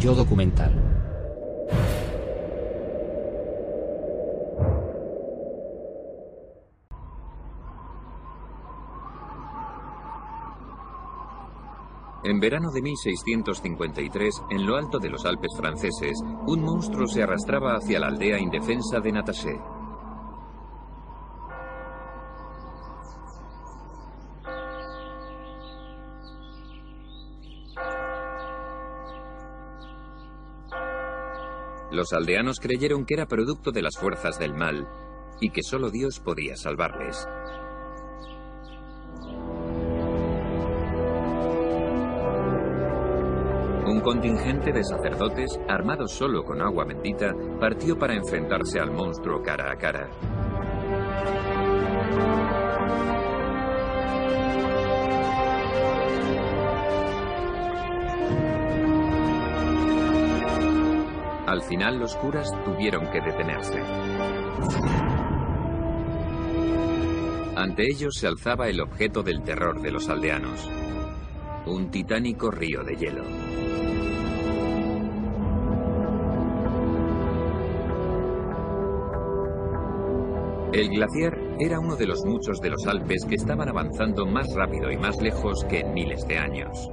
Yo 0.00 0.14
documental. 0.14 0.72
En 12.24 12.40
verano 12.40 12.70
de 12.70 12.80
1653, 12.80 14.42
en 14.50 14.66
lo 14.66 14.76
alto 14.76 14.98
de 14.98 15.10
los 15.10 15.26
Alpes 15.26 15.50
franceses, 15.54 16.18
un 16.46 16.62
monstruo 16.62 17.06
se 17.06 17.22
arrastraba 17.22 17.74
hacia 17.74 18.00
la 18.00 18.06
aldea 18.06 18.38
indefensa 18.38 19.00
de 19.00 19.12
Nataché. 19.12 19.79
Los 31.90 32.12
aldeanos 32.12 32.60
creyeron 32.60 33.04
que 33.04 33.14
era 33.14 33.26
producto 33.26 33.72
de 33.72 33.82
las 33.82 33.96
fuerzas 33.96 34.38
del 34.38 34.54
mal 34.54 34.86
y 35.40 35.50
que 35.50 35.62
solo 35.62 35.90
Dios 35.90 36.20
podía 36.20 36.56
salvarles. 36.56 37.26
Un 43.86 44.00
contingente 44.02 44.72
de 44.72 44.84
sacerdotes, 44.84 45.58
armados 45.68 46.12
solo 46.12 46.44
con 46.44 46.62
agua 46.62 46.84
bendita, 46.84 47.34
partió 47.58 47.98
para 47.98 48.14
enfrentarse 48.14 48.78
al 48.78 48.92
monstruo 48.92 49.42
cara 49.42 49.72
a 49.72 49.76
cara. 49.76 50.08
Al 61.46 61.62
final 61.62 61.98
los 61.98 62.16
curas 62.16 62.50
tuvieron 62.64 63.10
que 63.10 63.20
detenerse. 63.20 63.80
Ante 67.56 67.84
ellos 67.90 68.14
se 68.14 68.26
alzaba 68.26 68.68
el 68.68 68.80
objeto 68.80 69.22
del 69.22 69.42
terror 69.42 69.82
de 69.82 69.90
los 69.90 70.08
aldeanos, 70.08 70.68
un 71.66 71.90
titánico 71.90 72.50
río 72.50 72.82
de 72.84 72.96
hielo. 72.96 73.24
El 80.72 80.88
glaciar 80.88 81.36
era 81.58 81.80
uno 81.80 81.96
de 81.96 82.06
los 82.06 82.24
muchos 82.24 82.60
de 82.60 82.70
los 82.70 82.86
Alpes 82.86 83.26
que 83.28 83.34
estaban 83.34 83.68
avanzando 83.68 84.24
más 84.24 84.46
rápido 84.54 84.90
y 84.90 84.96
más 84.96 85.20
lejos 85.20 85.64
que 85.68 85.80
en 85.80 85.92
miles 85.92 86.24
de 86.28 86.38
años. 86.38 86.88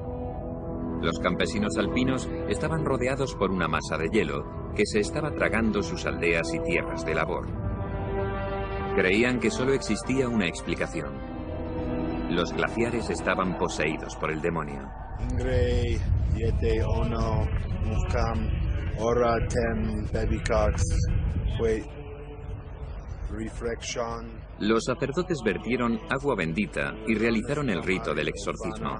Los 1.02 1.20
campesinos 1.20 1.78
alpinos 1.78 2.28
estaban 2.50 2.84
rodeados 2.84 3.36
por 3.36 3.52
una 3.52 3.68
masa 3.68 3.98
de 3.98 4.10
hielo 4.10 4.72
que 4.76 4.86
se 4.86 5.00
estaba 5.00 5.32
tragando 5.32 5.84
sus 5.84 6.06
aldeas 6.06 6.54
y 6.54 6.60
tierras 6.60 7.06
de 7.06 7.16
labor. 7.16 7.48
Creían 8.96 9.40
que 9.40 9.52
solo 9.52 9.74
existía 9.74 10.28
una 10.28 10.48
explicación. 10.48 11.14
Los 12.32 12.52
glaciares 12.52 13.10
estaban 13.10 13.58
poseídos 13.58 14.16
por 14.16 14.32
el 14.32 14.42
demonio. 14.42 14.90
Los 24.60 24.86
sacerdotes 24.86 25.40
vertieron 25.46 26.00
agua 26.10 26.36
bendita 26.36 26.94
y 27.08 27.16
realizaron 27.16 27.70
el 27.70 27.84
rito 27.84 28.14
del 28.14 28.30
exorcismo. 28.30 29.00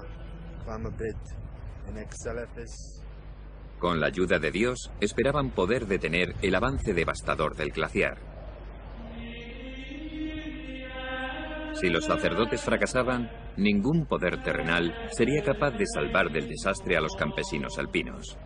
Con 3.78 4.00
la 4.00 4.06
ayuda 4.08 4.38
de 4.38 4.50
Dios, 4.50 4.90
esperaban 5.00 5.50
poder 5.50 5.86
detener 5.86 6.34
el 6.42 6.54
avance 6.54 6.92
devastador 6.94 7.54
del 7.54 7.70
glaciar. 7.70 8.18
Si 11.74 11.88
los 11.88 12.04
sacerdotes 12.06 12.60
fracasaban, 12.62 13.30
ningún 13.56 14.06
poder 14.06 14.42
terrenal 14.42 14.92
sería 15.12 15.44
capaz 15.44 15.70
de 15.72 15.86
salvar 15.86 16.32
del 16.32 16.48
desastre 16.48 16.96
a 16.96 17.00
los 17.00 17.14
campesinos 17.14 17.78
alpinos. 17.78 18.36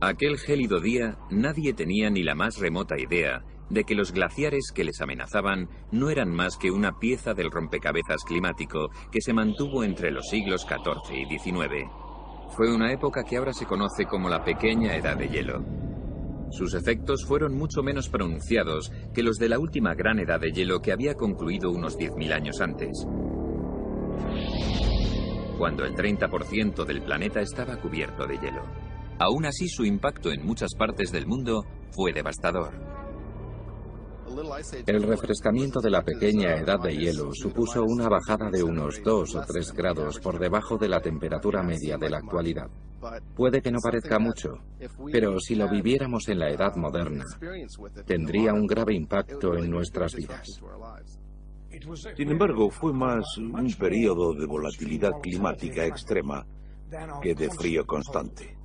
Aquel 0.00 0.38
gélido 0.38 0.80
día 0.80 1.18
nadie 1.30 1.74
tenía 1.74 2.08
ni 2.08 2.22
la 2.22 2.34
más 2.34 2.58
remota 2.58 2.98
idea 2.98 3.44
de 3.70 3.84
que 3.84 3.94
los 3.94 4.12
glaciares 4.12 4.72
que 4.74 4.84
les 4.84 5.00
amenazaban 5.00 5.68
no 5.90 6.10
eran 6.10 6.30
más 6.30 6.56
que 6.56 6.70
una 6.70 6.98
pieza 6.98 7.32
del 7.32 7.50
rompecabezas 7.50 8.24
climático 8.24 8.90
que 9.10 9.20
se 9.20 9.32
mantuvo 9.32 9.84
entre 9.84 10.10
los 10.10 10.28
siglos 10.28 10.66
XIV 10.68 11.16
y 11.16 11.38
XIX. 11.38 11.88
Fue 12.56 12.74
una 12.74 12.92
época 12.92 13.22
que 13.22 13.36
ahora 13.36 13.52
se 13.52 13.66
conoce 13.66 14.04
como 14.04 14.28
la 14.28 14.44
pequeña 14.44 14.96
edad 14.96 15.16
de 15.16 15.28
hielo. 15.28 15.64
Sus 16.50 16.74
efectos 16.74 17.24
fueron 17.24 17.56
mucho 17.56 17.82
menos 17.82 18.08
pronunciados 18.08 18.90
que 19.14 19.22
los 19.22 19.38
de 19.38 19.48
la 19.48 19.60
última 19.60 19.94
gran 19.94 20.18
edad 20.18 20.40
de 20.40 20.50
hielo 20.50 20.80
que 20.80 20.92
había 20.92 21.14
concluido 21.14 21.70
unos 21.70 21.96
10.000 21.96 22.32
años 22.32 22.60
antes, 22.60 23.06
cuando 25.56 25.84
el 25.84 25.94
30% 25.94 26.84
del 26.84 27.02
planeta 27.02 27.40
estaba 27.40 27.76
cubierto 27.76 28.26
de 28.26 28.38
hielo. 28.38 28.62
Aún 29.20 29.44
así, 29.44 29.68
su 29.68 29.84
impacto 29.84 30.32
en 30.32 30.44
muchas 30.44 30.74
partes 30.74 31.12
del 31.12 31.26
mundo 31.26 31.66
fue 31.90 32.12
devastador. 32.12 32.89
El 34.86 35.02
refrescamiento 35.02 35.80
de 35.80 35.90
la 35.90 36.02
pequeña 36.02 36.56
edad 36.56 36.80
de 36.80 36.96
hielo 36.96 37.32
supuso 37.34 37.82
una 37.82 38.08
bajada 38.08 38.50
de 38.50 38.62
unos 38.62 39.02
2 39.02 39.34
o 39.34 39.42
3 39.42 39.72
grados 39.72 40.20
por 40.20 40.38
debajo 40.38 40.78
de 40.78 40.88
la 40.88 41.00
temperatura 41.00 41.62
media 41.62 41.96
de 41.98 42.10
la 42.10 42.18
actualidad. 42.18 42.68
Puede 43.34 43.60
que 43.62 43.70
no 43.70 43.80
parezca 43.80 44.18
mucho, 44.18 44.58
pero 45.10 45.40
si 45.40 45.54
lo 45.54 45.68
viviéramos 45.68 46.28
en 46.28 46.38
la 46.38 46.50
edad 46.50 46.76
moderna, 46.76 47.24
tendría 48.06 48.52
un 48.52 48.66
grave 48.66 48.94
impacto 48.94 49.56
en 49.56 49.70
nuestras 49.70 50.14
vidas. 50.14 50.60
Sin 52.16 52.30
embargo, 52.30 52.70
fue 52.70 52.92
más 52.92 53.38
un 53.38 53.74
periodo 53.78 54.34
de 54.34 54.46
volatilidad 54.46 55.12
climática 55.22 55.84
extrema 55.84 56.46
que 57.22 57.34
de 57.34 57.50
frío 57.50 57.86
constante. 57.86 58.59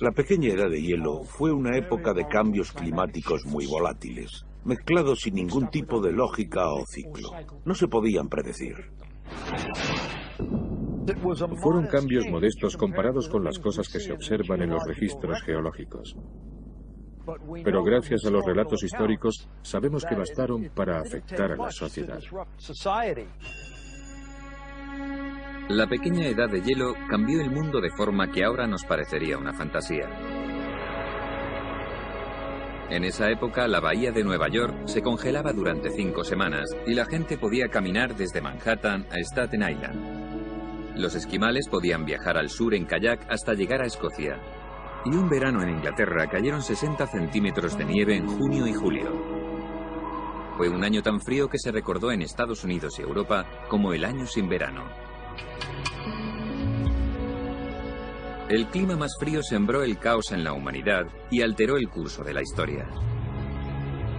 La 0.00 0.10
pequeña 0.10 0.48
edad 0.48 0.68
de 0.68 0.82
hielo 0.82 1.22
fue 1.24 1.52
una 1.52 1.76
época 1.76 2.12
de 2.12 2.26
cambios 2.26 2.72
climáticos 2.72 3.44
muy 3.46 3.66
volátiles, 3.66 4.44
mezclados 4.64 5.20
sin 5.20 5.34
ningún 5.34 5.68
tipo 5.68 6.00
de 6.00 6.12
lógica 6.12 6.72
o 6.72 6.84
ciclo. 6.86 7.30
No 7.64 7.74
se 7.74 7.86
podían 7.86 8.28
predecir. 8.28 8.74
Fueron 11.62 11.86
cambios 11.86 12.26
modestos 12.28 12.76
comparados 12.76 13.28
con 13.28 13.44
las 13.44 13.58
cosas 13.58 13.88
que 13.88 14.00
se 14.00 14.12
observan 14.12 14.62
en 14.62 14.70
los 14.70 14.84
registros 14.84 15.42
geológicos. 15.42 16.16
Pero 17.62 17.82
gracias 17.82 18.24
a 18.24 18.30
los 18.30 18.44
relatos 18.44 18.82
históricos 18.82 19.48
sabemos 19.62 20.04
que 20.04 20.14
bastaron 20.14 20.70
para 20.74 21.00
afectar 21.00 21.52
a 21.52 21.56
la 21.56 21.70
sociedad. 21.70 22.20
La 25.70 25.86
pequeña 25.86 26.26
edad 26.26 26.50
de 26.50 26.60
hielo 26.60 26.94
cambió 27.08 27.40
el 27.40 27.50
mundo 27.50 27.80
de 27.80 27.88
forma 27.88 28.30
que 28.30 28.44
ahora 28.44 28.66
nos 28.66 28.84
parecería 28.84 29.38
una 29.38 29.54
fantasía. 29.54 30.04
En 32.90 33.02
esa 33.02 33.30
época, 33.30 33.66
la 33.66 33.80
bahía 33.80 34.12
de 34.12 34.22
Nueva 34.22 34.48
York 34.48 34.74
se 34.84 35.00
congelaba 35.00 35.54
durante 35.54 35.88
cinco 35.88 36.22
semanas 36.22 36.68
y 36.86 36.92
la 36.92 37.06
gente 37.06 37.38
podía 37.38 37.68
caminar 37.68 38.14
desde 38.14 38.42
Manhattan 38.42 39.06
a 39.10 39.18
Staten 39.20 39.62
Island. 39.62 40.98
Los 40.98 41.14
esquimales 41.14 41.66
podían 41.68 42.04
viajar 42.04 42.36
al 42.36 42.50
sur 42.50 42.74
en 42.74 42.84
kayak 42.84 43.26
hasta 43.30 43.54
llegar 43.54 43.80
a 43.80 43.86
Escocia. 43.86 44.38
Y 45.06 45.14
un 45.14 45.30
verano 45.30 45.62
en 45.62 45.70
Inglaterra 45.70 46.28
cayeron 46.28 46.60
60 46.60 47.06
centímetros 47.06 47.78
de 47.78 47.86
nieve 47.86 48.16
en 48.16 48.26
junio 48.26 48.66
y 48.66 48.74
julio. 48.74 49.10
Fue 50.58 50.68
un 50.68 50.84
año 50.84 51.02
tan 51.02 51.22
frío 51.22 51.48
que 51.48 51.58
se 51.58 51.72
recordó 51.72 52.12
en 52.12 52.20
Estados 52.20 52.64
Unidos 52.64 52.98
y 52.98 53.02
Europa 53.02 53.46
como 53.70 53.94
el 53.94 54.04
año 54.04 54.26
sin 54.26 54.46
verano. 54.46 55.13
El 58.48 58.66
clima 58.66 58.94
más 58.96 59.16
frío 59.18 59.42
sembró 59.42 59.82
el 59.82 59.98
caos 59.98 60.30
en 60.30 60.44
la 60.44 60.52
humanidad 60.52 61.06
y 61.30 61.40
alteró 61.40 61.76
el 61.76 61.88
curso 61.88 62.22
de 62.22 62.34
la 62.34 62.42
historia. 62.42 62.86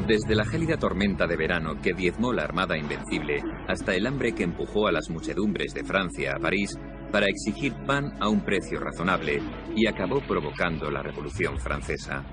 Desde 0.08 0.36
la 0.36 0.46
gélida 0.46 0.78
tormenta 0.78 1.26
de 1.26 1.36
verano 1.36 1.80
que 1.82 1.94
diezmó 1.94 2.34
la 2.34 2.44
Armada 2.44 2.78
Invencible 2.78 3.42
hasta 3.68 3.96
el 3.96 4.06
hambre 4.06 4.34
que 4.34 4.44
empujó 4.44 4.88
a 4.88 4.92
las 4.92 5.10
muchedumbres 5.10 5.74
de 5.74 5.84
Francia 5.84 6.34
a 6.36 6.40
París 6.40 6.78
para 7.12 7.28
exigir 7.28 7.74
pan 7.86 8.12
a 8.20 8.28
un 8.28 8.42
precio 8.42 8.80
razonable 8.80 9.42
y 9.76 9.88
acabó 9.88 10.22
provocando 10.22 10.92
la 10.92 11.02
Revolución 11.02 11.60
Francesa. 11.60 12.24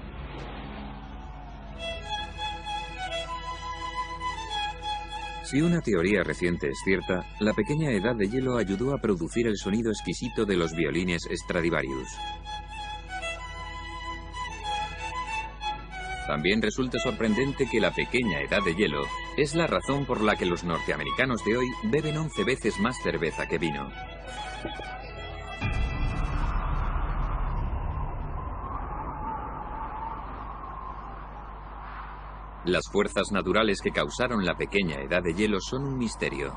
Si 5.53 5.61
una 5.61 5.83
teoría 5.83 6.23
reciente 6.23 6.71
es 6.71 6.79
cierta, 6.83 7.27
la 7.39 7.53
pequeña 7.53 7.91
edad 7.91 8.17
de 8.17 8.27
hielo 8.27 8.57
ayudó 8.57 8.95
a 8.95 8.99
producir 9.03 9.47
el 9.47 9.59
sonido 9.59 9.91
exquisito 9.91 10.47
de 10.47 10.57
los 10.57 10.73
violines 10.75 11.29
Stradivarius. 11.31 12.09
También 16.27 16.63
resulta 16.63 16.99
sorprendente 17.01 17.69
que 17.71 17.81
la 17.81 17.91
pequeña 17.91 18.41
edad 18.41 18.65
de 18.65 18.75
hielo 18.75 19.03
es 19.37 19.55
la 19.55 19.67
razón 19.67 20.07
por 20.07 20.23
la 20.23 20.37
que 20.37 20.47
los 20.47 20.65
norteamericanos 20.65 21.45
de 21.45 21.59
hoy 21.59 21.67
beben 21.83 22.17
11 22.17 22.45
veces 22.45 22.81
más 22.81 22.97
cerveza 23.03 23.47
que 23.47 23.59
vino. 23.59 23.91
Las 32.65 32.89
fuerzas 32.89 33.33
naturales 33.33 33.81
que 33.81 33.91
causaron 33.91 34.45
la 34.45 34.57
pequeña 34.57 35.01
edad 35.01 35.21
de 35.21 35.35
hielo 35.35 35.59
son 35.61 35.85
un 35.85 35.99
misterio. 35.99 36.57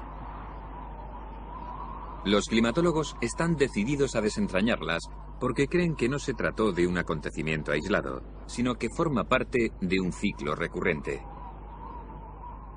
Los 2.25 2.45
climatólogos 2.45 3.15
están 3.21 3.55
decididos 3.55 4.15
a 4.15 4.21
desentrañarlas 4.21 5.09
porque 5.39 5.67
creen 5.67 5.95
que 5.95 6.07
no 6.07 6.19
se 6.19 6.35
trató 6.35 6.71
de 6.71 6.85
un 6.85 6.99
acontecimiento 6.99 7.71
aislado, 7.71 8.21
sino 8.45 8.75
que 8.75 8.89
forma 8.89 9.23
parte 9.23 9.71
de 9.81 9.99
un 9.99 10.11
ciclo 10.11 10.53
recurrente. 10.53 11.23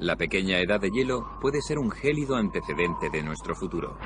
La 0.01 0.17
pequeña 0.17 0.59
edad 0.61 0.81
de 0.81 0.91
hielo 0.91 1.39
puede 1.41 1.61
ser 1.61 1.79
un 1.79 1.91
gélido 1.91 2.37
antecedente 2.37 3.11
de 3.11 3.23
nuestro 3.23 3.55
futuro. 3.55 3.99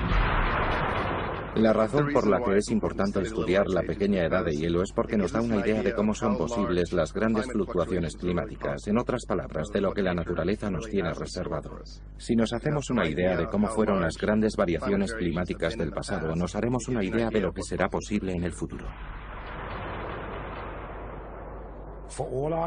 La 1.55 1.71
razón 1.71 2.11
por 2.11 2.27
la 2.27 2.41
que 2.41 2.57
es 2.57 2.69
importante 2.71 3.21
estudiar 3.21 3.67
la 3.67 3.83
pequeña 3.83 4.23
edad 4.23 4.43
de 4.43 4.55
hielo 4.55 4.81
es 4.81 4.91
porque 4.91 5.17
nos 5.17 5.31
da 5.31 5.41
una 5.41 5.57
idea 5.57 5.83
de 5.83 5.93
cómo 5.93 6.15
son 6.15 6.35
posibles 6.35 6.91
las 6.93 7.13
grandes 7.13 7.45
fluctuaciones 7.45 8.15
climáticas, 8.15 8.87
en 8.87 8.97
otras 8.97 9.25
palabras, 9.27 9.69
de 9.71 9.81
lo 9.81 9.93
que 9.93 10.01
la 10.01 10.15
naturaleza 10.15 10.71
nos 10.71 10.89
tiene 10.89 11.13
reservado. 11.13 11.79
Si 12.17 12.35
nos 12.35 12.53
hacemos 12.53 12.89
una 12.89 13.07
idea 13.07 13.37
de 13.37 13.47
cómo 13.47 13.67
fueron 13.67 14.01
las 14.01 14.17
grandes 14.17 14.55
variaciones 14.55 15.13
climáticas 15.13 15.77
del 15.77 15.91
pasado, 15.91 16.35
nos 16.35 16.55
haremos 16.55 16.87
una 16.87 17.03
idea 17.03 17.29
de 17.29 17.41
lo 17.41 17.53
que 17.53 17.61
será 17.61 17.87
posible 17.87 18.33
en 18.33 18.43
el 18.43 18.53
futuro. 18.53 18.85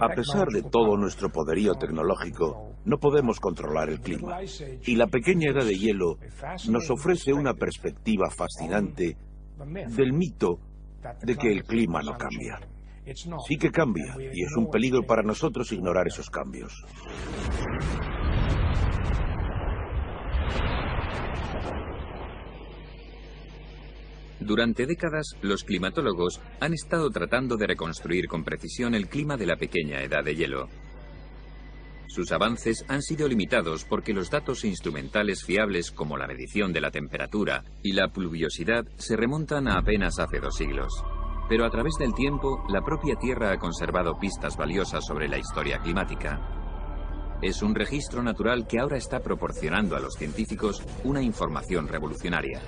A 0.01 0.09
pesar 0.09 0.49
de 0.49 0.63
todo 0.63 0.97
nuestro 0.97 1.31
poderío 1.31 1.75
tecnológico, 1.75 2.75
no 2.85 2.99
podemos 2.99 3.39
controlar 3.41 3.89
el 3.89 4.01
clima. 4.01 4.39
Y 4.85 4.97
la 4.97 5.07
pequeña 5.07 5.51
edad 5.51 5.65
de 5.65 5.79
hielo 5.79 6.19
nos 6.69 6.91
ofrece 6.91 7.33
una 7.33 7.55
perspectiva 7.55 8.29
fascinante 8.31 9.17
del 9.97 10.13
mito 10.13 10.59
de 11.23 11.37
que 11.37 11.53
el 11.53 11.65
clima 11.65 12.03
no 12.03 12.17
cambia. 12.17 12.61
Sí 13.47 13.57
que 13.57 13.71
cambia, 13.71 14.17
y 14.19 14.43
es 14.43 14.57
un 14.57 14.69
peligro 14.69 15.03
para 15.07 15.23
nosotros 15.23 15.71
ignorar 15.71 16.09
esos 16.09 16.29
cambios. 16.29 16.85
Durante 24.41 24.87
décadas, 24.87 25.37
los 25.41 25.65
climatólogos 25.65 26.41
han 26.61 26.75
estado 26.75 27.11
tratando 27.11 27.57
de 27.57 27.67
reconstruir 27.67 28.27
con 28.29 28.45
precisión 28.45 28.95
el 28.95 29.09
clima 29.09 29.37
de 29.37 29.47
la 29.47 29.57
pequeña 29.57 30.03
edad 30.03 30.23
de 30.25 30.37
hielo. 30.37 30.69
Sus 32.09 32.33
avances 32.33 32.85
han 32.89 33.03
sido 33.03 33.29
limitados 33.29 33.85
porque 33.85 34.15
los 34.15 34.31
datos 34.31 34.65
instrumentales 34.65 35.45
fiables 35.45 35.91
como 35.91 36.17
la 36.17 36.27
medición 36.27 36.73
de 36.73 36.81
la 36.81 36.91
temperatura 36.91 37.65
y 37.83 37.93
la 37.93 38.09
pluviosidad 38.09 38.87
se 38.97 39.17
remontan 39.17 39.69
a 39.69 39.79
apenas 39.79 40.19
hace 40.19 40.41
dos 40.41 40.57
siglos. 40.57 40.93
Pero 41.49 41.65
a 41.65 41.71
través 41.71 41.95
del 41.99 42.15
tiempo, 42.15 42.65
la 42.69 42.83
propia 42.83 43.17
Tierra 43.17 43.53
ha 43.53 43.59
conservado 43.59 44.19
pistas 44.19 44.57
valiosas 44.57 45.05
sobre 45.05 45.29
la 45.29 45.39
historia 45.39 45.79
climática. 45.79 46.41
Es 47.43 47.63
un 47.63 47.75
registro 47.75 48.23
natural 48.23 48.67
que 48.67 48.79
ahora 48.79 48.97
está 48.97 49.21
proporcionando 49.21 49.95
a 49.95 50.01
los 50.01 50.15
científicos 50.15 50.83
una 51.05 51.21
información 51.21 51.87
revolucionaria. 51.87 52.61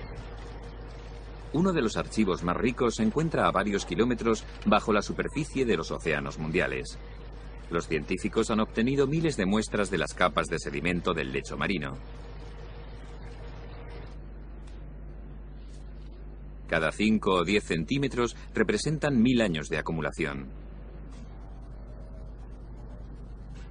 Uno 1.52 1.72
de 1.72 1.80
los 1.80 1.96
archivos 1.96 2.42
más 2.42 2.56
ricos 2.56 2.96
se 2.96 3.02
encuentra 3.02 3.46
a 3.46 3.50
varios 3.50 3.86
kilómetros 3.86 4.44
bajo 4.66 4.92
la 4.92 5.02
superficie 5.02 5.64
de 5.64 5.76
los 5.76 5.90
océanos 5.90 6.38
mundiales. 6.38 6.98
Los 7.70 7.86
científicos 7.86 8.50
han 8.50 8.60
obtenido 8.60 9.06
miles 9.06 9.36
de 9.36 9.46
muestras 9.46 9.90
de 9.90 9.98
las 9.98 10.14
capas 10.14 10.46
de 10.48 10.58
sedimento 10.58 11.14
del 11.14 11.32
lecho 11.32 11.56
marino. 11.56 11.96
Cada 16.68 16.92
5 16.92 17.30
o 17.30 17.44
10 17.44 17.64
centímetros 17.64 18.36
representan 18.54 19.20
mil 19.22 19.40
años 19.40 19.68
de 19.68 19.78
acumulación. 19.78 20.67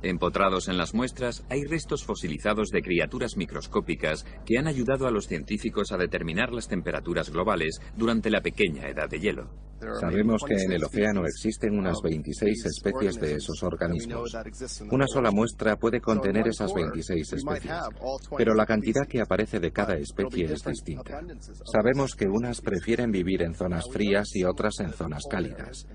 Empotrados 0.08 0.70
en 0.70 0.78
las 0.78 0.94
muestras 0.94 1.44
hay 1.50 1.66
restos 1.66 2.06
fosilizados 2.06 2.70
de 2.70 2.82
criaturas 2.82 3.36
microscópicas 3.36 4.26
que 4.46 4.58
han 4.58 4.66
ayudado 4.66 5.06
a 5.06 5.12
los 5.12 5.28
científicos 5.28 5.92
a 5.92 5.98
determinar 5.98 6.54
las 6.54 6.70
temperaturas 6.70 7.30
globales 7.30 7.82
durante 7.98 8.30
la 8.30 8.40
pequeña 8.40 8.88
edad 8.88 9.10
de 9.10 9.20
hielo. 9.20 9.50
Sabemos 10.00 10.42
que 10.48 10.56
en 10.56 10.72
el 10.72 10.84
océano 10.84 11.26
existen 11.26 11.78
unas 11.78 12.02
26 12.02 12.66
especies 12.66 13.16
de 13.20 13.36
esos 13.36 13.62
organismos. 13.62 14.36
Una 14.92 15.06
sola 15.08 15.30
muestra 15.30 15.76
puede 15.76 16.02
contener 16.02 16.48
esas 16.48 16.74
26 16.74 17.34
especies, 17.34 17.74
pero 18.36 18.56
la 18.56 18.66
cantidad 18.66 19.06
que 19.08 19.22
aparece 19.22 19.60
de 19.60 19.72
cada 19.72 19.96
especie 19.96 20.46
es 20.46 20.64
distinta. 20.64 21.22
Sabemos 21.72 22.16
que 22.16 22.28
unas 22.28 22.62
prefieren 22.62 23.12
vivir 23.12 23.44
en 23.44 23.54
zonas 23.54 23.86
frías 23.92 24.36
y 24.36 24.44
otras 24.46 24.80
en 24.80 24.92
zonas 24.94 25.24
cálidas. 25.30 25.88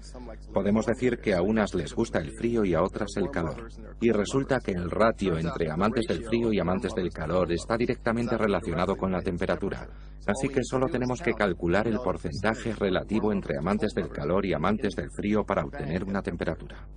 Podemos 0.52 0.86
decir 0.86 1.18
que 1.18 1.34
a 1.34 1.42
unas 1.42 1.74
les 1.74 1.92
gusta 1.92 2.20
el 2.20 2.30
frío 2.32 2.64
y 2.64 2.74
a 2.74 2.82
otras 2.82 3.16
el 3.16 3.30
calor. 3.30 3.68
Y 4.02 4.10
resulta 4.10 4.58
que 4.58 4.72
el 4.72 4.90
ratio 4.90 5.38
entre 5.38 5.70
amantes 5.70 6.06
del 6.08 6.24
frío 6.24 6.52
y 6.52 6.58
amantes 6.58 6.92
del 6.92 7.12
calor 7.12 7.52
está 7.52 7.76
directamente 7.76 8.36
relacionado 8.36 8.96
con 8.96 9.12
la 9.12 9.22
temperatura. 9.22 9.88
Así 10.26 10.48
que 10.48 10.64
solo 10.64 10.88
tenemos 10.88 11.22
que 11.22 11.34
calcular 11.34 11.86
el 11.86 12.00
porcentaje 12.00 12.74
relativo 12.74 13.32
entre 13.32 13.56
amantes 13.56 13.94
del 13.94 14.08
calor 14.08 14.44
y 14.44 14.54
amantes 14.54 14.96
del 14.96 15.08
frío 15.12 15.44
para 15.44 15.64
obtener 15.64 16.02
una 16.02 16.20
temperatura. 16.20 16.88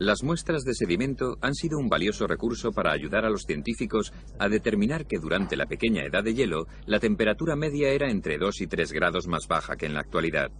Las 0.00 0.24
muestras 0.24 0.64
de 0.64 0.74
sedimento 0.74 1.36
han 1.40 1.54
sido 1.54 1.78
un 1.78 1.88
valioso 1.88 2.26
recurso 2.26 2.72
para 2.72 2.90
ayudar 2.90 3.24
a 3.24 3.30
los 3.30 3.42
científicos 3.42 4.12
a 4.40 4.48
determinar 4.48 5.06
que 5.06 5.20
durante 5.20 5.56
la 5.56 5.66
pequeña 5.66 6.02
edad 6.02 6.24
de 6.24 6.34
hielo 6.34 6.66
la 6.86 6.98
temperatura 6.98 7.54
media 7.54 7.90
era 7.90 8.10
entre 8.10 8.38
2 8.38 8.60
y 8.60 8.66
3 8.66 8.90
grados 8.90 9.28
más 9.28 9.46
baja 9.46 9.76
que 9.76 9.86
en 9.86 9.94
la 9.94 10.00
actualidad. 10.00 10.50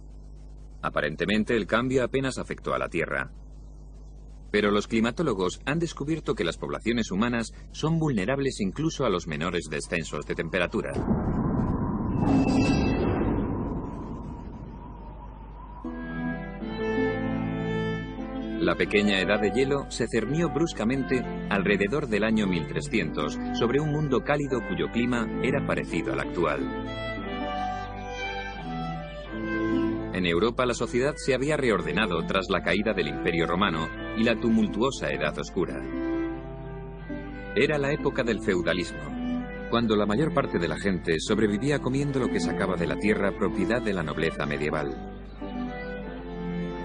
Aparentemente 0.81 1.53
el 1.53 1.67
cambio 1.67 2.05
apenas 2.05 2.37
afectó 2.37 2.73
a 2.73 2.79
la 2.79 2.87
Tierra. 2.87 3.29
Pero 4.55 4.71
los 4.71 4.87
climatólogos 4.87 5.59
han 5.65 5.79
descubierto 5.79 6.33
que 6.33 6.45
las 6.45 6.55
poblaciones 6.55 7.11
humanas 7.11 7.51
son 7.73 7.99
vulnerables 7.99 8.61
incluso 8.61 9.05
a 9.05 9.09
los 9.09 9.27
menores 9.27 9.65
descensos 9.69 10.25
de 10.25 10.33
temperatura. 10.33 10.93
La 18.61 18.75
pequeña 18.75 19.19
edad 19.19 19.41
de 19.41 19.51
hielo 19.51 19.91
se 19.91 20.07
cernió 20.07 20.47
bruscamente 20.47 21.19
alrededor 21.49 22.07
del 22.07 22.23
año 22.23 22.47
1300 22.47 23.37
sobre 23.59 23.81
un 23.81 23.91
mundo 23.91 24.23
cálido 24.23 24.65
cuyo 24.69 24.89
clima 24.89 25.27
era 25.43 25.67
parecido 25.67 26.13
al 26.13 26.21
actual. 26.21 27.04
En 30.15 30.25
Europa 30.25 30.65
la 30.65 30.73
sociedad 30.73 31.13
se 31.17 31.35
había 31.35 31.57
reordenado 31.57 32.25
tras 32.25 32.45
la 32.49 32.63
caída 32.63 32.93
del 32.93 33.09
Imperio 33.09 33.47
Romano 33.47 33.89
y 34.15 34.23
la 34.23 34.39
tumultuosa 34.39 35.11
Edad 35.11 35.37
Oscura. 35.37 35.83
Era 37.53 37.77
la 37.77 37.91
época 37.91 38.23
del 38.23 38.39
feudalismo, 38.39 39.67
cuando 39.69 39.97
la 39.97 40.05
mayor 40.05 40.33
parte 40.33 40.57
de 40.57 40.69
la 40.69 40.79
gente 40.79 41.17
sobrevivía 41.19 41.79
comiendo 41.79 42.21
lo 42.21 42.29
que 42.29 42.39
sacaba 42.39 42.77
de 42.77 42.87
la 42.87 42.95
tierra 42.95 43.37
propiedad 43.37 43.81
de 43.81 43.91
la 43.91 44.03
nobleza 44.03 44.45
medieval. 44.45 44.95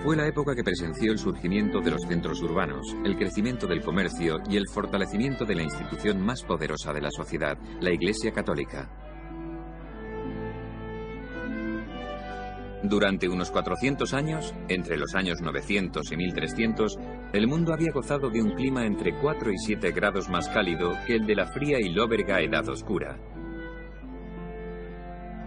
Fue 0.03 0.17
la 0.17 0.27
época 0.27 0.57
que 0.57 0.65
presenció 0.65 1.13
el 1.13 1.19
surgimiento 1.19 1.81
de 1.81 1.93
los 1.93 2.03
centros 2.03 2.43
urbanos, 2.43 2.97
el 3.05 3.17
crecimiento 3.17 3.69
del 3.69 3.83
comercio 3.83 4.39
y 4.51 4.57
el 4.57 4.67
fortalecimiento 4.67 5.45
de 5.45 5.55
la 5.55 5.63
institución 5.63 6.21
más 6.21 6.43
poderosa 6.43 6.93
de 6.93 7.03
la 7.03 7.13
sociedad, 7.13 7.57
la 7.81 7.93
Iglesia 7.93 8.33
Católica. 8.33 9.10
Durante 12.83 13.29
unos 13.29 13.51
400 13.51 14.15
años, 14.15 14.55
entre 14.69 14.97
los 14.97 15.15
años 15.15 15.43
900 15.43 16.11
y 16.13 16.17
1300, 16.17 16.99
el 17.35 17.47
mundo 17.47 17.75
había 17.75 17.93
gozado 17.93 18.31
de 18.31 18.43
un 18.43 18.53
clima 18.53 18.87
entre 18.87 19.15
4 19.15 19.53
y 19.53 19.59
7 19.59 19.93
grados 19.93 20.31
más 20.31 20.49
cálido 20.49 20.95
que 21.07 21.17
el 21.17 21.27
de 21.27 21.35
la 21.35 21.47
fría 21.47 21.79
y 21.79 21.91
lóbrega 21.91 22.41
Edad 22.41 22.67
Oscura. 22.71 23.19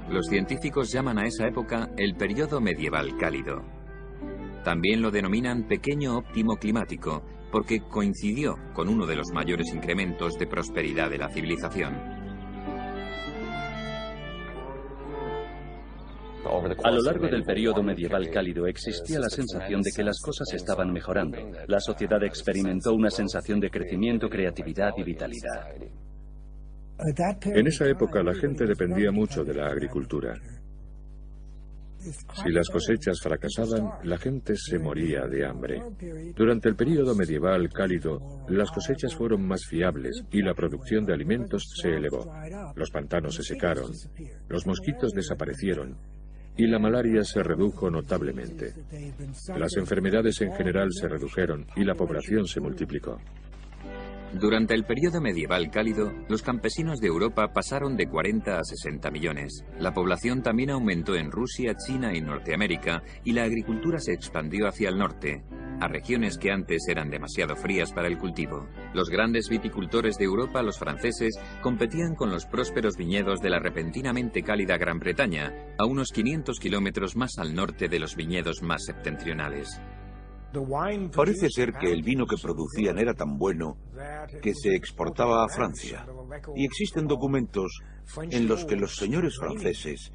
Los 0.09 0.27
científicos 0.27 0.91
llaman 0.91 1.17
a 1.17 1.25
esa 1.25 1.47
época 1.47 1.89
el 1.97 2.15
periodo 2.15 2.61
medieval 2.61 3.17
cálido. 3.17 3.63
También 4.63 5.01
lo 5.01 5.09
denominan 5.09 5.67
pequeño 5.67 6.17
óptimo 6.17 6.57
climático, 6.57 7.23
porque 7.51 7.81
coincidió 7.81 8.57
con 8.73 8.89
uno 8.89 9.07
de 9.07 9.15
los 9.15 9.31
mayores 9.33 9.73
incrementos 9.73 10.37
de 10.37 10.45
prosperidad 10.45 11.09
de 11.09 11.17
la 11.17 11.29
civilización. 11.29 12.12
A 16.45 16.91
lo 16.91 17.01
largo 17.01 17.27
del 17.27 17.43
periodo 17.43 17.81
medieval 17.81 18.29
cálido 18.29 18.67
existía 18.67 19.19
la 19.19 19.29
sensación 19.29 19.81
de 19.81 19.91
que 19.91 20.03
las 20.03 20.19
cosas 20.19 20.53
estaban 20.53 20.91
mejorando. 20.91 21.37
La 21.67 21.79
sociedad 21.79 22.21
experimentó 22.23 22.93
una 22.93 23.09
sensación 23.09 23.59
de 23.59 23.69
crecimiento, 23.69 24.29
creatividad 24.29 24.91
y 24.97 25.03
vitalidad. 25.03 25.73
En 27.45 27.67
esa 27.67 27.87
época 27.87 28.21
la 28.21 28.33
gente 28.33 28.65
dependía 28.65 29.11
mucho 29.11 29.43
de 29.43 29.53
la 29.53 29.67
agricultura. 29.67 30.33
Si 32.43 32.49
las 32.51 32.69
cosechas 32.69 33.21
fracasaban, 33.21 33.89
la 34.03 34.17
gente 34.17 34.55
se 34.57 34.77
moría 34.77 35.25
de 35.25 35.45
hambre. 35.45 35.81
Durante 36.35 36.67
el 36.67 36.75
periodo 36.75 37.15
medieval 37.15 37.69
cálido, 37.69 38.43
las 38.49 38.69
cosechas 38.71 39.15
fueron 39.15 39.47
más 39.47 39.65
fiables 39.65 40.25
y 40.29 40.41
la 40.41 40.53
producción 40.53 41.05
de 41.05 41.13
alimentos 41.13 41.63
se 41.81 41.95
elevó. 41.95 42.29
Los 42.75 42.91
pantanos 42.91 43.35
se 43.35 43.43
secaron, 43.43 43.91
los 44.49 44.67
mosquitos 44.67 45.13
desaparecieron 45.13 45.95
y 46.57 46.67
la 46.67 46.79
malaria 46.79 47.23
se 47.23 47.41
redujo 47.41 47.89
notablemente. 47.89 48.73
Las 49.57 49.75
enfermedades 49.77 50.41
en 50.41 50.53
general 50.53 50.89
se 50.93 51.07
redujeron 51.07 51.65
y 51.75 51.83
la 51.83 51.95
población 51.95 52.47
se 52.47 52.59
multiplicó. 52.59 53.19
Durante 54.33 54.73
el 54.73 54.83
periodo 54.83 55.21
medieval 55.21 55.69
cálido, 55.69 56.11
los 56.27 56.41
campesinos 56.41 56.99
de 56.99 57.07
Europa 57.07 57.53
pasaron 57.53 57.95
de 57.95 58.07
40 58.07 58.57
a 58.57 58.63
60 58.63 59.11
millones. 59.11 59.63
La 59.77 59.93
población 59.93 60.41
también 60.41 60.71
aumentó 60.71 61.15
en 61.15 61.29
Rusia, 61.29 61.75
China 61.75 62.15
y 62.15 62.21
Norteamérica 62.21 63.03
y 63.23 63.33
la 63.33 63.43
agricultura 63.43 63.99
se 63.99 64.13
expandió 64.13 64.67
hacia 64.67 64.89
el 64.89 64.97
norte, 64.97 65.43
a 65.79 65.87
regiones 65.87 66.39
que 66.39 66.51
antes 66.51 66.87
eran 66.87 67.11
demasiado 67.11 67.55
frías 67.55 67.93
para 67.93 68.07
el 68.07 68.17
cultivo. 68.17 68.67
Los 68.95 69.09
grandes 69.09 69.49
viticultores 69.49 70.17
de 70.17 70.25
Europa, 70.25 70.63
los 70.63 70.79
franceses, 70.79 71.35
competían 71.61 72.15
con 72.15 72.31
los 72.31 72.47
prósperos 72.47 72.97
viñedos 72.97 73.39
de 73.39 73.51
la 73.51 73.59
repentinamente 73.59 74.41
cálida 74.41 74.77
Gran 74.77 74.97
Bretaña, 74.97 75.53
a 75.77 75.85
unos 75.85 76.09
500 76.11 76.59
kilómetros 76.59 77.15
más 77.15 77.37
al 77.37 77.53
norte 77.53 77.87
de 77.87 77.99
los 77.99 78.15
viñedos 78.15 78.63
más 78.63 78.83
septentrionales. 78.85 79.79
Parece 81.15 81.49
ser 81.49 81.73
que 81.73 81.91
el 81.91 82.03
vino 82.03 82.25
que 82.25 82.37
producían 82.41 82.99
era 82.99 83.13
tan 83.13 83.37
bueno 83.37 83.77
que 84.41 84.53
se 84.53 84.75
exportaba 84.75 85.43
a 85.43 85.49
Francia. 85.49 86.05
Y 86.55 86.65
existen 86.65 87.07
documentos 87.07 87.79
en 88.29 88.47
los 88.47 88.65
que 88.65 88.75
los 88.75 88.95
señores 88.95 89.35
franceses 89.39 90.11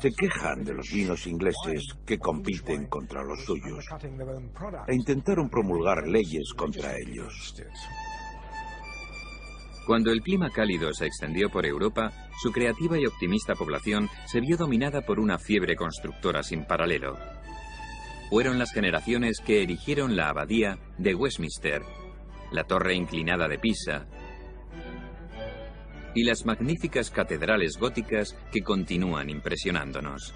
se 0.00 0.10
quejan 0.10 0.64
de 0.64 0.74
los 0.74 0.90
vinos 0.90 1.26
ingleses 1.28 1.94
que 2.04 2.18
compiten 2.18 2.88
contra 2.88 3.22
los 3.22 3.44
suyos 3.44 3.86
e 4.88 4.94
intentaron 4.94 5.48
promulgar 5.48 6.08
leyes 6.08 6.52
contra 6.56 6.96
ellos. 6.98 7.54
Cuando 9.86 10.10
el 10.10 10.22
clima 10.22 10.50
cálido 10.50 10.92
se 10.92 11.06
extendió 11.06 11.50
por 11.50 11.66
Europa, 11.66 12.12
su 12.42 12.50
creativa 12.50 12.98
y 12.98 13.06
optimista 13.06 13.54
población 13.54 14.08
se 14.26 14.40
vio 14.40 14.56
dominada 14.56 15.02
por 15.02 15.20
una 15.20 15.38
fiebre 15.38 15.76
constructora 15.76 16.42
sin 16.42 16.64
paralelo 16.64 17.39
fueron 18.30 18.60
las 18.60 18.72
generaciones 18.72 19.40
que 19.44 19.62
erigieron 19.62 20.16
la 20.16 20.28
abadía 20.28 20.78
de 20.98 21.16
Westminster, 21.16 21.82
la 22.52 22.62
torre 22.62 22.94
inclinada 22.94 23.48
de 23.48 23.58
Pisa 23.58 24.06
y 26.14 26.24
las 26.24 26.46
magníficas 26.46 27.10
catedrales 27.10 27.76
góticas 27.76 28.36
que 28.52 28.62
continúan 28.62 29.30
impresionándonos. 29.30 30.32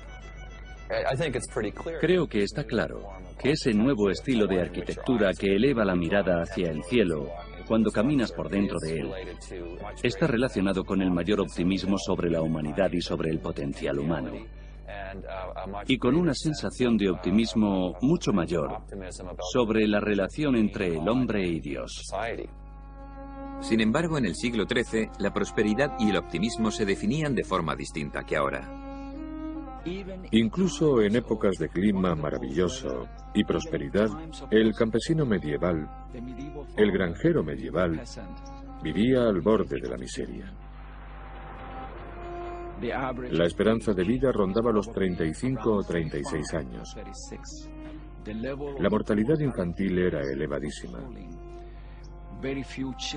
Creo 2.01 2.29
que 2.29 2.43
está 2.43 2.65
claro 2.65 3.01
que 3.41 3.53
ese 3.53 3.73
nuevo 3.73 4.11
estilo 4.11 4.47
de 4.47 4.61
arquitectura 4.61 5.33
que 5.33 5.55
eleva 5.55 5.85
la 5.85 5.95
mirada 5.95 6.43
hacia 6.43 6.71
el 6.71 6.83
cielo 6.85 7.31
cuando 7.67 7.91
caminas 7.91 8.33
por 8.33 8.51
dentro 8.51 8.79
de 8.81 9.01
él 9.01 9.11
está 10.03 10.27
relacionado 10.27 10.85
con 10.85 11.01
el 11.01 11.11
mayor 11.11 11.41
optimismo 11.41 11.97
sobre 11.97 12.31
la 12.31 12.43
humanidad 12.43 12.93
y 12.93 13.01
sobre 13.01 13.31
el 13.31 13.39
potencial 13.39 13.99
humano 13.99 14.64
y 15.87 15.99
con 15.99 16.17
una 16.17 16.35
sensación 16.35 16.97
de 16.97 17.11
optimismo 17.11 17.97
mucho 18.01 18.33
mayor 18.33 18.83
sobre 19.53 19.87
la 19.87 20.01
relación 20.01 20.57
entre 20.57 20.97
el 20.97 21.09
hombre 21.09 21.47
y 21.47 21.61
Dios. 21.61 22.03
Sin 23.61 23.81
embargo, 23.81 24.19
en 24.19 24.27
el 24.27 24.35
siglo 24.35 24.65
XIII, 24.69 25.11
la 25.19 25.33
prosperidad 25.33 25.93
y 25.99 26.11
el 26.11 26.17
optimismo 26.17 26.71
se 26.71 26.85
definían 26.85 27.35
de 27.35 27.45
forma 27.45 27.75
distinta 27.75 28.25
que 28.25 28.37
ahora. 28.37 28.85
Incluso 30.31 31.03
en 31.03 31.17
épocas 31.17 31.57
de 31.59 31.69
clima 31.69 32.15
maravilloso 32.15 33.07
y 33.35 33.45
prosperidad, 33.45 34.09
el 34.51 34.75
campesino 34.75 35.27
medieval, 35.27 35.89
el 36.77 36.91
granjero 36.91 37.43
medieval, 37.43 38.01
vivía 38.83 39.29
al 39.29 39.41
borde 39.41 39.81
de 39.81 39.89
la 39.89 39.97
miseria. 39.97 40.53
La 43.31 43.45
esperanza 43.45 43.93
de 43.93 44.05
vida 44.05 44.33
rondaba 44.33 44.73
los 44.73 44.91
35 44.91 45.73
o 45.73 45.83
36 45.83 46.55
años. 46.55 46.97
La 48.79 48.91
mortalidad 48.91 49.39
infantil 49.39 49.99
era 49.99 50.21
elevadísima. 50.23 50.99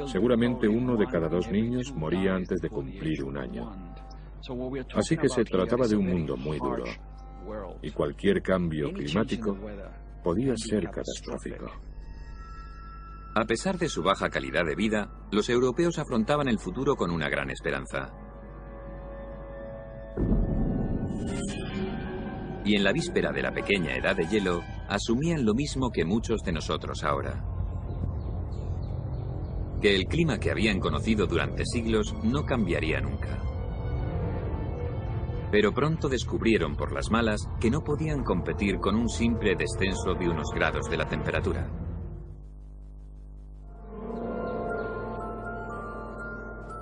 Seguramente 0.05 0.67
uno 0.67 0.95
de 0.95 1.05
cada 1.05 1.27
dos 1.27 1.49
niños 1.49 1.93
moría 1.93 2.35
antes 2.35 2.61
de 2.61 2.69
cumplir 2.69 3.23
un 3.23 3.37
año. 3.37 3.71
Así 4.95 5.17
que 5.17 5.27
se 5.27 5.43
trataba 5.43 5.87
de 5.87 5.95
un 5.95 6.07
mundo 6.07 6.37
muy 6.37 6.57
duro. 6.59 6.85
Y 7.81 7.91
cualquier 7.91 8.41
cambio 8.41 8.91
climático 8.93 9.57
podía 10.23 10.53
ser 10.55 10.89
catastrófico. 10.89 11.71
A 13.35 13.45
pesar 13.45 13.77
de 13.77 13.87
su 13.87 14.01
baja 14.01 14.29
calidad 14.29 14.65
de 14.65 14.75
vida, 14.75 15.11
los 15.31 15.49
europeos 15.49 15.99
afrontaban 15.99 16.47
el 16.47 16.59
futuro 16.59 16.95
con 16.95 17.11
una 17.11 17.29
gran 17.29 17.49
esperanza. 17.49 18.11
Y 22.67 22.75
en 22.75 22.83
la 22.83 22.91
víspera 22.91 23.31
de 23.31 23.41
la 23.41 23.51
pequeña 23.51 23.95
edad 23.95 24.15
de 24.15 24.27
hielo 24.27 24.61
asumían 24.89 25.45
lo 25.45 25.53
mismo 25.53 25.89
que 25.89 26.03
muchos 26.03 26.41
de 26.43 26.51
nosotros 26.51 27.01
ahora. 27.03 27.41
Que 29.81 29.95
el 29.95 30.05
clima 30.05 30.37
que 30.37 30.51
habían 30.51 30.79
conocido 30.79 31.27
durante 31.27 31.63
siglos 31.65 32.13
no 32.23 32.45
cambiaría 32.45 32.99
nunca. 32.99 33.41
Pero 35.49 35.71
pronto 35.71 36.09
descubrieron 36.09 36.75
por 36.75 36.91
las 36.91 37.09
malas 37.09 37.47
que 37.61 37.71
no 37.71 37.85
podían 37.85 38.23
competir 38.25 38.79
con 38.79 38.95
un 38.95 39.07
simple 39.07 39.55
descenso 39.55 40.13
de 40.13 40.27
unos 40.27 40.49
grados 40.53 40.89
de 40.89 40.97
la 40.97 41.07
temperatura. 41.07 41.86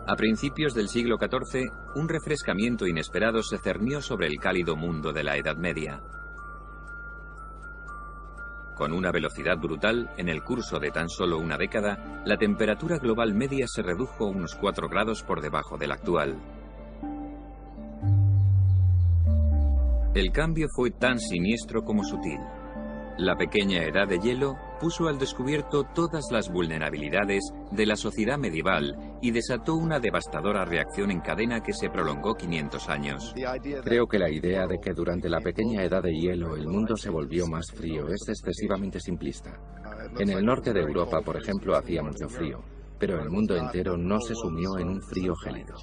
A 0.08 0.16
principios 0.16 0.76
del 0.76 0.88
siglo 0.88 1.18
XIV, 1.18 1.72
un 1.96 2.08
refrescamiento 2.08 2.86
inesperado 2.86 3.42
se 3.42 3.58
cernió 3.58 4.02
sobre 4.02 4.28
el 4.28 4.38
cálido 4.38 4.76
mundo 4.76 5.12
de 5.12 5.24
la 5.24 5.36
Edad 5.36 5.58
Media. 5.58 6.00
Con 8.76 8.94
una 8.94 9.12
velocidad 9.12 9.58
brutal, 9.58 10.12
en 10.18 10.30
el 10.30 10.44
curso 10.44 10.78
de 10.80 10.92
tan 10.92 11.10
solo 11.10 11.40
una 11.40 11.58
década, 11.58 12.22
la 12.24 12.38
temperatura 12.38 13.00
global 13.00 13.34
media 13.34 13.66
se 13.68 13.82
redujo 13.82 14.28
unos 14.28 14.54
4 14.54 14.90
grados 14.90 15.24
por 15.24 15.42
debajo 15.42 15.76
del 15.76 15.92
actual. 15.92 16.38
El 20.14 20.32
cambio 20.32 20.68
fue 20.76 20.92
tan 20.92 21.20
siniestro 21.20 21.84
como 21.84 22.04
sutil. 22.04 22.40
La 23.18 23.36
pequeña 23.38 23.84
edad 23.84 24.08
de 24.08 24.20
hielo 24.20 24.56
puso 24.80 25.08
al 25.08 25.18
descubierto 25.18 25.84
todas 25.84 26.26
las 26.32 26.50
vulnerabilidades 26.50 27.44
de 27.72 27.86
la 27.86 27.96
sociedad 27.96 28.38
medieval 28.38 29.18
y 29.22 29.32
desató 29.32 29.76
una 29.76 30.00
devastadora 30.00 30.66
reacción 30.66 31.12
en 31.12 31.22
cadena 31.22 31.62
que 31.62 31.74
se 31.74 31.90
prolongó 31.90 32.36
500 32.36 32.90
años. 32.90 33.34
Creo 33.84 34.08
que 34.08 34.20
la 34.20 34.30
idea 34.30 34.68
de 34.68 34.80
que 34.80 34.94
durante 34.94 35.30
la 35.30 35.40
pequeña 35.42 35.84
edad 35.84 36.04
de 36.04 36.14
hielo 36.14 36.56
el 36.56 36.68
mundo 36.68 36.96
se 36.98 37.10
volvió 37.10 37.48
más 37.48 37.72
frío 37.72 38.08
es 38.10 38.28
excesivamente 38.28 39.00
simplista. 39.00 39.52
En 40.20 40.30
el 40.30 40.46
norte 40.46 40.74
de 40.74 40.82
Europa, 40.82 41.22
por 41.22 41.38
ejemplo, 41.38 41.76
hacía 41.76 42.04
mucho 42.04 42.30
frío, 42.30 42.62
pero 43.00 43.22
el 43.22 43.30
mundo 43.30 43.56
entero 43.56 43.98
no 43.98 44.20
se 44.20 44.36
sumió 44.36 44.78
en 44.78 44.90
un 44.90 45.02
frío 45.02 45.36
gélido. 45.36 45.76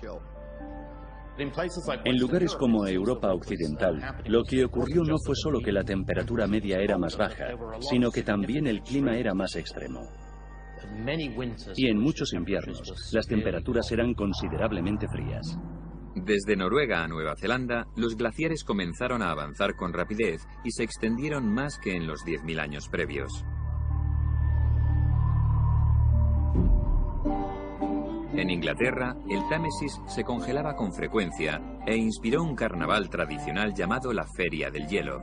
En 1.38 2.18
lugares 2.18 2.54
como 2.56 2.86
Europa 2.86 3.32
Occidental, 3.32 4.22
lo 4.26 4.42
que 4.44 4.64
ocurrió 4.64 5.02
no 5.02 5.16
fue 5.24 5.34
solo 5.34 5.60
que 5.60 5.72
la 5.72 5.82
temperatura 5.82 6.46
media 6.46 6.78
era 6.78 6.98
más 6.98 7.16
baja, 7.16 7.46
sino 7.80 8.10
que 8.10 8.22
también 8.22 8.66
el 8.66 8.82
clima 8.82 9.16
era 9.16 9.32
más 9.32 9.56
extremo. 9.56 10.00
Y 11.76 11.86
en 11.86 11.98
muchos 11.98 12.32
inviernos, 12.34 13.10
las 13.12 13.26
temperaturas 13.26 13.90
eran 13.92 14.14
considerablemente 14.14 15.08
frías. 15.08 15.58
Desde 16.14 16.56
Noruega 16.56 17.02
a 17.02 17.08
Nueva 17.08 17.34
Zelanda, 17.36 17.86
los 17.96 18.16
glaciares 18.16 18.64
comenzaron 18.64 19.22
a 19.22 19.30
avanzar 19.30 19.74
con 19.74 19.94
rapidez 19.94 20.42
y 20.62 20.70
se 20.70 20.82
extendieron 20.82 21.48
más 21.48 21.78
que 21.78 21.96
en 21.96 22.06
los 22.06 22.20
10.000 22.26 22.60
años 22.60 22.88
previos. 22.90 23.44
En 28.34 28.48
Inglaterra, 28.48 29.14
el 29.28 29.46
Támesis 29.48 30.00
se 30.06 30.24
congelaba 30.24 30.74
con 30.74 30.94
frecuencia 30.94 31.60
e 31.86 31.96
inspiró 31.96 32.42
un 32.42 32.56
carnaval 32.56 33.10
tradicional 33.10 33.74
llamado 33.74 34.14
la 34.14 34.26
Feria 34.26 34.70
del 34.70 34.86
Hielo. 34.86 35.22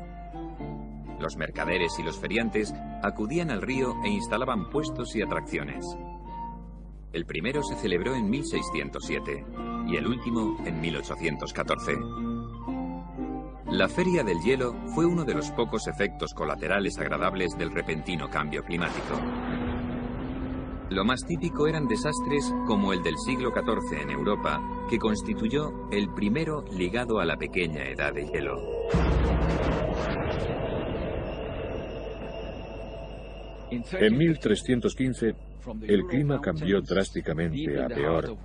Los 1.20 1.36
mercaderes 1.36 1.98
y 1.98 2.04
los 2.04 2.20
feriantes 2.20 2.72
acudían 3.02 3.50
al 3.50 3.64
río 3.64 3.96
e 4.04 4.10
instalaban 4.10 4.70
puestos 4.70 5.16
y 5.16 5.24
atracciones. 5.24 5.86
El 7.12 7.26
primero 7.26 7.64
se 7.64 7.76
celebró 7.76 8.14
en 8.14 8.30
1607 8.30 9.46
y 9.88 9.96
el 9.96 10.06
último 10.06 10.58
en 10.66 10.80
1814. 10.80 11.94
La 13.72 13.90
Feria 13.90 14.24
del 14.24 14.40
Hielo 14.42 14.76
fue 14.94 15.08
uno 15.08 15.26
de 15.26 15.34
los 15.34 15.50
pocos 15.52 15.88
efectos 15.88 16.34
colaterales 16.36 17.00
agradables 17.00 17.58
del 17.58 17.72
repentino 17.72 18.30
cambio 18.30 18.64
climático. 18.64 19.20
Lo 20.92 21.06
más 21.06 21.24
típico 21.26 21.68
eran 21.68 21.88
desastres 21.88 22.52
como 22.66 22.94
el 22.94 23.04
del 23.04 23.16
siglo 23.18 23.52
XIV 23.52 24.02
en 24.02 24.10
Europa, 24.10 24.60
que 24.90 24.98
constituyó 24.98 25.88
el 25.92 26.12
primero 26.16 26.66
ligado 26.76 27.20
a 27.20 27.26
la 27.26 27.38
pequeña 27.38 27.84
edad 27.88 28.12
de 28.12 28.26
hielo. 28.26 28.60
En 33.72 34.18
1315, 34.18 35.36
el 35.88 36.06
clima 36.06 36.42
cambió 36.42 36.82
drásticamente 36.82 37.80
a 37.80 37.88
peor 37.88 38.36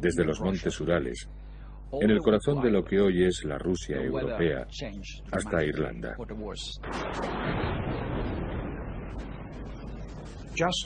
desde 0.00 0.24
los 0.24 0.40
montes 0.40 0.80
Urales, 0.80 1.28
en 2.00 2.10
el 2.10 2.18
corazón 2.18 2.60
de 2.62 2.70
lo 2.72 2.84
que 2.84 3.00
hoy 3.00 3.24
es 3.24 3.44
la 3.44 3.58
Rusia 3.58 4.02
europea, 4.02 4.66
hasta 5.30 5.64
Irlanda. 5.64 6.16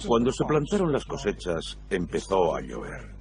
Cuando 0.07 0.33
se 0.33 0.45
plantaron 0.45 0.93
las 0.93 1.05
cosechas, 1.05 1.79
empezó 1.91 2.55
a 2.55 2.61
llover. 2.61 3.15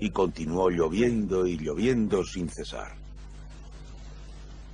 Y 0.00 0.10
continuó 0.10 0.70
lloviendo 0.70 1.46
y 1.46 1.56
lloviendo 1.56 2.24
sin 2.24 2.48
cesar. 2.48 2.96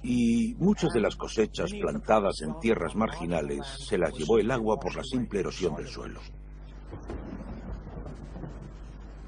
Y 0.03 0.55
muchas 0.59 0.93
de 0.93 1.01
las 1.01 1.17
cosechas 1.17 1.73
plantadas 1.73 2.43
en 2.43 2.59
tierras 2.61 2.95
marginales 2.95 3.67
se 3.67 3.99
las 3.99 4.13
llevó 4.15 4.39
el 4.39 4.51
agua 4.51 4.79
por 4.79 4.95
la 4.95 5.03
simple 5.03 5.41
erosión 5.41 5.75
del 5.77 5.89
suelo. 5.89 6.21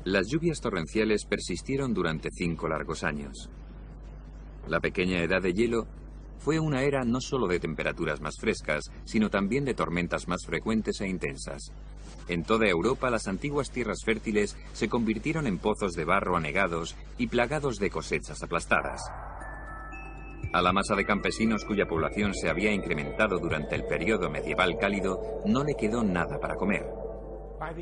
Las 0.04 0.28
lluvias 0.28 0.60
torrenciales 0.60 1.24
persistieron 1.24 1.92
durante 1.92 2.30
cinco 2.30 2.68
largos 2.68 3.02
años. 3.02 3.50
La 4.68 4.80
pequeña 4.80 5.22
edad 5.22 5.42
de 5.42 5.52
hielo 5.52 5.86
fue 6.38 6.58
una 6.58 6.82
era 6.82 7.04
no 7.04 7.20
solo 7.20 7.46
de 7.46 7.60
temperaturas 7.60 8.20
más 8.20 8.36
frescas, 8.38 8.90
sino 9.04 9.30
también 9.30 9.64
de 9.64 9.74
tormentas 9.74 10.28
más 10.28 10.44
frecuentes 10.46 11.00
e 11.00 11.08
intensas. 11.08 11.72
En 12.28 12.42
toda 12.42 12.66
Europa 12.66 13.10
las 13.10 13.28
antiguas 13.28 13.70
tierras 13.70 14.02
fértiles 14.04 14.56
se 14.72 14.88
convirtieron 14.88 15.46
en 15.46 15.58
pozos 15.58 15.92
de 15.94 16.04
barro 16.04 16.36
anegados 16.36 16.96
y 17.18 17.28
plagados 17.28 17.78
de 17.78 17.90
cosechas 17.90 18.42
aplastadas. 18.42 19.00
A 20.52 20.62
la 20.62 20.72
masa 20.72 20.94
de 20.94 21.04
campesinos 21.04 21.64
cuya 21.64 21.86
población 21.86 22.34
se 22.34 22.48
había 22.48 22.72
incrementado 22.72 23.38
durante 23.38 23.74
el 23.74 23.84
periodo 23.84 24.30
medieval 24.30 24.76
cálido 24.78 25.42
no 25.44 25.62
le 25.64 25.74
quedó 25.74 26.02
nada 26.02 26.38
para 26.40 26.56
comer. 26.56 26.86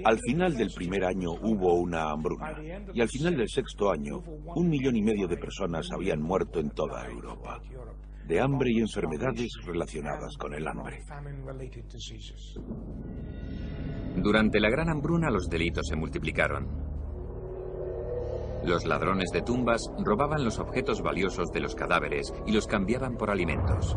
Al 0.05 0.19
final 0.21 0.57
del 0.57 0.71
primer 0.73 1.05
año 1.05 1.33
hubo 1.33 1.75
una 1.75 2.11
hambruna 2.11 2.55
y 2.93 3.01
al 3.01 3.09
final 3.09 3.37
del 3.37 3.49
sexto 3.49 3.91
año 3.91 4.23
un 4.55 4.69
millón 4.69 4.97
y 4.97 5.03
medio 5.03 5.27
de 5.27 5.37
personas 5.37 5.89
habían 5.93 6.23
muerto 6.23 6.61
en 6.61 6.71
toda 6.71 7.07
Europa 7.07 7.61
de 8.27 8.41
hambre 8.41 8.71
y 8.73 8.81
enfermedades 8.81 9.53
relacionadas 9.65 10.37
con 10.37 10.55
el 10.55 10.67
hambre. 10.67 11.01
Durante 14.17 14.61
la 14.61 14.71
gran 14.71 14.89
hambruna 14.89 15.31
los 15.31 15.49
delitos 15.49 15.87
se 15.89 15.97
multiplicaron. 15.97 16.69
Los 18.65 18.87
ladrones 18.87 19.31
de 19.31 19.43
tumbas 19.43 19.83
robaban 19.99 20.43
los 20.43 20.59
objetos 20.59 21.03
valiosos 21.03 21.51
de 21.53 21.61
los 21.61 21.75
cadáveres 21.75 22.33
y 22.47 22.53
los 22.53 22.67
cambiaban 22.67 23.17
por 23.17 23.31
alimentos. 23.31 23.97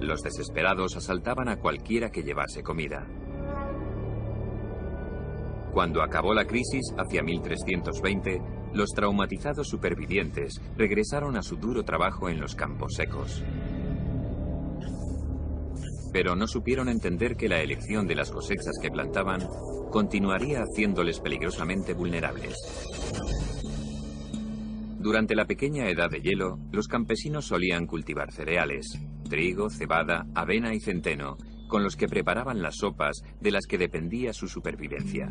Los 0.00 0.22
desesperados 0.22 0.96
asaltaban 0.96 1.48
a 1.48 1.60
cualquiera 1.60 2.10
que 2.10 2.22
llevase 2.22 2.62
comida. 2.62 3.06
Cuando 5.72 6.02
acabó 6.02 6.34
la 6.34 6.46
crisis, 6.46 6.92
hacia 6.98 7.22
1320, 7.22 8.40
los 8.76 8.90
traumatizados 8.90 9.68
supervivientes 9.68 10.60
regresaron 10.76 11.36
a 11.36 11.42
su 11.42 11.56
duro 11.56 11.84
trabajo 11.84 12.28
en 12.28 12.40
los 12.40 12.54
campos 12.54 12.94
secos. 12.94 13.42
Pero 16.12 16.36
no 16.36 16.46
supieron 16.46 16.88
entender 16.88 17.36
que 17.36 17.48
la 17.48 17.62
elección 17.62 18.06
de 18.06 18.14
las 18.14 18.30
cosechas 18.30 18.78
que 18.80 18.90
plantaban 18.90 19.40
continuaría 19.90 20.62
haciéndoles 20.62 21.20
peligrosamente 21.20 21.94
vulnerables. 21.94 22.54
Durante 24.98 25.34
la 25.34 25.46
pequeña 25.46 25.88
edad 25.88 26.10
de 26.10 26.20
hielo, 26.20 26.58
los 26.70 26.88
campesinos 26.88 27.46
solían 27.46 27.86
cultivar 27.86 28.32
cereales, 28.32 28.98
trigo, 29.28 29.70
cebada, 29.70 30.26
avena 30.34 30.74
y 30.74 30.80
centeno, 30.80 31.36
con 31.68 31.82
los 31.82 31.96
que 31.96 32.08
preparaban 32.08 32.60
las 32.60 32.76
sopas 32.76 33.22
de 33.40 33.52
las 33.52 33.66
que 33.66 33.78
dependía 33.78 34.32
su 34.32 34.48
supervivencia. 34.48 35.30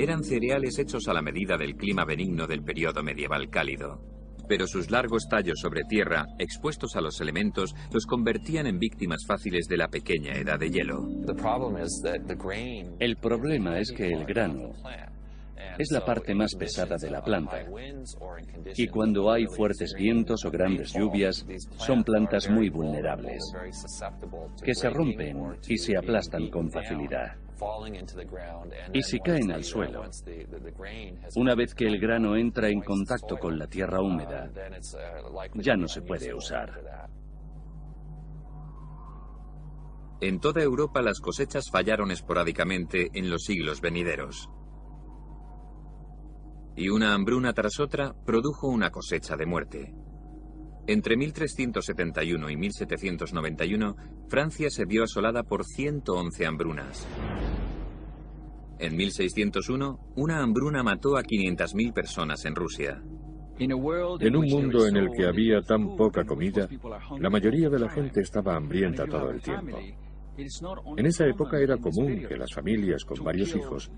Eran 0.00 0.22
cereales 0.22 0.78
hechos 0.78 1.08
a 1.08 1.12
la 1.12 1.22
medida 1.22 1.56
del 1.56 1.74
clima 1.74 2.04
benigno 2.04 2.46
del 2.46 2.62
periodo 2.62 3.02
medieval 3.02 3.50
cálido. 3.50 4.00
Pero 4.48 4.68
sus 4.68 4.92
largos 4.92 5.26
tallos 5.28 5.58
sobre 5.60 5.82
tierra, 5.88 6.24
expuestos 6.38 6.94
a 6.94 7.00
los 7.00 7.20
elementos, 7.20 7.74
los 7.92 8.06
convertían 8.06 8.68
en 8.68 8.78
víctimas 8.78 9.26
fáciles 9.26 9.66
de 9.66 9.76
la 9.76 9.88
pequeña 9.88 10.34
edad 10.34 10.56
de 10.56 10.70
hielo. 10.70 11.04
El 13.00 13.16
problema 13.16 13.80
es 13.80 13.90
que 13.90 14.06
el 14.06 14.24
grano 14.24 14.72
es 15.78 15.90
la 15.90 16.04
parte 16.04 16.32
más 16.32 16.54
pesada 16.54 16.96
de 16.96 17.10
la 17.10 17.20
planta. 17.20 17.64
Y 18.76 18.86
cuando 18.86 19.32
hay 19.32 19.46
fuertes 19.46 19.94
vientos 19.98 20.44
o 20.44 20.50
grandes 20.52 20.92
lluvias, 20.92 21.44
son 21.76 22.04
plantas 22.04 22.48
muy 22.48 22.68
vulnerables, 22.68 23.42
que 24.62 24.74
se 24.74 24.90
rompen 24.90 25.56
y 25.66 25.76
se 25.76 25.96
aplastan 25.96 26.50
con 26.50 26.70
facilidad. 26.70 27.47
Y 28.92 29.02
si 29.02 29.18
caen 29.20 29.52
al 29.52 29.64
suelo, 29.64 30.02
una 31.36 31.54
vez 31.54 31.74
que 31.74 31.86
el 31.86 31.98
grano 31.98 32.36
entra 32.36 32.68
en 32.68 32.80
contacto 32.80 33.36
con 33.36 33.58
la 33.58 33.66
tierra 33.66 34.00
húmeda, 34.00 34.50
ya 35.54 35.76
no 35.76 35.88
se 35.88 36.02
puede 36.02 36.34
usar. 36.34 37.08
En 40.20 40.40
toda 40.40 40.62
Europa 40.62 41.00
las 41.00 41.20
cosechas 41.20 41.70
fallaron 41.70 42.10
esporádicamente 42.10 43.08
en 43.14 43.30
los 43.30 43.44
siglos 43.44 43.80
venideros 43.80 44.50
y 46.78 46.90
una 46.90 47.12
hambruna 47.12 47.52
tras 47.52 47.80
otra 47.80 48.14
produjo 48.24 48.68
una 48.68 48.90
cosecha 48.90 49.36
de 49.36 49.46
muerte. 49.46 49.94
Entre 50.86 51.16
1371 51.16 52.50
y 52.50 52.56
1791, 52.56 53.96
Francia 54.28 54.70
se 54.70 54.84
vio 54.84 55.02
asolada 55.02 55.42
por 55.42 55.64
111 55.64 56.46
hambrunas. 56.46 57.06
En 58.78 58.96
1601, 58.96 59.98
una 60.16 60.42
hambruna 60.42 60.82
mató 60.82 61.16
a 61.16 61.22
500.000 61.22 61.92
personas 61.92 62.44
en 62.44 62.54
Rusia. 62.54 63.02
En 63.58 63.72
un 64.36 64.46
mundo 64.48 64.86
en 64.86 64.96
el 64.96 65.08
que 65.10 65.26
había 65.26 65.60
tan 65.62 65.96
poca 65.96 66.24
comida, 66.24 66.68
la 67.18 67.28
mayoría 67.28 67.68
de 67.68 67.78
la 67.78 67.88
gente 67.88 68.20
estaba 68.20 68.54
hambrienta 68.54 69.04
todo 69.06 69.30
el 69.30 69.42
tiempo. 69.42 69.78
En 70.96 71.06
esa 71.06 71.26
época 71.26 71.58
era 71.58 71.76
común 71.76 72.24
que 72.28 72.36
las 72.36 72.52
familias 72.54 73.04
con 73.04 73.24
varios 73.24 73.56
hijos 73.56 73.90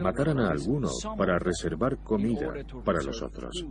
mataran 0.00 0.40
a 0.40 0.50
alguno 0.50 0.88
para 1.18 1.38
reservar 1.38 1.98
comida 1.98 2.54
para 2.82 3.02
los 3.02 3.20
otros. 3.20 3.66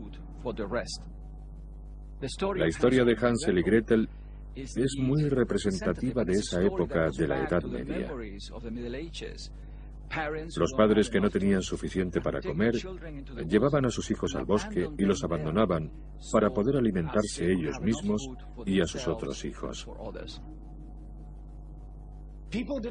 La 2.56 2.68
historia 2.68 3.04
de 3.04 3.16
Hansel 3.20 3.58
y 3.58 3.64
Gretel 3.64 4.08
es 4.56 4.96
muy 5.00 5.28
representativa 5.30 6.24
de 6.24 6.34
esa 6.34 6.62
época 6.62 7.10
de 7.10 7.28
la 7.28 7.44
Edad 7.44 7.64
Media. 7.64 8.12
Los 10.58 10.74
padres 10.74 11.10
que 11.10 11.20
no 11.20 11.30
tenían 11.30 11.62
suficiente 11.62 12.22
para 12.22 12.42
comer 12.42 12.76
llevaban 13.48 13.86
a 13.86 13.90
sus 13.90 14.10
hijos 14.12 14.36
al 14.36 14.46
bosque 14.46 14.88
y 14.98 15.04
los 15.04 15.24
abandonaban 15.24 15.92
para 16.32 16.50
poder 16.50 16.78
alimentarse 16.78 17.52
ellos 17.52 17.80
mismos 17.82 18.28
y 18.66 18.82
a 18.82 18.86
sus 18.86 19.08
otros 19.08 19.44
hijos. 19.46 19.88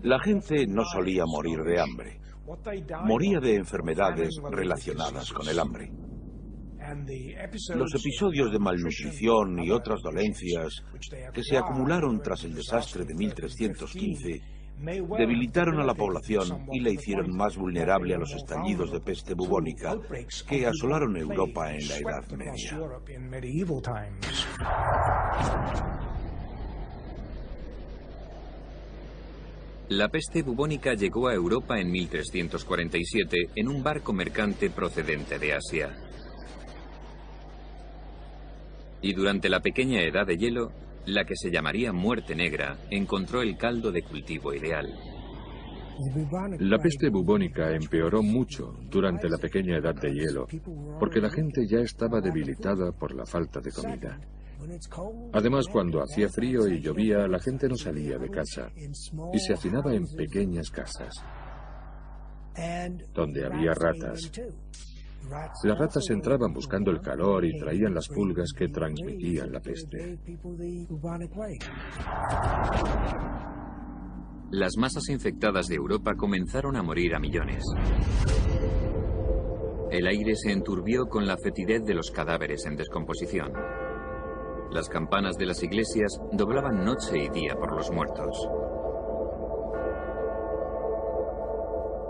La 0.02 0.18
gente 0.20 0.66
no 0.66 0.84
solía 0.84 1.24
morir 1.24 1.62
de 1.62 1.80
hambre, 1.80 2.20
moría 3.04 3.38
de 3.38 3.54
enfermedades 3.54 4.40
relacionadas 4.50 5.32
con 5.32 5.48
el 5.48 5.58
hambre. 5.60 5.92
Los 7.76 7.94
episodios 7.94 8.50
de 8.50 8.58
malnutrición 8.58 9.62
y 9.62 9.70
otras 9.70 10.02
dolencias 10.02 10.82
que 11.32 11.44
se 11.44 11.56
acumularon 11.56 12.20
tras 12.20 12.42
el 12.42 12.54
desastre 12.54 13.04
de 13.04 13.14
1315 13.14 14.61
debilitaron 14.82 15.78
a 15.78 15.84
la 15.84 15.94
población 15.94 16.66
y 16.72 16.80
la 16.80 16.90
hicieron 16.90 17.34
más 17.36 17.56
vulnerable 17.56 18.14
a 18.14 18.18
los 18.18 18.32
estallidos 18.32 18.90
de 18.90 19.00
peste 19.00 19.34
bubónica 19.34 19.96
que 20.48 20.66
asolaron 20.66 21.16
Europa 21.16 21.72
en 21.72 21.88
la 21.88 21.98
Edad 21.98 22.28
Media. 22.30 22.78
La 29.88 30.08
peste 30.08 30.42
bubónica 30.42 30.94
llegó 30.94 31.28
a 31.28 31.34
Europa 31.34 31.78
en 31.78 31.90
1347 31.90 33.50
en 33.54 33.68
un 33.68 33.82
barco 33.82 34.12
mercante 34.12 34.70
procedente 34.70 35.38
de 35.38 35.52
Asia. 35.52 35.90
Y 39.02 39.12
durante 39.12 39.48
la 39.48 39.60
pequeña 39.60 40.00
edad 40.00 40.26
de 40.26 40.38
hielo, 40.38 40.72
la 41.06 41.24
que 41.24 41.36
se 41.36 41.50
llamaría 41.50 41.92
muerte 41.92 42.34
negra 42.34 42.78
encontró 42.90 43.42
el 43.42 43.56
caldo 43.56 43.90
de 43.90 44.02
cultivo 44.02 44.54
ideal. 44.54 44.86
La 46.58 46.78
peste 46.78 47.10
bubónica 47.10 47.70
empeoró 47.70 48.22
mucho 48.22 48.74
durante 48.90 49.28
la 49.28 49.38
pequeña 49.38 49.76
edad 49.78 49.94
de 49.94 50.12
hielo, 50.12 50.46
porque 50.98 51.20
la 51.20 51.30
gente 51.30 51.66
ya 51.68 51.78
estaba 51.78 52.20
debilitada 52.20 52.92
por 52.92 53.14
la 53.14 53.26
falta 53.26 53.60
de 53.60 53.70
comida. 53.70 54.18
Además, 55.32 55.66
cuando 55.68 56.02
hacía 56.02 56.28
frío 56.28 56.66
y 56.66 56.80
llovía, 56.80 57.26
la 57.26 57.40
gente 57.40 57.68
no 57.68 57.76
salía 57.76 58.18
de 58.18 58.30
casa 58.30 58.70
y 59.32 59.38
se 59.38 59.52
hacinaba 59.52 59.94
en 59.94 60.06
pequeñas 60.06 60.70
casas, 60.70 61.14
donde 63.12 63.44
había 63.44 63.72
ratas. 63.74 64.30
Las 65.64 65.78
ratas 65.78 66.10
entraban 66.10 66.52
buscando 66.52 66.90
el 66.90 67.00
calor 67.00 67.44
y 67.44 67.58
traían 67.58 67.94
las 67.94 68.08
pulgas 68.08 68.52
que 68.56 68.68
transmitían 68.68 69.50
la 69.50 69.60
peste. 69.60 70.18
Las 74.50 74.76
masas 74.76 75.08
infectadas 75.08 75.66
de 75.68 75.76
Europa 75.76 76.12
comenzaron 76.14 76.76
a 76.76 76.82
morir 76.82 77.14
a 77.14 77.18
millones. 77.18 77.64
El 79.90 80.06
aire 80.06 80.34
se 80.36 80.52
enturbió 80.52 81.06
con 81.06 81.26
la 81.26 81.36
fetidez 81.42 81.82
de 81.84 81.94
los 81.94 82.10
cadáveres 82.10 82.66
en 82.66 82.76
descomposición. 82.76 83.52
Las 84.70 84.88
campanas 84.88 85.36
de 85.36 85.46
las 85.46 85.62
iglesias 85.62 86.18
doblaban 86.32 86.84
noche 86.84 87.18
y 87.18 87.28
día 87.28 87.54
por 87.54 87.74
los 87.74 87.90
muertos. 87.90 88.48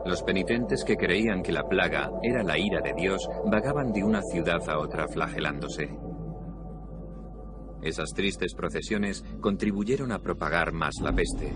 Los 0.04 0.22
penitentes 0.22 0.84
que 0.84 0.96
creían 0.96 1.42
que 1.42 1.52
la 1.52 1.68
plaga 1.68 2.10
era 2.22 2.42
la 2.42 2.58
ira 2.58 2.80
de 2.80 2.92
Dios 2.92 3.28
vagaban 3.46 3.92
de 3.92 4.02
una 4.02 4.20
ciudad 4.22 4.68
a 4.68 4.78
otra 4.78 5.06
flagelándose. 5.06 5.90
Esas 7.82 8.10
tristes 8.10 8.54
procesiones 8.54 9.24
contribuyeron 9.40 10.12
a 10.12 10.18
propagar 10.18 10.72
más 10.72 10.94
la 11.02 11.12
peste. 11.12 11.52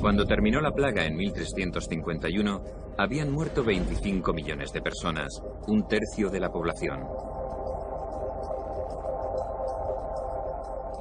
Cuando 0.00 0.26
terminó 0.26 0.60
la 0.60 0.72
plaga 0.72 1.06
en 1.06 1.16
1351, 1.16 2.62
habían 2.98 3.30
muerto 3.30 3.62
25 3.62 4.32
millones 4.32 4.72
de 4.72 4.82
personas, 4.82 5.28
un 5.68 5.86
tercio 5.86 6.28
de 6.28 6.40
la 6.40 6.50
población. 6.50 7.00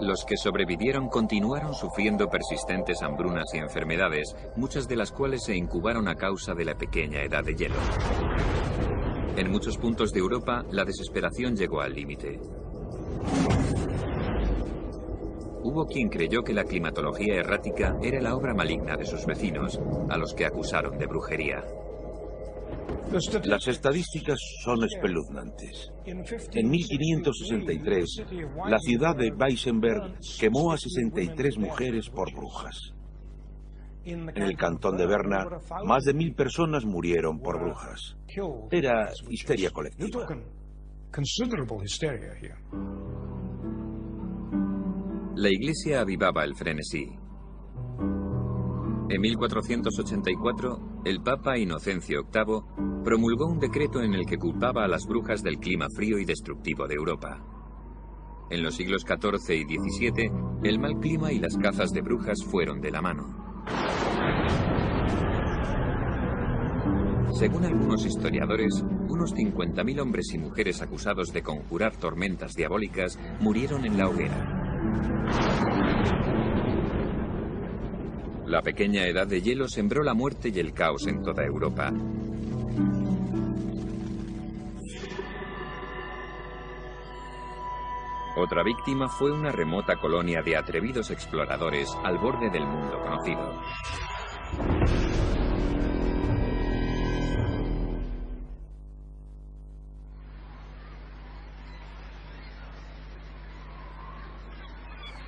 Los 0.01 0.25
que 0.25 0.35
sobrevivieron 0.35 1.09
continuaron 1.09 1.75
sufriendo 1.75 2.27
persistentes 2.27 3.03
hambrunas 3.03 3.53
y 3.53 3.59
enfermedades, 3.59 4.35
muchas 4.55 4.87
de 4.87 4.95
las 4.95 5.11
cuales 5.11 5.43
se 5.43 5.55
incubaron 5.55 6.07
a 6.07 6.15
causa 6.15 6.55
de 6.55 6.65
la 6.65 6.73
pequeña 6.73 7.21
edad 7.21 7.43
de 7.43 7.53
hielo. 7.53 7.75
En 9.37 9.51
muchos 9.51 9.77
puntos 9.77 10.11
de 10.11 10.19
Europa, 10.19 10.65
la 10.71 10.85
desesperación 10.85 11.55
llegó 11.55 11.81
al 11.81 11.93
límite. 11.93 12.39
Hubo 15.63 15.85
quien 15.85 16.09
creyó 16.09 16.41
que 16.41 16.53
la 16.53 16.63
climatología 16.63 17.35
errática 17.35 17.95
era 18.01 18.19
la 18.21 18.35
obra 18.35 18.55
maligna 18.55 18.97
de 18.97 19.05
sus 19.05 19.27
vecinos, 19.27 19.79
a 20.09 20.17
los 20.17 20.33
que 20.33 20.47
acusaron 20.47 20.97
de 20.97 21.05
brujería. 21.05 21.63
Las 23.43 23.67
estadísticas 23.67 24.39
son 24.63 24.83
espeluznantes. 24.85 25.91
En 26.05 26.69
1563, 26.69 28.23
la 28.67 28.79
ciudad 28.79 29.15
de 29.17 29.31
Weissenberg 29.31 30.17
quemó 30.39 30.71
a 30.71 30.77
63 30.77 31.57
mujeres 31.57 32.09
por 32.09 32.31
brujas. 32.33 32.93
En 34.05 34.29
el 34.35 34.57
cantón 34.57 34.97
de 34.97 35.05
Berna, 35.05 35.45
más 35.85 36.03
de 36.05 36.13
mil 36.13 36.33
personas 36.33 36.85
murieron 36.85 37.39
por 37.39 37.59
brujas. 37.59 38.15
Era 38.71 39.11
histeria 39.29 39.69
colectiva. 39.69 40.27
La 45.35 45.49
iglesia 45.49 46.01
avivaba 46.01 46.43
el 46.45 46.55
frenesí. 46.55 47.20
En 49.11 49.19
1484, 49.19 51.01
el 51.03 51.21
Papa 51.21 51.57
Inocencio 51.57 52.23
VIII 52.33 53.03
promulgó 53.03 53.47
un 53.47 53.59
decreto 53.59 54.01
en 54.01 54.13
el 54.13 54.25
que 54.25 54.37
culpaba 54.37 54.85
a 54.85 54.87
las 54.87 55.05
brujas 55.05 55.43
del 55.43 55.57
clima 55.57 55.87
frío 55.93 56.17
y 56.17 56.23
destructivo 56.23 56.87
de 56.87 56.95
Europa. 56.95 57.43
En 58.49 58.63
los 58.63 58.75
siglos 58.75 59.01
XIV 59.01 59.53
y 59.53 59.63
XVII, 59.65 60.31
el 60.63 60.79
mal 60.79 60.97
clima 61.01 61.33
y 61.33 61.39
las 61.39 61.57
cazas 61.57 61.91
de 61.91 61.99
brujas 61.99 62.41
fueron 62.45 62.79
de 62.79 62.91
la 62.91 63.01
mano. 63.01 63.25
Según 67.33 67.65
algunos 67.65 68.05
historiadores, 68.05 68.81
unos 69.09 69.35
50.000 69.35 69.99
hombres 69.99 70.33
y 70.33 70.37
mujeres 70.37 70.81
acusados 70.81 71.33
de 71.33 71.43
conjurar 71.43 71.97
tormentas 71.97 72.53
diabólicas 72.53 73.19
murieron 73.41 73.83
en 73.83 73.97
la 73.97 74.07
hoguera. 74.07 74.61
La 78.51 78.61
pequeña 78.61 79.07
edad 79.07 79.25
de 79.27 79.41
hielo 79.41 79.69
sembró 79.69 80.03
la 80.03 80.13
muerte 80.13 80.51
y 80.53 80.59
el 80.59 80.73
caos 80.73 81.07
en 81.07 81.23
toda 81.23 81.41
Europa. 81.45 81.89
Otra 88.35 88.61
víctima 88.61 89.07
fue 89.07 89.31
una 89.31 89.53
remota 89.53 89.95
colonia 89.95 90.41
de 90.41 90.57
atrevidos 90.57 91.11
exploradores 91.11 91.97
al 92.03 92.17
borde 92.17 92.49
del 92.49 92.65
mundo 92.65 92.99
conocido. 92.99 93.61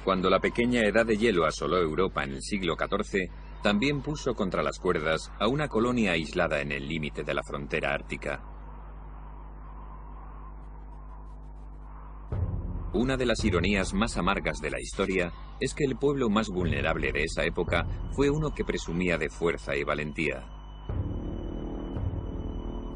Cuando 0.03 0.29
la 0.29 0.39
pequeña 0.39 0.81
edad 0.81 1.05
de 1.05 1.17
hielo 1.17 1.45
asoló 1.45 1.77
Europa 1.77 2.23
en 2.23 2.33
el 2.33 2.41
siglo 2.41 2.75
XIV, 2.75 3.29
también 3.61 4.01
puso 4.01 4.33
contra 4.33 4.61
las 4.61 4.77
cuerdas 4.77 5.31
a 5.39 5.47
una 5.47 5.69
colonia 5.69 6.11
aislada 6.11 6.59
en 6.59 6.73
el 6.73 6.87
límite 6.87 7.23
de 7.23 7.33
la 7.33 7.41
frontera 7.41 7.93
ártica. 7.93 8.43
Una 12.93 13.15
de 13.15 13.25
las 13.25 13.43
ironías 13.45 13.93
más 13.93 14.17
amargas 14.17 14.59
de 14.59 14.69
la 14.69 14.79
historia 14.81 15.31
es 15.61 15.73
que 15.73 15.85
el 15.85 15.95
pueblo 15.95 16.29
más 16.29 16.49
vulnerable 16.49 17.13
de 17.13 17.23
esa 17.23 17.45
época 17.45 17.87
fue 18.11 18.29
uno 18.29 18.53
que 18.53 18.65
presumía 18.65 19.17
de 19.17 19.29
fuerza 19.29 19.75
y 19.75 19.83
valentía. 19.83 20.45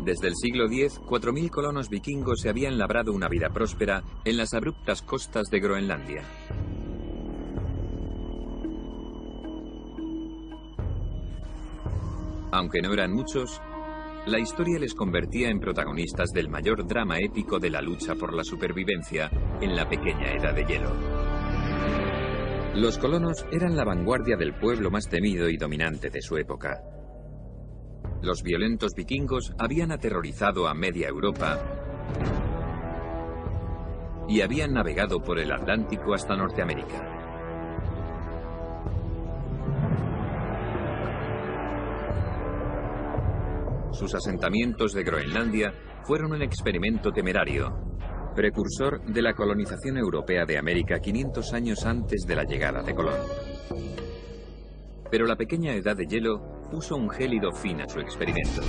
Desde 0.03 0.27
el 0.27 0.35
siglo 0.35 0.65
X, 0.67 1.01
4.000 1.01 1.49
colonos 1.49 1.89
vikingos 1.89 2.41
se 2.41 2.49
habían 2.49 2.77
labrado 2.77 3.11
una 3.11 3.27
vida 3.27 3.49
próspera 3.49 4.03
en 4.23 4.37
las 4.37 4.53
abruptas 4.53 5.01
costas 5.01 5.47
de 5.49 5.59
Groenlandia. 5.59 6.23
Aunque 12.57 12.81
no 12.81 12.91
eran 12.91 13.13
muchos, 13.13 13.61
la 14.25 14.39
historia 14.39 14.79
les 14.79 14.95
convertía 14.95 15.51
en 15.51 15.59
protagonistas 15.59 16.31
del 16.31 16.49
mayor 16.49 16.87
drama 16.87 17.19
épico 17.19 17.59
de 17.59 17.69
la 17.69 17.83
lucha 17.83 18.15
por 18.15 18.33
la 18.33 18.43
supervivencia 18.43 19.29
en 19.61 19.75
la 19.75 19.87
pequeña 19.87 20.33
edad 20.33 20.55
de 20.55 20.65
hielo. 20.65 20.91
Los 22.73 22.97
colonos 22.97 23.45
eran 23.51 23.77
la 23.77 23.85
vanguardia 23.85 24.37
del 24.37 24.55
pueblo 24.55 24.89
más 24.89 25.07
temido 25.07 25.47
y 25.49 25.57
dominante 25.57 26.09
de 26.09 26.19
su 26.23 26.35
época. 26.35 26.81
Los 28.23 28.41
violentos 28.41 28.95
vikingos 28.95 29.53
habían 29.59 29.91
aterrorizado 29.91 30.67
a 30.67 30.73
media 30.73 31.09
Europa 31.09 31.59
y 34.27 34.41
habían 34.41 34.73
navegado 34.73 35.21
por 35.21 35.37
el 35.37 35.51
Atlántico 35.51 36.15
hasta 36.15 36.35
Norteamérica. 36.35 37.16
Sus 43.97 44.13
asentamientos 44.13 44.93
de 44.93 45.03
Groenlandia 45.03 45.73
fueron 46.03 46.31
un 46.31 46.43
experimento 46.43 47.11
temerario, 47.11 47.97
precursor 48.35 49.03
de 49.03 49.23
la 49.23 49.33
colonización 49.33 49.97
europea 49.97 50.45
de 50.45 50.59
América 50.59 50.99
500 50.99 51.53
años 51.53 51.83
antes 51.83 52.27
de 52.27 52.35
la 52.35 52.43
llegada 52.43 52.83
de 52.83 52.93
Colón. 52.93 53.19
Pero 55.09 55.25
la 55.25 55.35
pequeña 55.35 55.73
edad 55.73 55.95
de 55.95 56.05
hielo 56.05 56.67
puso 56.69 56.95
un 56.95 57.09
gélido 57.09 57.51
fin 57.51 57.81
a 57.81 57.89
su 57.89 57.99
experimento. 57.99 58.61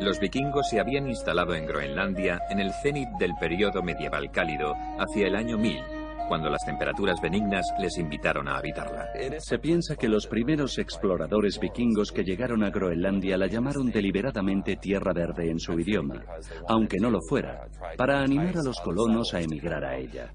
Los 0.00 0.18
vikingos 0.18 0.66
se 0.70 0.80
habían 0.80 1.08
instalado 1.08 1.54
en 1.54 1.66
Groenlandia 1.66 2.40
en 2.48 2.58
el 2.58 2.72
cenit 2.82 3.10
del 3.18 3.34
periodo 3.38 3.82
medieval 3.82 4.30
cálido 4.30 4.74
hacia 4.98 5.26
el 5.26 5.36
año 5.36 5.58
1000 5.58 6.01
cuando 6.32 6.48
las 6.48 6.64
temperaturas 6.64 7.20
benignas 7.20 7.66
les 7.78 7.98
invitaron 7.98 8.48
a 8.48 8.56
habitarla. 8.56 9.10
Se 9.36 9.58
piensa 9.58 9.96
que 9.96 10.08
los 10.08 10.26
primeros 10.26 10.78
exploradores 10.78 11.60
vikingos 11.60 12.10
que 12.10 12.24
llegaron 12.24 12.64
a 12.64 12.70
Groenlandia 12.70 13.36
la 13.36 13.48
llamaron 13.48 13.90
deliberadamente 13.90 14.76
Tierra 14.76 15.12
Verde 15.12 15.50
en 15.50 15.60
su 15.60 15.78
idioma, 15.78 16.24
aunque 16.68 16.96
no 16.96 17.10
lo 17.10 17.20
fuera, 17.28 17.66
para 17.98 18.22
animar 18.22 18.56
a 18.56 18.62
los 18.62 18.80
colonos 18.80 19.34
a 19.34 19.42
emigrar 19.42 19.84
a 19.84 19.98
ella. 19.98 20.32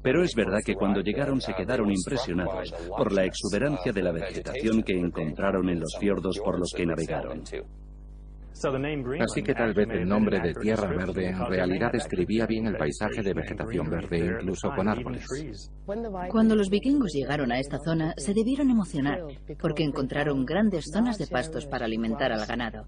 Pero 0.00 0.24
es 0.24 0.34
verdad 0.34 0.62
que 0.64 0.76
cuando 0.76 1.02
llegaron 1.02 1.42
se 1.42 1.52
quedaron 1.52 1.92
impresionados 1.92 2.72
por 2.96 3.12
la 3.12 3.26
exuberancia 3.26 3.92
de 3.92 4.02
la 4.02 4.12
vegetación 4.12 4.82
que 4.82 4.98
encontraron 4.98 5.68
en 5.68 5.80
los 5.80 5.94
fiordos 6.00 6.40
por 6.42 6.58
los 6.58 6.72
que 6.74 6.86
navegaron. 6.86 7.42
Así 9.20 9.42
que 9.42 9.52
tal 9.52 9.74
vez 9.74 9.88
el 9.90 10.08
nombre 10.08 10.40
de 10.40 10.54
Tierra 10.54 10.88
Verde 10.88 11.28
en 11.28 11.46
realidad 11.46 11.90
describía 11.92 12.46
bien 12.46 12.66
el 12.66 12.76
paisaje 12.76 13.20
de 13.22 13.34
vegetación 13.34 13.90
verde, 13.90 14.18
incluso 14.18 14.70
con 14.70 14.88
árboles. 14.88 15.26
Cuando 16.30 16.54
los 16.54 16.70
vikingos 16.70 17.12
llegaron 17.12 17.50
a 17.50 17.58
esta 17.58 17.78
zona, 17.84 18.14
se 18.16 18.32
debieron 18.32 18.70
emocionar, 18.70 19.20
porque 19.60 19.82
encontraron 19.82 20.44
grandes 20.44 20.84
zonas 20.92 21.18
de 21.18 21.26
pastos 21.26 21.66
para 21.66 21.86
alimentar 21.86 22.32
al 22.32 22.46
ganado. 22.46 22.86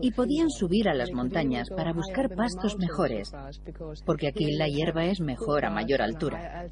Y 0.00 0.12
podían 0.12 0.48
subir 0.50 0.88
a 0.88 0.94
las 0.94 1.10
montañas 1.12 1.68
para 1.68 1.92
buscar 1.92 2.34
pastos 2.34 2.78
mejores, 2.78 3.32
porque 4.06 4.28
aquí 4.28 4.52
la 4.52 4.68
hierba 4.68 5.04
es 5.06 5.20
mejor 5.20 5.64
a 5.64 5.70
mayor 5.70 6.00
altura. 6.00 6.64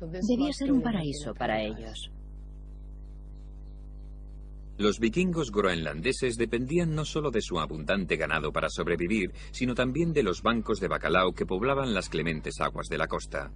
Debía 0.00 0.52
ser 0.52 0.72
un 0.72 0.82
paraíso 0.82 1.32
para 1.32 1.62
ellos. 1.62 2.11
Los 4.78 4.98
vikingos 4.98 5.52
groenlandeses 5.52 6.36
dependían 6.36 6.94
no 6.94 7.04
solo 7.04 7.30
de 7.30 7.42
su 7.42 7.60
abundante 7.60 8.16
ganado 8.16 8.52
para 8.52 8.70
sobrevivir, 8.70 9.32
sino 9.50 9.74
también 9.74 10.12
de 10.12 10.22
los 10.22 10.42
bancos 10.42 10.80
de 10.80 10.88
bacalao 10.88 11.32
que 11.32 11.46
poblaban 11.46 11.94
las 11.94 12.08
clementes 12.08 12.60
aguas 12.60 12.88
de 12.88 12.98
la 12.98 13.06
costa. 13.06 13.52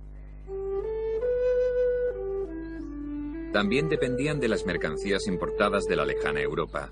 También 3.52 3.88
dependían 3.88 4.38
de 4.38 4.48
las 4.48 4.66
mercancías 4.66 5.26
importadas 5.26 5.84
de 5.84 5.96
la 5.96 6.04
lejana 6.04 6.42
Europa. 6.42 6.90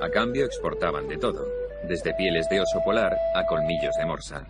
A 0.00 0.08
cambio 0.08 0.46
exportaban 0.46 1.06
de 1.06 1.18
todo, 1.18 1.46
desde 1.86 2.14
pieles 2.14 2.48
de 2.48 2.60
oso 2.60 2.80
polar 2.82 3.14
a 3.34 3.44
colmillos 3.46 3.94
de 3.98 4.06
morsa. 4.06 4.46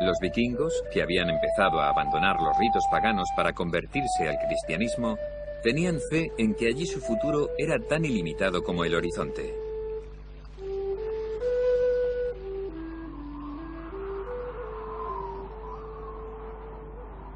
Los 0.00 0.16
vikingos, 0.20 0.84
que 0.92 1.02
habían 1.02 1.28
empezado 1.28 1.80
a 1.80 1.88
abandonar 1.88 2.36
los 2.40 2.56
ritos 2.56 2.84
paganos 2.88 3.28
para 3.34 3.52
convertirse 3.52 4.28
al 4.28 4.38
cristianismo, 4.38 5.18
Tenían 5.62 5.98
fe 6.08 6.32
en 6.38 6.54
que 6.54 6.68
allí 6.68 6.86
su 6.86 7.00
futuro 7.00 7.50
era 7.58 7.78
tan 7.80 8.04
ilimitado 8.04 8.62
como 8.62 8.84
el 8.84 8.94
horizonte. 8.94 9.54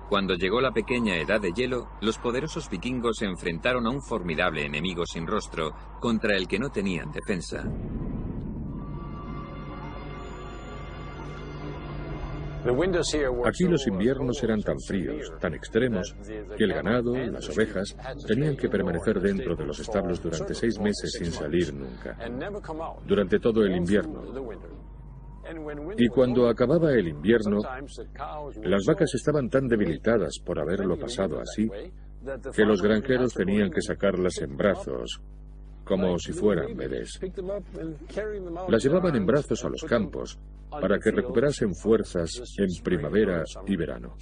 Cuando 0.08 0.34
llegó 0.34 0.60
la 0.60 0.72
pequeña 0.72 1.16
edad 1.16 1.40
de 1.40 1.52
hielo, 1.52 1.88
los 2.02 2.18
poderosos 2.18 2.68
vikingos 2.68 3.16
se 3.16 3.24
enfrentaron 3.24 3.86
a 3.86 3.90
un 3.90 4.02
formidable 4.02 4.64
enemigo 4.66 5.06
sin 5.06 5.26
rostro 5.26 5.72
contra 6.00 6.36
el 6.36 6.46
que 6.46 6.58
no 6.58 6.70
tenían 6.70 7.10
defensa. 7.10 7.64
Aquí 13.44 13.64
los 13.64 13.86
inviernos 13.86 14.42
eran 14.42 14.62
tan 14.62 14.78
fríos, 14.78 15.32
tan 15.40 15.54
extremos, 15.54 16.14
que 16.56 16.64
el 16.64 16.72
ganado, 16.72 17.16
y 17.16 17.30
las 17.30 17.48
ovejas, 17.48 17.96
tenían 18.26 18.56
que 18.56 18.68
permanecer 18.68 19.20
dentro 19.20 19.56
de 19.56 19.66
los 19.66 19.80
establos 19.80 20.22
durante 20.22 20.54
seis 20.54 20.78
meses 20.78 21.12
sin 21.12 21.32
salir 21.32 21.74
nunca, 21.74 22.16
durante 23.06 23.38
todo 23.38 23.64
el 23.64 23.76
invierno. 23.76 24.22
Y 25.98 26.08
cuando 26.08 26.48
acababa 26.48 26.92
el 26.92 27.08
invierno, 27.08 27.58
las 28.62 28.84
vacas 28.86 29.14
estaban 29.14 29.48
tan 29.48 29.66
debilitadas 29.66 30.38
por 30.44 30.58
haberlo 30.58 30.96
pasado 30.96 31.40
así, 31.40 31.68
que 32.54 32.64
los 32.64 32.80
granjeros 32.80 33.34
tenían 33.34 33.70
que 33.70 33.82
sacarlas 33.82 34.38
en 34.40 34.56
brazos, 34.56 35.20
como 35.84 36.18
si 36.18 36.32
fueran 36.32 36.76
bebés. 36.76 37.20
Las 38.68 38.82
llevaban 38.82 39.16
en 39.16 39.26
brazos 39.26 39.64
a 39.64 39.68
los 39.68 39.82
campos 39.82 40.38
para 40.70 40.98
que 40.98 41.10
recuperasen 41.10 41.74
fuerzas 41.74 42.30
en 42.58 42.82
primavera 42.82 43.44
y 43.66 43.76
verano. 43.76 44.14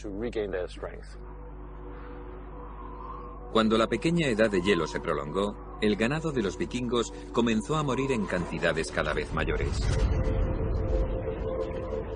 Cuando 3.53 3.77
la 3.77 3.89
pequeña 3.89 4.29
edad 4.29 4.51
de 4.51 4.63
hielo 4.63 4.87
se 4.87 5.01
prolongó, 5.01 5.79
el 5.81 5.97
ganado 5.97 6.31
de 6.31 6.43
los 6.43 6.57
vikingos 6.57 7.13
comenzó 7.33 7.77
a 7.77 7.83
morir 7.83 8.13
en 8.13 8.27
cantidades 8.27 8.93
cada 8.93 9.13
vez 9.13 9.33
mayores. 9.33 9.81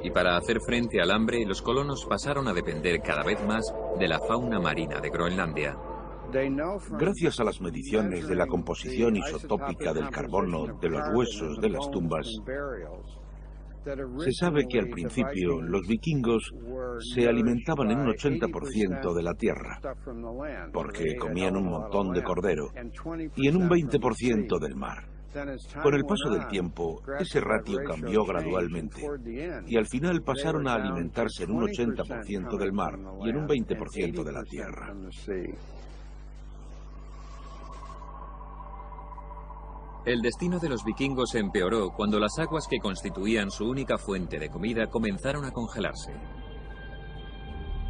Y 0.02 0.10
para 0.10 0.36
hacer 0.36 0.60
frente 0.60 1.00
al 1.00 1.10
hambre, 1.10 1.44
los 1.46 1.62
colonos 1.62 2.04
pasaron 2.04 2.46
a 2.46 2.52
depender 2.52 3.00
cada 3.00 3.24
vez 3.24 3.42
más 3.46 3.64
de 3.98 4.06
la 4.06 4.20
fauna 4.20 4.60
marina 4.60 5.00
de 5.00 5.08
Groenlandia. 5.08 5.76
Gracias 6.98 7.38
a 7.38 7.44
las 7.44 7.60
mediciones 7.60 8.26
de 8.26 8.34
la 8.34 8.46
composición 8.46 9.14
isotópica 9.16 9.92
del 9.92 10.10
carbono 10.10 10.78
de 10.80 10.88
los 10.88 11.02
huesos 11.14 11.60
de 11.60 11.68
las 11.68 11.88
tumbas, 11.90 12.26
se 13.84 14.32
sabe 14.32 14.66
que 14.66 14.80
al 14.80 14.88
principio 14.88 15.60
los 15.60 15.86
vikingos 15.86 16.52
se 17.14 17.28
alimentaban 17.28 17.90
en 17.90 17.98
un 17.98 18.08
80% 18.08 19.14
de 19.14 19.22
la 19.22 19.34
tierra, 19.34 19.78
porque 20.72 21.16
comían 21.16 21.56
un 21.56 21.66
montón 21.66 22.12
de 22.12 22.22
cordero, 22.22 22.68
y 23.36 23.48
en 23.48 23.56
un 23.56 23.68
20% 23.68 24.58
del 24.58 24.74
mar. 24.74 25.04
Con 25.82 25.94
el 25.94 26.04
paso 26.04 26.30
del 26.30 26.46
tiempo, 26.46 27.02
ese 27.18 27.40
ratio 27.40 27.78
cambió 27.84 28.24
gradualmente 28.24 29.02
y 29.66 29.76
al 29.76 29.86
final 29.86 30.22
pasaron 30.22 30.68
a 30.68 30.74
alimentarse 30.74 31.44
en 31.44 31.50
un 31.50 31.64
80% 31.64 32.56
del 32.56 32.72
mar 32.72 32.98
y 33.24 33.30
en 33.30 33.36
un 33.38 33.48
20% 33.48 34.22
de 34.22 34.32
la 34.32 34.44
tierra. 34.44 34.94
El 40.04 40.20
destino 40.20 40.58
de 40.58 40.68
los 40.68 40.84
vikingos 40.84 41.34
empeoró 41.34 41.90
cuando 41.90 42.20
las 42.20 42.38
aguas 42.38 42.68
que 42.68 42.78
constituían 42.78 43.50
su 43.50 43.66
única 43.66 43.96
fuente 43.96 44.38
de 44.38 44.50
comida 44.50 44.86
comenzaron 44.88 45.46
a 45.46 45.50
congelarse. 45.50 46.12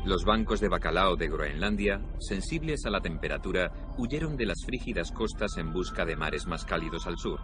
Los 0.04 0.24
bancos 0.24 0.60
de 0.60 0.68
bacalao 0.68 1.16
de 1.16 1.28
Groenlandia, 1.28 2.00
sensibles 2.20 2.86
a 2.86 2.90
la 2.90 3.00
temperatura, 3.00 3.72
huyeron 3.98 4.36
de 4.36 4.46
las 4.46 4.64
frígidas 4.64 5.10
costas 5.10 5.56
en 5.56 5.72
busca 5.72 6.04
de 6.04 6.14
mares 6.14 6.46
más 6.46 6.64
cálidos 6.64 7.06
al 7.08 7.18
sur. 7.18 7.40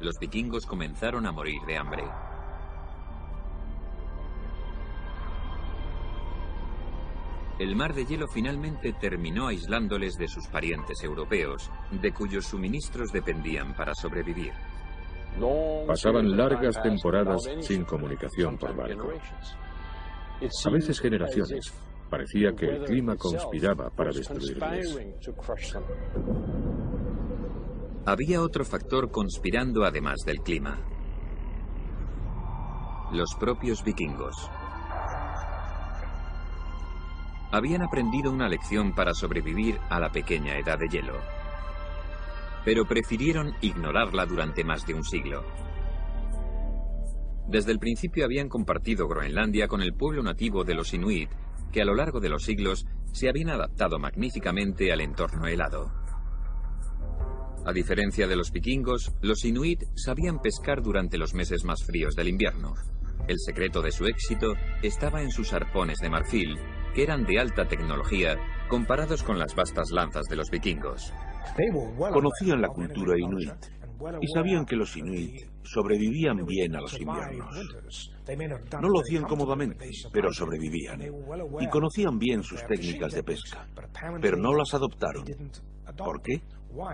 Los 0.00 0.16
vikingos 0.20 0.64
comenzaron 0.64 1.26
a 1.26 1.32
morir 1.32 1.60
de 1.66 1.76
hambre. 1.76 2.04
El 7.58 7.74
mar 7.74 7.94
de 7.94 8.04
hielo 8.04 8.28
finalmente 8.28 8.92
terminó 8.92 9.48
aislándoles 9.48 10.16
de 10.16 10.28
sus 10.28 10.46
parientes 10.46 11.02
europeos, 11.02 11.70
de 11.90 12.12
cuyos 12.12 12.46
suministros 12.46 13.10
dependían 13.12 13.74
para 13.74 13.94
sobrevivir. 13.94 14.52
Pasaban 15.86 16.36
largas 16.36 16.82
temporadas 16.82 17.42
sin 17.60 17.84
comunicación 17.84 18.58
por 18.58 18.74
barco. 18.74 19.12
A 20.64 20.70
veces 20.70 21.00
generaciones. 21.00 21.72
Parecía 22.10 22.52
que 22.54 22.66
el 22.66 22.84
clima 22.84 23.16
conspiraba 23.16 23.90
para 23.90 24.12
destruirles. 24.12 24.96
Había 28.04 28.40
otro 28.40 28.64
factor 28.64 29.10
conspirando 29.10 29.84
además 29.84 30.18
del 30.24 30.38
clima. 30.38 30.78
Los 33.12 33.34
propios 33.34 33.82
vikingos 33.82 34.50
habían 37.50 37.82
aprendido 37.82 38.30
una 38.30 38.48
lección 38.48 38.94
para 38.94 39.14
sobrevivir 39.14 39.78
a 39.88 40.00
la 40.00 40.10
pequeña 40.10 40.58
edad 40.58 40.78
de 40.78 40.88
hielo. 40.88 41.14
Pero 42.64 42.84
prefirieron 42.86 43.54
ignorarla 43.60 44.26
durante 44.26 44.64
más 44.64 44.86
de 44.86 44.94
un 44.94 45.04
siglo. 45.04 45.44
Desde 47.48 47.70
el 47.70 47.78
principio 47.78 48.24
habían 48.24 48.48
compartido 48.48 49.06
Groenlandia 49.06 49.68
con 49.68 49.80
el 49.80 49.94
pueblo 49.94 50.22
nativo 50.22 50.64
de 50.64 50.74
los 50.74 50.92
Inuit, 50.92 51.30
que 51.70 51.80
a 51.80 51.84
lo 51.84 51.94
largo 51.94 52.18
de 52.18 52.28
los 52.28 52.42
siglos 52.42 52.86
se 53.12 53.28
habían 53.28 53.50
adaptado 53.50 53.98
magníficamente 53.98 54.92
al 54.92 55.00
entorno 55.00 55.46
helado. 55.46 55.92
A 57.64 57.72
diferencia 57.72 58.26
de 58.26 58.36
los 58.36 58.50
vikingos, 58.50 59.12
los 59.22 59.44
Inuit 59.44 59.84
sabían 59.94 60.40
pescar 60.40 60.82
durante 60.82 61.18
los 61.18 61.34
meses 61.34 61.64
más 61.64 61.84
fríos 61.84 62.14
del 62.14 62.28
invierno. 62.28 62.74
El 63.28 63.38
secreto 63.38 63.82
de 63.82 63.90
su 63.90 64.06
éxito 64.06 64.54
estaba 64.82 65.22
en 65.22 65.30
sus 65.30 65.52
arpones 65.52 65.98
de 65.98 66.10
marfil, 66.10 66.58
eran 67.02 67.24
de 67.24 67.38
alta 67.38 67.66
tecnología 67.66 68.36
comparados 68.68 69.22
con 69.22 69.38
las 69.38 69.54
vastas 69.54 69.90
lanzas 69.90 70.24
de 70.28 70.36
los 70.36 70.50
vikingos. 70.50 71.12
Conocían 72.12 72.60
la 72.60 72.68
cultura 72.68 73.18
inuit 73.18 73.52
y 74.20 74.26
sabían 74.28 74.66
que 74.66 74.76
los 74.76 74.96
inuit 74.96 75.46
sobrevivían 75.62 76.44
bien 76.44 76.76
a 76.76 76.80
los 76.80 76.98
inviernos. 77.00 78.12
No 78.80 78.88
lo 78.88 79.00
hacían 79.00 79.24
cómodamente, 79.24 79.90
pero 80.12 80.32
sobrevivían. 80.32 81.02
Y 81.60 81.68
conocían 81.68 82.18
bien 82.18 82.42
sus 82.42 82.64
técnicas 82.66 83.12
de 83.12 83.22
pesca, 83.22 83.66
pero 84.20 84.36
no 84.36 84.54
las 84.54 84.74
adoptaron. 84.74 85.24
¿Por 85.96 86.20
qué? 86.22 86.42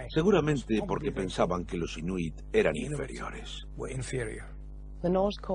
Seguramente 0.09 0.81
porque 0.87 1.11
pensaban 1.11 1.65
que 1.65 1.77
los 1.77 1.99
inuit 1.99 2.41
eran 2.53 2.77
inferiores. 2.77 3.67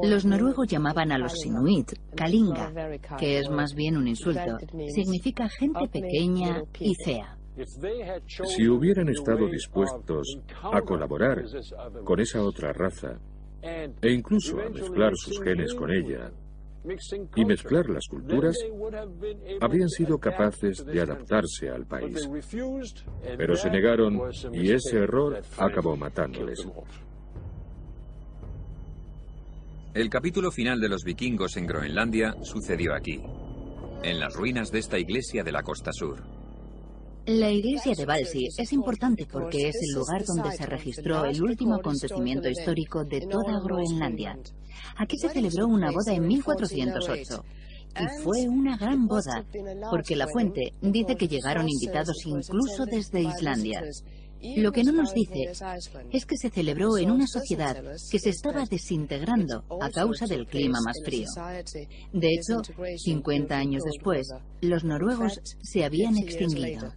Los 0.04 0.26
noruegos 0.26 0.68
llamaban 0.68 1.12
a 1.12 1.18
los 1.18 1.46
inuit 1.46 1.94
Kalinga, 2.16 2.72
que 3.18 3.40
es 3.40 3.50
más 3.50 3.74
bien 3.74 3.98
un 3.98 4.08
insulto. 4.08 4.58
Significa 4.94 5.48
gente 5.50 5.88
pequeña 5.88 6.64
y 6.80 6.94
fea. 6.96 7.38
Si 8.46 8.68
hubieran 8.68 9.10
estado 9.10 9.48
dispuestos 9.48 10.40
a 10.62 10.82
colaborar 10.82 11.44
con 12.04 12.20
esa 12.20 12.44
otra 12.44 12.72
raza 12.74 13.20
e 13.62 14.12
incluso 14.12 14.60
a 14.60 14.70
mezclar 14.70 15.14
sus 15.16 15.42
genes 15.42 15.74
con 15.74 15.92
ella 15.92 16.32
y 17.36 17.46
mezclar 17.46 17.90
las 17.90 18.08
culturas, 18.08 18.58
habrían 19.60 19.90
sido 19.90 20.18
capaces 20.20 20.86
de 20.86 21.02
adaptarse 21.02 21.70
al 21.70 21.86
país. 21.86 22.30
Pero 23.38 23.56
se 23.56 23.70
negaron 23.70 24.22
y 24.54 24.72
ese 24.72 25.00
error 25.00 25.42
acabó 25.58 25.98
matándoles. 25.98 26.66
El 29.98 30.12
capítulo 30.12 30.52
final 30.52 30.80
de 30.80 30.90
los 30.90 31.04
vikingos 31.04 31.58
en 31.58 31.66
Groenlandia 31.66 32.36
sucedió 32.44 32.94
aquí, 32.94 33.20
en 34.04 34.20
las 34.20 34.32
ruinas 34.36 34.70
de 34.70 34.78
esta 34.78 35.00
iglesia 35.00 35.44
de 35.44 35.52
la 35.52 35.64
costa 35.64 35.92
sur. 35.92 36.24
La 37.26 37.50
iglesia 37.50 37.96
de 37.96 38.06
Balsi 38.06 38.48
es 38.56 38.74
importante 38.74 39.26
porque 39.26 39.70
es 39.70 39.76
el 39.82 39.96
lugar 39.96 40.24
donde 40.24 40.52
se 40.52 40.68
registró 40.68 41.26
el 41.26 41.42
último 41.42 41.74
acontecimiento 41.74 42.48
histórico 42.48 43.06
de 43.06 43.22
toda 43.22 43.60
Groenlandia. 43.60 44.38
Aquí 44.98 45.18
se 45.18 45.30
celebró 45.30 45.66
una 45.66 45.90
boda 45.90 46.14
en 46.14 46.28
1408 46.28 47.44
y 48.00 48.22
fue 48.22 48.48
una 48.48 48.78
gran 48.78 49.08
boda, 49.08 49.44
porque 49.90 50.16
la 50.16 50.28
fuente 50.28 50.74
dice 50.80 51.16
que 51.16 51.28
llegaron 51.28 51.68
invitados 51.68 52.24
incluso 52.24 52.86
desde 52.86 53.24
Islandia. 53.24 53.82
Lo 54.42 54.72
que 54.72 54.84
no 54.84 54.92
nos 54.92 55.14
dice 55.14 55.52
es 56.12 56.26
que 56.26 56.38
se 56.38 56.50
celebró 56.50 56.98
en 56.98 57.12
una 57.12 57.28
sociedad 57.28 57.76
que 58.12 58.20
se 58.20 58.30
estaba 58.30 58.66
desintegrando 58.66 59.64
a 59.82 59.90
causa 59.90 60.26
del 60.28 60.46
clima 60.48 60.80
más 60.84 60.98
frío. 61.04 61.28
De 62.14 62.34
hecho, 62.34 62.62
50 62.98 63.58
años 63.58 63.84
después, 63.84 64.28
los 64.62 64.84
noruegos 64.84 65.40
se 65.62 65.84
habían 65.84 66.18
extinguido. 66.18 66.94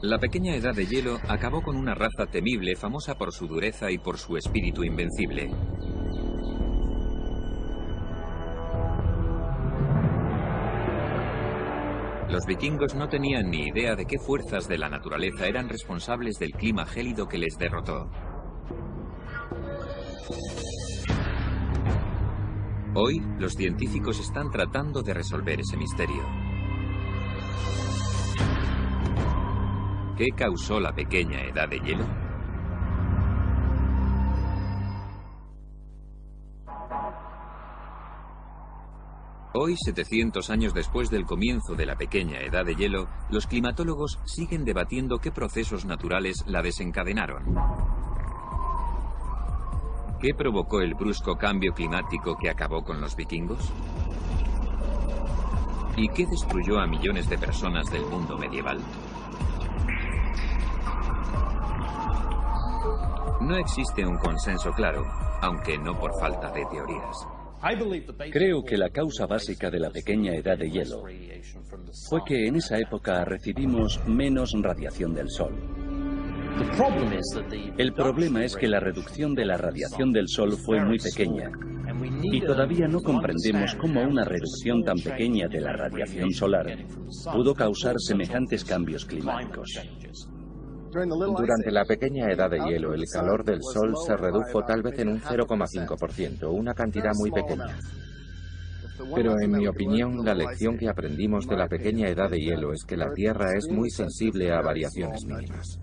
La 0.00 0.18
pequeña 0.18 0.54
edad 0.54 0.74
de 0.76 0.86
hielo 0.86 1.18
acabó 1.26 1.60
con 1.60 1.76
una 1.76 1.92
raza 1.92 2.26
temible 2.30 2.76
famosa 2.76 3.16
por 3.16 3.32
su 3.32 3.48
dureza 3.48 3.90
y 3.90 3.98
por 3.98 4.16
su 4.16 4.36
espíritu 4.36 4.84
invencible. 4.84 5.50
Los 12.30 12.44
vikingos 12.44 12.94
no 12.94 13.08
tenían 13.08 13.50
ni 13.50 13.68
idea 13.68 13.96
de 13.96 14.04
qué 14.04 14.18
fuerzas 14.18 14.68
de 14.68 14.76
la 14.76 14.90
naturaleza 14.90 15.46
eran 15.46 15.66
responsables 15.66 16.38
del 16.38 16.52
clima 16.52 16.84
gélido 16.84 17.26
que 17.26 17.38
les 17.38 17.56
derrotó. 17.56 18.10
Hoy, 22.94 23.22
los 23.38 23.54
científicos 23.54 24.20
están 24.20 24.50
tratando 24.50 25.02
de 25.02 25.14
resolver 25.14 25.58
ese 25.60 25.78
misterio. 25.78 26.22
¿Qué 30.18 30.26
causó 30.36 30.80
la 30.80 30.92
pequeña 30.92 31.42
edad 31.44 31.68
de 31.68 31.78
hielo? 31.78 32.27
Hoy, 39.54 39.76
700 39.76 40.50
años 40.50 40.74
después 40.74 41.08
del 41.08 41.24
comienzo 41.24 41.74
de 41.74 41.86
la 41.86 41.96
pequeña 41.96 42.40
edad 42.40 42.66
de 42.66 42.74
hielo, 42.74 43.08
los 43.30 43.46
climatólogos 43.46 44.18
siguen 44.26 44.66
debatiendo 44.66 45.18
qué 45.18 45.32
procesos 45.32 45.86
naturales 45.86 46.44
la 46.46 46.60
desencadenaron. 46.60 47.56
¿Qué 50.20 50.34
provocó 50.36 50.82
el 50.82 50.94
brusco 50.94 51.36
cambio 51.36 51.72
climático 51.72 52.36
que 52.36 52.50
acabó 52.50 52.84
con 52.84 53.00
los 53.00 53.16
vikingos? 53.16 53.72
¿Y 55.96 56.08
qué 56.10 56.26
destruyó 56.26 56.78
a 56.78 56.86
millones 56.86 57.28
de 57.30 57.38
personas 57.38 57.90
del 57.90 58.04
mundo 58.04 58.36
medieval? 58.36 58.78
No 63.40 63.56
existe 63.56 64.06
un 64.06 64.18
consenso 64.18 64.72
claro, 64.72 65.06
aunque 65.40 65.78
no 65.78 65.98
por 65.98 66.12
falta 66.20 66.50
de 66.50 66.66
teorías. 66.66 67.37
Creo 68.30 68.64
que 68.64 68.76
la 68.76 68.90
causa 68.90 69.26
básica 69.26 69.70
de 69.70 69.80
la 69.80 69.90
pequeña 69.90 70.34
edad 70.34 70.56
de 70.56 70.70
hielo 70.70 71.04
fue 72.08 72.20
que 72.24 72.46
en 72.46 72.56
esa 72.56 72.78
época 72.78 73.24
recibimos 73.24 74.00
menos 74.06 74.54
radiación 74.62 75.14
del 75.14 75.28
Sol. 75.28 75.54
El 77.76 77.92
problema 77.92 78.44
es 78.44 78.56
que 78.56 78.68
la 78.68 78.80
reducción 78.80 79.34
de 79.34 79.44
la 79.44 79.56
radiación 79.56 80.12
del 80.12 80.28
Sol 80.28 80.52
fue 80.52 80.84
muy 80.84 80.98
pequeña 80.98 81.50
y 82.22 82.40
todavía 82.40 82.86
no 82.86 83.00
comprendemos 83.00 83.74
cómo 83.74 84.02
una 84.02 84.24
reducción 84.24 84.84
tan 84.84 84.98
pequeña 84.98 85.48
de 85.48 85.60
la 85.60 85.72
radiación 85.72 86.32
solar 86.32 86.66
pudo 87.32 87.54
causar 87.54 87.96
semejantes 87.98 88.64
cambios 88.64 89.04
climáticos. 89.04 89.80
Durante 90.90 91.70
la 91.70 91.84
pequeña 91.84 92.30
edad 92.30 92.50
de 92.50 92.60
hielo, 92.60 92.94
el 92.94 93.04
calor 93.12 93.44
del 93.44 93.62
Sol 93.62 93.94
se 94.06 94.16
redujo 94.16 94.64
tal 94.64 94.82
vez 94.82 94.98
en 94.98 95.08
un 95.08 95.20
0,5%, 95.20 96.50
una 96.50 96.74
cantidad 96.74 97.12
muy 97.14 97.30
pequeña. 97.30 97.78
Pero 99.14 99.40
en 99.40 99.52
mi 99.52 99.66
opinión, 99.66 100.24
la 100.24 100.34
lección 100.34 100.76
que 100.76 100.88
aprendimos 100.88 101.46
de 101.46 101.56
la 101.56 101.68
pequeña 101.68 102.08
edad 102.08 102.30
de 102.30 102.40
hielo 102.40 102.72
es 102.72 102.84
que 102.84 102.96
la 102.96 103.12
Tierra 103.12 103.56
es 103.56 103.68
muy 103.68 103.90
sensible 103.90 104.50
a 104.50 104.60
variaciones 104.60 105.24
mínimas. 105.24 105.78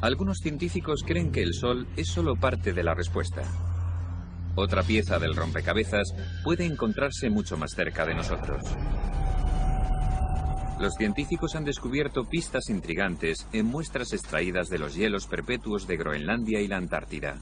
Algunos 0.00 0.38
científicos 0.38 1.02
creen 1.06 1.30
que 1.32 1.42
el 1.42 1.54
Sol 1.54 1.86
es 1.96 2.08
solo 2.08 2.36
parte 2.36 2.72
de 2.72 2.82
la 2.82 2.94
respuesta. 2.94 3.42
Otra 4.54 4.82
pieza 4.82 5.18
del 5.18 5.36
rompecabezas 5.36 6.14
puede 6.42 6.64
encontrarse 6.64 7.28
mucho 7.28 7.56
más 7.56 7.72
cerca 7.72 8.06
de 8.06 8.14
nosotros. 8.14 8.62
Los 10.78 10.94
científicos 10.94 11.54
han 11.54 11.64
descubierto 11.64 12.24
pistas 12.24 12.68
intrigantes 12.68 13.46
en 13.52 13.64
muestras 13.64 14.12
extraídas 14.12 14.68
de 14.68 14.78
los 14.78 14.94
hielos 14.94 15.26
perpetuos 15.26 15.86
de 15.86 15.96
Groenlandia 15.96 16.60
y 16.60 16.68
la 16.68 16.76
Antártida. 16.76 17.40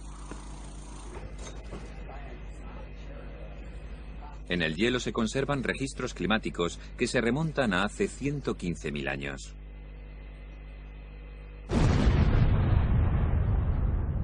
En 4.49 4.62
el 4.62 4.77
hielo 4.77 5.01
se 5.01 5.12
conservan 5.12 5.64
registros 5.64 6.14
climáticos 6.14 6.79
que 6.97 7.09
se 7.09 7.20
remontan 7.20 7.73
a 7.73 7.83
hace 7.83 8.09
115.000 8.09 9.09
años. 9.09 9.55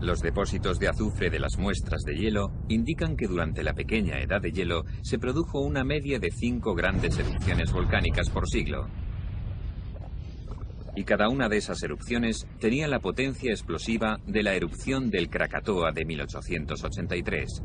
Los 0.01 0.23
depósitos 0.23 0.79
de 0.79 0.89
azufre 0.89 1.29
de 1.29 1.39
las 1.39 1.59
muestras 1.59 2.01
de 2.03 2.17
hielo 2.17 2.51
indican 2.69 3.17
que 3.17 3.27
durante 3.27 3.63
la 3.63 3.75
pequeña 3.75 4.19
edad 4.19 4.41
de 4.41 4.51
hielo 4.51 4.85
se 5.03 5.19
produjo 5.19 5.61
una 5.61 5.85
media 5.85 6.19
de 6.19 6.31
cinco 6.31 6.75
grandes 6.75 7.19
erupciones 7.19 7.71
volcánicas 7.71 8.31
por 8.31 8.49
siglo. 8.49 8.89
Y 10.97 11.05
cada 11.05 11.29
una 11.29 11.51
de 11.51 11.59
esas 11.59 11.83
erupciones 11.83 12.47
tenía 12.59 12.89
la 12.89 13.01
potencia 13.01 13.51
explosiva 13.51 14.19
de 14.27 14.43
la 14.43 14.55
erupción 14.55 15.11
del 15.11 15.29
Krakatoa 15.29 15.93
de 15.93 16.05
1883. 16.07 17.63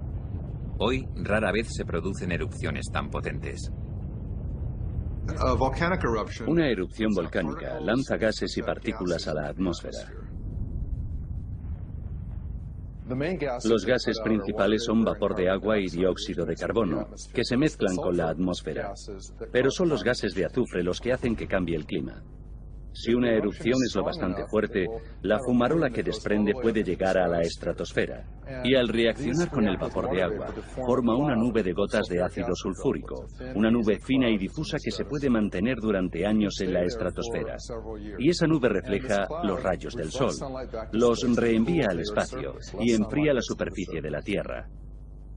Hoy 0.78 1.08
rara 1.16 1.54
vez 1.54 1.70
se 1.74 1.86
producen 1.86 2.34
erupciones 2.34 2.88
tan 2.92 3.10
potentes. 3.10 3.72
Una 6.46 6.70
erupción 6.70 7.14
volcánica 7.14 7.80
lanza 7.80 8.18
gases 8.18 8.58
y 8.58 8.62
partículas 8.62 9.28
a 9.28 9.34
la 9.34 9.48
atmósfera. 9.48 10.25
Los 13.66 13.86
gases 13.86 14.20
principales 14.20 14.84
son 14.84 15.04
vapor 15.04 15.36
de 15.36 15.50
agua 15.50 15.78
y 15.78 15.88
dióxido 15.88 16.46
de 16.46 16.56
carbono, 16.56 17.08
que 17.34 17.44
se 17.44 17.56
mezclan 17.56 17.96
con 17.96 18.18
la 18.18 18.30
atmósfera, 18.30 18.94
pero 19.52 19.70
son 19.70 19.90
los 19.90 20.04
gases 20.04 20.34
de 20.34 20.46
azufre 20.46 20.84
los 20.84 21.00
que 21.00 21.14
hacen 21.14 21.36
que 21.36 21.48
cambie 21.48 21.76
el 21.76 21.86
clima. 21.86 22.24
Si 22.96 23.14
una 23.14 23.30
erupción 23.30 23.76
es 23.86 23.94
lo 23.94 24.04
bastante 24.04 24.46
fuerte, 24.48 24.88
la 25.22 25.38
fumarola 25.40 25.90
que 25.90 26.02
desprende 26.02 26.54
puede 26.54 26.82
llegar 26.82 27.18
a 27.18 27.28
la 27.28 27.42
estratosfera 27.42 28.26
y 28.64 28.74
al 28.74 28.88
reaccionar 28.88 29.50
con 29.50 29.68
el 29.68 29.76
vapor 29.76 30.10
de 30.10 30.24
agua, 30.24 30.48
forma 30.88 31.14
una 31.18 31.36
nube 31.36 31.62
de 31.62 31.74
gotas 31.74 32.08
de 32.08 32.24
ácido 32.24 32.56
sulfúrico, 32.56 33.28
una 33.54 33.70
nube 33.70 34.00
fina 34.00 34.30
y 34.30 34.38
difusa 34.38 34.78
que 34.82 34.92
se 34.92 35.04
puede 35.04 35.30
mantener 35.30 35.78
durante 35.78 36.26
años 36.26 36.62
en 36.62 36.72
la 36.72 36.84
estratosfera. 36.84 37.58
Y 38.18 38.30
esa 38.30 38.48
nube 38.48 38.70
refleja 38.70 39.28
los 39.44 39.62
rayos 39.62 39.94
del 39.94 40.12
Sol, 40.12 40.34
los 40.94 41.36
reenvía 41.36 41.88
al 41.90 42.00
espacio 42.00 42.54
y 42.80 42.94
enfría 42.94 43.34
la 43.34 43.42
superficie 43.42 44.02
de 44.02 44.10
la 44.10 44.22
Tierra. 44.22 44.70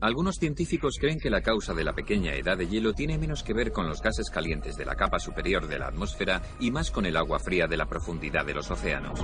Algunos 0.00 0.36
científicos 0.36 0.96
creen 1.00 1.18
que 1.18 1.28
la 1.28 1.40
causa 1.40 1.74
de 1.74 1.82
la 1.82 1.92
pequeña 1.92 2.32
edad 2.34 2.56
de 2.56 2.68
hielo 2.68 2.92
tiene 2.92 3.18
menos 3.18 3.42
que 3.42 3.52
ver 3.52 3.72
con 3.72 3.88
los 3.88 4.00
gases 4.00 4.30
calientes 4.30 4.76
de 4.76 4.84
la 4.84 4.94
capa 4.94 5.18
superior 5.18 5.66
de 5.66 5.78
la 5.80 5.88
atmósfera 5.88 6.40
y 6.60 6.70
más 6.70 6.92
con 6.92 7.04
el 7.04 7.16
agua 7.16 7.40
fría 7.40 7.66
de 7.66 7.76
la 7.76 7.86
profundidad 7.86 8.46
de 8.46 8.54
los 8.54 8.70
océanos. 8.70 9.18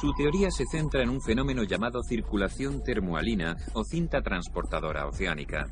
Su 0.00 0.12
teoría 0.12 0.50
se 0.50 0.64
centra 0.66 1.02
en 1.02 1.08
un 1.08 1.20
fenómeno 1.20 1.62
llamado 1.62 2.02
circulación 2.02 2.82
termoalina 2.82 3.56
o 3.74 3.84
cinta 3.84 4.22
transportadora 4.22 5.06
oceánica. 5.06 5.68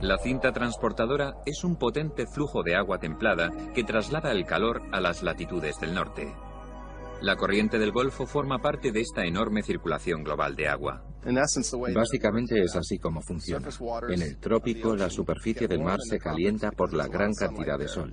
La 0.00 0.16
cinta 0.16 0.52
transportadora 0.52 1.34
es 1.44 1.64
un 1.64 1.76
potente 1.76 2.26
flujo 2.26 2.62
de 2.62 2.76
agua 2.76 2.98
templada 2.98 3.50
que 3.74 3.84
traslada 3.84 4.32
el 4.32 4.46
calor 4.46 4.82
a 4.90 5.00
las 5.00 5.22
latitudes 5.22 5.78
del 5.80 5.94
norte. 5.94 6.34
La 7.22 7.36
corriente 7.36 7.78
del 7.78 7.92
Golfo 7.92 8.26
forma 8.26 8.58
parte 8.58 8.90
de 8.90 9.00
esta 9.00 9.24
enorme 9.24 9.62
circulación 9.62 10.24
global 10.24 10.56
de 10.56 10.66
agua. 10.66 11.04
Básicamente 11.94 12.60
es 12.60 12.74
así 12.74 12.98
como 12.98 13.22
funciona. 13.22 13.68
En 14.08 14.22
el 14.22 14.38
trópico, 14.38 14.96
la 14.96 15.08
superficie 15.08 15.68
del 15.68 15.84
mar 15.84 16.00
se 16.02 16.18
calienta 16.18 16.72
por 16.72 16.92
la 16.92 17.06
gran 17.06 17.32
cantidad 17.32 17.78
de 17.78 17.86
sol. 17.86 18.12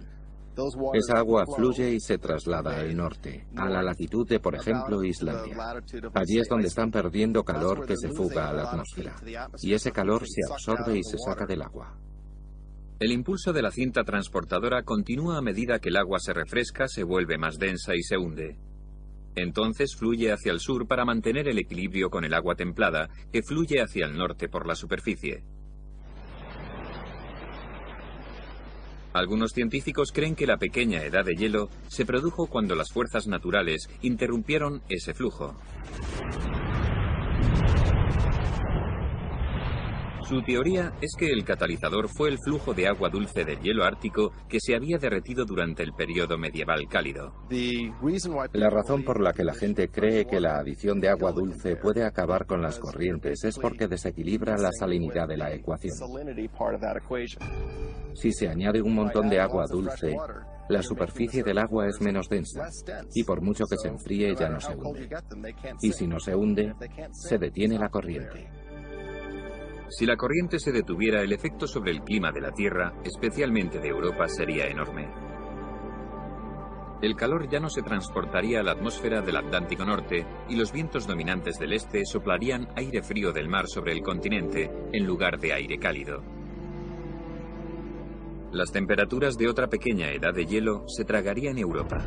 Esa 0.93 1.17
agua 1.17 1.45
fluye 1.55 1.91
y 1.91 1.99
se 1.99 2.19
traslada 2.19 2.79
al 2.79 2.95
norte, 2.95 3.47
a 3.55 3.67
la 3.67 3.81
latitud 3.81 4.27
de, 4.27 4.39
por 4.39 4.53
ejemplo, 4.53 5.03
Islandia. 5.03 5.57
Allí 6.13 6.37
es 6.37 6.47
donde 6.47 6.67
están 6.67 6.91
perdiendo 6.91 7.43
calor 7.43 7.87
que 7.87 7.97
se 7.97 8.09
fuga 8.09 8.49
a 8.49 8.53
la 8.53 8.69
atmósfera. 8.69 9.15
Y 9.63 9.73
ese 9.73 9.91
calor 9.91 10.27
se 10.27 10.41
absorbe 10.51 10.99
y 10.99 11.03
se 11.03 11.17
saca 11.17 11.47
del 11.47 11.63
agua. 11.63 11.97
El 12.99 13.11
impulso 13.11 13.53
de 13.53 13.61
la 13.63 13.71
cinta 13.71 14.03
transportadora 14.03 14.83
continúa 14.83 15.37
a 15.37 15.41
medida 15.41 15.79
que 15.79 15.89
el 15.89 15.97
agua 15.97 16.19
se 16.19 16.33
refresca, 16.33 16.87
se 16.87 17.03
vuelve 17.03 17.37
más 17.39 17.57
densa 17.57 17.95
y 17.95 18.03
se 18.03 18.17
hunde. 18.17 18.59
Entonces 19.35 19.95
fluye 19.95 20.31
hacia 20.31 20.51
el 20.51 20.59
sur 20.59 20.87
para 20.87 21.05
mantener 21.05 21.47
el 21.47 21.57
equilibrio 21.57 22.09
con 22.09 22.25
el 22.25 22.33
agua 22.33 22.55
templada, 22.55 23.09
que 23.31 23.43
fluye 23.43 23.81
hacia 23.81 24.05
el 24.05 24.17
norte 24.17 24.49
por 24.49 24.67
la 24.67 24.75
superficie. 24.75 25.43
Algunos 29.13 29.53
científicos 29.53 30.11
creen 30.13 30.35
que 30.35 30.45
la 30.45 30.57
pequeña 30.57 31.03
edad 31.03 31.25
de 31.25 31.35
hielo 31.35 31.69
se 31.87 32.05
produjo 32.05 32.47
cuando 32.47 32.75
las 32.75 32.91
fuerzas 32.91 33.27
naturales 33.27 33.89
interrumpieron 34.01 34.83
ese 34.87 35.13
flujo. 35.13 35.55
Su 40.29 40.43
teoría 40.43 40.93
es 41.01 41.15
que 41.17 41.31
el 41.31 41.43
catalizador 41.43 42.07
fue 42.07 42.29
el 42.29 42.37
flujo 42.37 42.75
de 42.75 42.87
agua 42.87 43.09
dulce 43.09 43.43
del 43.43 43.59
hielo 43.61 43.83
ártico 43.83 44.31
que 44.47 44.59
se 44.59 44.75
había 44.75 44.99
derretido 44.99 45.43
durante 45.43 45.81
el 45.81 45.93
periodo 45.93 46.37
medieval 46.37 46.87
cálido. 46.87 47.33
La 48.53 48.69
razón 48.69 49.03
por 49.03 49.21
la 49.21 49.33
que 49.33 49.43
la 49.43 49.55
gente 49.55 49.87
cree 49.87 50.27
que 50.27 50.39
la 50.39 50.59
adición 50.59 50.99
de 50.99 51.09
agua 51.09 51.31
dulce 51.31 51.77
puede 51.77 52.05
acabar 52.05 52.45
con 52.45 52.61
las 52.61 52.77
corrientes 52.77 53.43
es 53.43 53.57
porque 53.57 53.87
desequilibra 53.87 54.55
la 54.55 54.71
salinidad 54.71 55.27
de 55.27 55.37
la 55.37 55.51
ecuación. 55.51 55.95
Si 58.13 58.31
se 58.31 58.49
añade 58.49 58.83
un 58.83 58.93
montón 58.93 59.29
de 59.29 59.39
agua 59.39 59.65
dulce, 59.65 60.15
la 60.69 60.83
superficie 60.83 61.41
del 61.41 61.57
agua 61.57 61.87
es 61.87 61.99
menos 62.01 62.29
densa 62.29 62.69
y 63.15 63.23
por 63.23 63.41
mucho 63.41 63.65
que 63.65 63.77
se 63.77 63.87
enfríe 63.87 64.35
ya 64.35 64.47
no 64.47 64.59
se 64.59 64.75
hunde. 64.75 65.09
Y 65.81 65.91
si 65.91 66.05
no 66.05 66.19
se 66.19 66.35
hunde, 66.35 66.75
se 67.13 67.39
detiene 67.39 67.79
la 67.79 67.89
corriente. 67.89 68.58
Si 69.89 70.05
la 70.05 70.17
corriente 70.17 70.59
se 70.59 70.71
detuviera, 70.71 71.21
el 71.23 71.33
efecto 71.33 71.65
sobre 71.65 71.91
el 71.91 72.03
clima 72.03 72.31
de 72.31 72.41
la 72.41 72.51
Tierra, 72.51 72.93
especialmente 73.03 73.79
de 73.79 73.87
Europa, 73.87 74.27
sería 74.27 74.67
enorme. 74.67 75.09
El 77.01 77.15
calor 77.15 77.49
ya 77.49 77.59
no 77.59 77.69
se 77.69 77.81
transportaría 77.81 78.59
a 78.59 78.63
la 78.63 78.73
atmósfera 78.73 79.21
del 79.21 79.37
Atlántico 79.37 79.85
Norte 79.85 80.25
y 80.47 80.57
los 80.57 80.71
vientos 80.71 81.07
dominantes 81.07 81.57
del 81.57 81.73
este 81.73 82.05
soplarían 82.05 82.67
aire 82.75 83.01
frío 83.01 83.31
del 83.31 83.47
mar 83.47 83.67
sobre 83.67 83.93
el 83.93 84.03
continente 84.03 84.69
en 84.91 85.07
lugar 85.07 85.39
de 85.39 85.53
aire 85.53 85.79
cálido. 85.79 86.21
Las 88.51 88.71
temperaturas 88.71 89.37
de 89.37 89.47
otra 89.47 89.69
pequeña 89.69 90.11
edad 90.11 90.33
de 90.33 90.45
hielo 90.45 90.83
se 90.87 91.05
tragarían 91.05 91.57
Europa. 91.57 92.03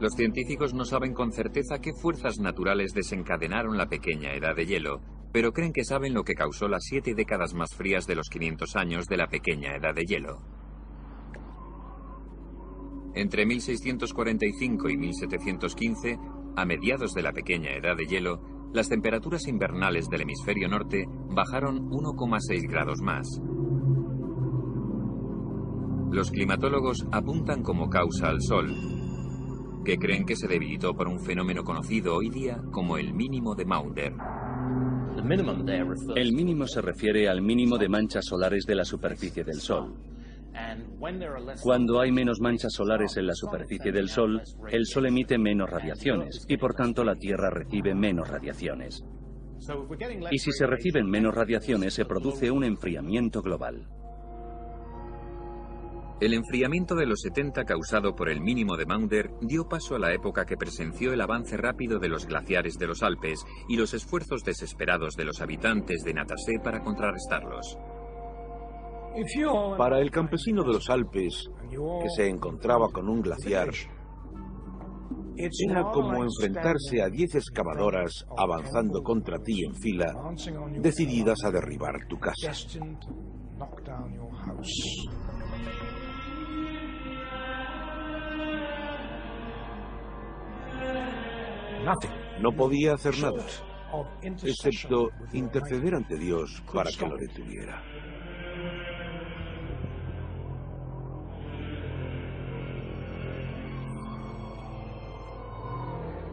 Los 0.00 0.14
científicos 0.14 0.74
no 0.74 0.84
saben 0.84 1.12
con 1.12 1.32
certeza 1.32 1.80
qué 1.80 1.92
fuerzas 1.92 2.38
naturales 2.38 2.94
desencadenaron 2.94 3.76
la 3.76 3.88
pequeña 3.88 4.32
edad 4.32 4.54
de 4.54 4.64
hielo, 4.64 5.00
pero 5.32 5.52
creen 5.52 5.72
que 5.72 5.84
saben 5.84 6.14
lo 6.14 6.24
que 6.24 6.34
causó 6.34 6.68
las 6.68 6.84
siete 6.84 7.14
décadas 7.14 7.54
más 7.54 7.74
frías 7.74 8.06
de 8.06 8.14
los 8.14 8.28
500 8.28 8.76
años 8.76 9.06
de 9.06 9.16
la 9.16 9.28
pequeña 9.28 9.74
edad 9.74 9.94
de 9.94 10.04
hielo. 10.04 10.40
Entre 13.14 13.46
1645 13.46 14.88
y 14.88 14.96
1715, 14.96 16.18
a 16.56 16.64
mediados 16.64 17.14
de 17.14 17.22
la 17.22 17.32
pequeña 17.32 17.70
edad 17.72 17.96
de 17.96 18.06
hielo, 18.06 18.40
las 18.72 18.88
temperaturas 18.88 19.48
invernales 19.48 20.08
del 20.08 20.22
hemisferio 20.22 20.68
norte 20.68 21.06
bajaron 21.30 21.90
1,6 21.90 22.68
grados 22.68 23.00
más. 23.00 23.40
Los 26.10 26.30
climatólogos 26.30 27.06
apuntan 27.12 27.62
como 27.62 27.88
causa 27.88 28.28
al 28.28 28.40
Sol, 28.40 28.74
que 29.84 29.98
creen 29.98 30.24
que 30.24 30.36
se 30.36 30.48
debilitó 30.48 30.94
por 30.94 31.08
un 31.08 31.20
fenómeno 31.20 31.64
conocido 31.64 32.14
hoy 32.14 32.30
día 32.30 32.62
como 32.72 32.98
el 32.98 33.14
mínimo 33.14 33.54
de 33.54 33.64
Maunder. 33.64 34.14
El 36.14 36.32
mínimo 36.32 36.66
se 36.66 36.80
refiere 36.80 37.28
al 37.28 37.42
mínimo 37.42 37.78
de 37.78 37.88
manchas 37.88 38.24
solares 38.24 38.64
de 38.64 38.74
la 38.74 38.84
superficie 38.84 39.44
del 39.44 39.60
Sol. 39.60 39.94
Cuando 41.62 42.00
hay 42.00 42.10
menos 42.10 42.40
manchas 42.40 42.72
solares 42.72 43.16
en 43.16 43.26
la 43.26 43.34
superficie 43.34 43.92
del 43.92 44.08
Sol, 44.08 44.42
el 44.70 44.86
Sol 44.86 45.06
emite 45.06 45.38
menos 45.38 45.70
radiaciones 45.70 46.44
y 46.48 46.56
por 46.56 46.74
tanto 46.74 47.04
la 47.04 47.14
Tierra 47.14 47.50
recibe 47.50 47.94
menos 47.94 48.28
radiaciones. 48.28 49.04
Y 50.30 50.38
si 50.38 50.52
se 50.52 50.66
reciben 50.66 51.08
menos 51.08 51.34
radiaciones 51.34 51.94
se 51.94 52.04
produce 52.04 52.50
un 52.50 52.64
enfriamiento 52.64 53.42
global. 53.42 53.86
El 56.20 56.34
enfriamiento 56.34 56.96
de 56.96 57.06
los 57.06 57.20
70 57.20 57.64
causado 57.64 58.16
por 58.16 58.28
el 58.28 58.40
mínimo 58.40 58.76
de 58.76 58.86
Maunder 58.86 59.30
dio 59.40 59.68
paso 59.68 59.94
a 59.94 60.00
la 60.00 60.12
época 60.12 60.44
que 60.44 60.56
presenció 60.56 61.12
el 61.12 61.20
avance 61.20 61.56
rápido 61.56 62.00
de 62.00 62.08
los 62.08 62.26
glaciares 62.26 62.76
de 62.76 62.88
los 62.88 63.04
Alpes 63.04 63.44
y 63.68 63.76
los 63.76 63.94
esfuerzos 63.94 64.42
desesperados 64.42 65.14
de 65.14 65.24
los 65.24 65.40
habitantes 65.40 66.02
de 66.02 66.14
Natasé 66.14 66.58
para 66.62 66.82
contrarrestarlos. 66.82 67.78
Para 69.76 70.00
el 70.00 70.10
campesino 70.10 70.64
de 70.64 70.72
los 70.72 70.90
Alpes, 70.90 71.50
que 71.70 72.10
se 72.16 72.28
encontraba 72.28 72.88
con 72.90 73.08
un 73.08 73.22
glaciar, 73.22 73.70
era 75.36 75.82
como 75.92 76.24
enfrentarse 76.24 77.00
a 77.00 77.08
diez 77.08 77.36
excavadoras 77.36 78.26
avanzando 78.36 79.04
contra 79.04 79.38
ti 79.38 79.64
en 79.64 79.74
fila, 79.76 80.12
decididas 80.80 81.44
a 81.44 81.52
derribar 81.52 82.08
tu 82.08 82.18
casa. 82.18 82.52
No 92.40 92.52
podía 92.52 92.94
hacer 92.94 93.18
nada, 93.18 93.44
excepto 94.42 95.10
interceder 95.32 95.94
ante 95.94 96.16
Dios 96.16 96.62
para 96.72 96.90
que 96.90 97.06
lo 97.06 97.16
detuviera. 97.16 97.82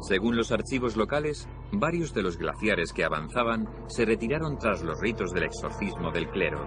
Según 0.07 0.35
los 0.35 0.51
archivos 0.51 0.95
locales, 0.95 1.49
varios 1.71 2.13
de 2.13 2.21
los 2.21 2.37
glaciares 2.37 2.93
que 2.93 3.03
avanzaban 3.03 3.67
se 3.87 4.05
retiraron 4.05 4.59
tras 4.59 4.83
los 4.83 5.01
ritos 5.01 5.31
del 5.31 5.45
exorcismo 5.45 6.11
del 6.11 6.29
clero. 6.29 6.63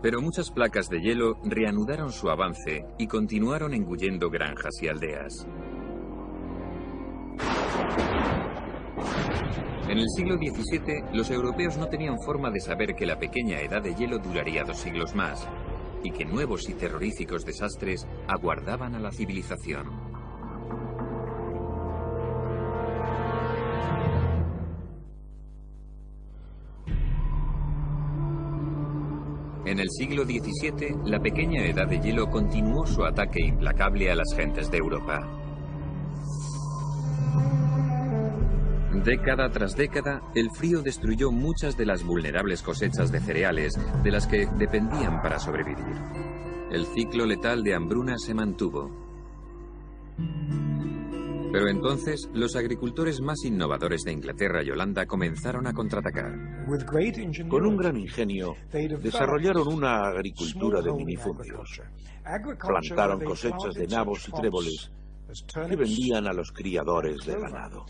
Pero 0.00 0.22
muchas 0.22 0.50
placas 0.50 0.88
de 0.88 1.00
hielo 1.00 1.38
reanudaron 1.44 2.10
su 2.10 2.30
avance 2.30 2.86
y 2.98 3.06
continuaron 3.06 3.74
engullendo 3.74 4.30
granjas 4.30 4.72
y 4.80 4.88
aldeas. 4.88 5.46
En 9.88 9.98
el 9.98 10.08
siglo 10.08 10.36
XVII, 10.36 11.04
los 11.12 11.30
europeos 11.30 11.76
no 11.76 11.88
tenían 11.88 12.18
forma 12.24 12.50
de 12.50 12.60
saber 12.60 12.94
que 12.94 13.06
la 13.06 13.18
pequeña 13.18 13.60
edad 13.60 13.82
de 13.82 13.94
hielo 13.94 14.18
duraría 14.18 14.64
dos 14.64 14.78
siglos 14.78 15.14
más 15.14 15.46
y 16.02 16.10
que 16.10 16.24
nuevos 16.24 16.68
y 16.68 16.74
terroríficos 16.74 17.44
desastres 17.44 18.06
aguardaban 18.28 18.94
a 18.94 19.00
la 19.00 19.10
civilización. 19.10 20.14
En 29.66 29.80
el 29.80 29.88
siglo 29.90 30.24
XVII, 30.24 30.98
la 31.04 31.20
pequeña 31.20 31.64
edad 31.64 31.88
de 31.88 31.98
hielo 31.98 32.30
continuó 32.30 32.86
su 32.86 33.04
ataque 33.04 33.40
implacable 33.40 34.10
a 34.10 34.14
las 34.14 34.34
gentes 34.36 34.70
de 34.70 34.78
Europa. 34.78 35.43
Década 39.02 39.50
tras 39.50 39.76
década, 39.76 40.22
el 40.36 40.50
frío 40.50 40.80
destruyó 40.80 41.32
muchas 41.32 41.76
de 41.76 41.84
las 41.84 42.04
vulnerables 42.04 42.62
cosechas 42.62 43.10
de 43.10 43.18
cereales 43.18 43.74
de 44.04 44.10
las 44.10 44.26
que 44.26 44.46
dependían 44.56 45.20
para 45.20 45.40
sobrevivir. 45.40 45.96
El 46.70 46.86
ciclo 46.86 47.26
letal 47.26 47.64
de 47.64 47.74
hambruna 47.74 48.16
se 48.18 48.34
mantuvo. 48.34 48.90
Pero 51.52 51.68
entonces, 51.68 52.28
los 52.32 52.54
agricultores 52.56 53.20
más 53.20 53.44
innovadores 53.44 54.02
de 54.02 54.12
Inglaterra 54.12 54.62
y 54.62 54.70
Holanda 54.70 55.06
comenzaron 55.06 55.66
a 55.66 55.72
contraatacar. 55.72 56.32
Con 57.48 57.66
un 57.66 57.76
gran 57.76 57.96
ingenio, 57.96 58.54
desarrollaron 58.72 59.68
una 59.68 60.06
agricultura 60.06 60.80
de 60.80 60.92
minifundios. 60.92 61.80
Plantaron 62.66 63.24
cosechas 63.24 63.74
de 63.74 63.86
nabos 63.88 64.28
y 64.28 64.32
tréboles 64.32 64.90
que 65.68 65.76
vendían 65.76 66.26
a 66.26 66.32
los 66.32 66.50
criadores 66.52 67.24
de 67.24 67.34
ganado. 67.34 67.86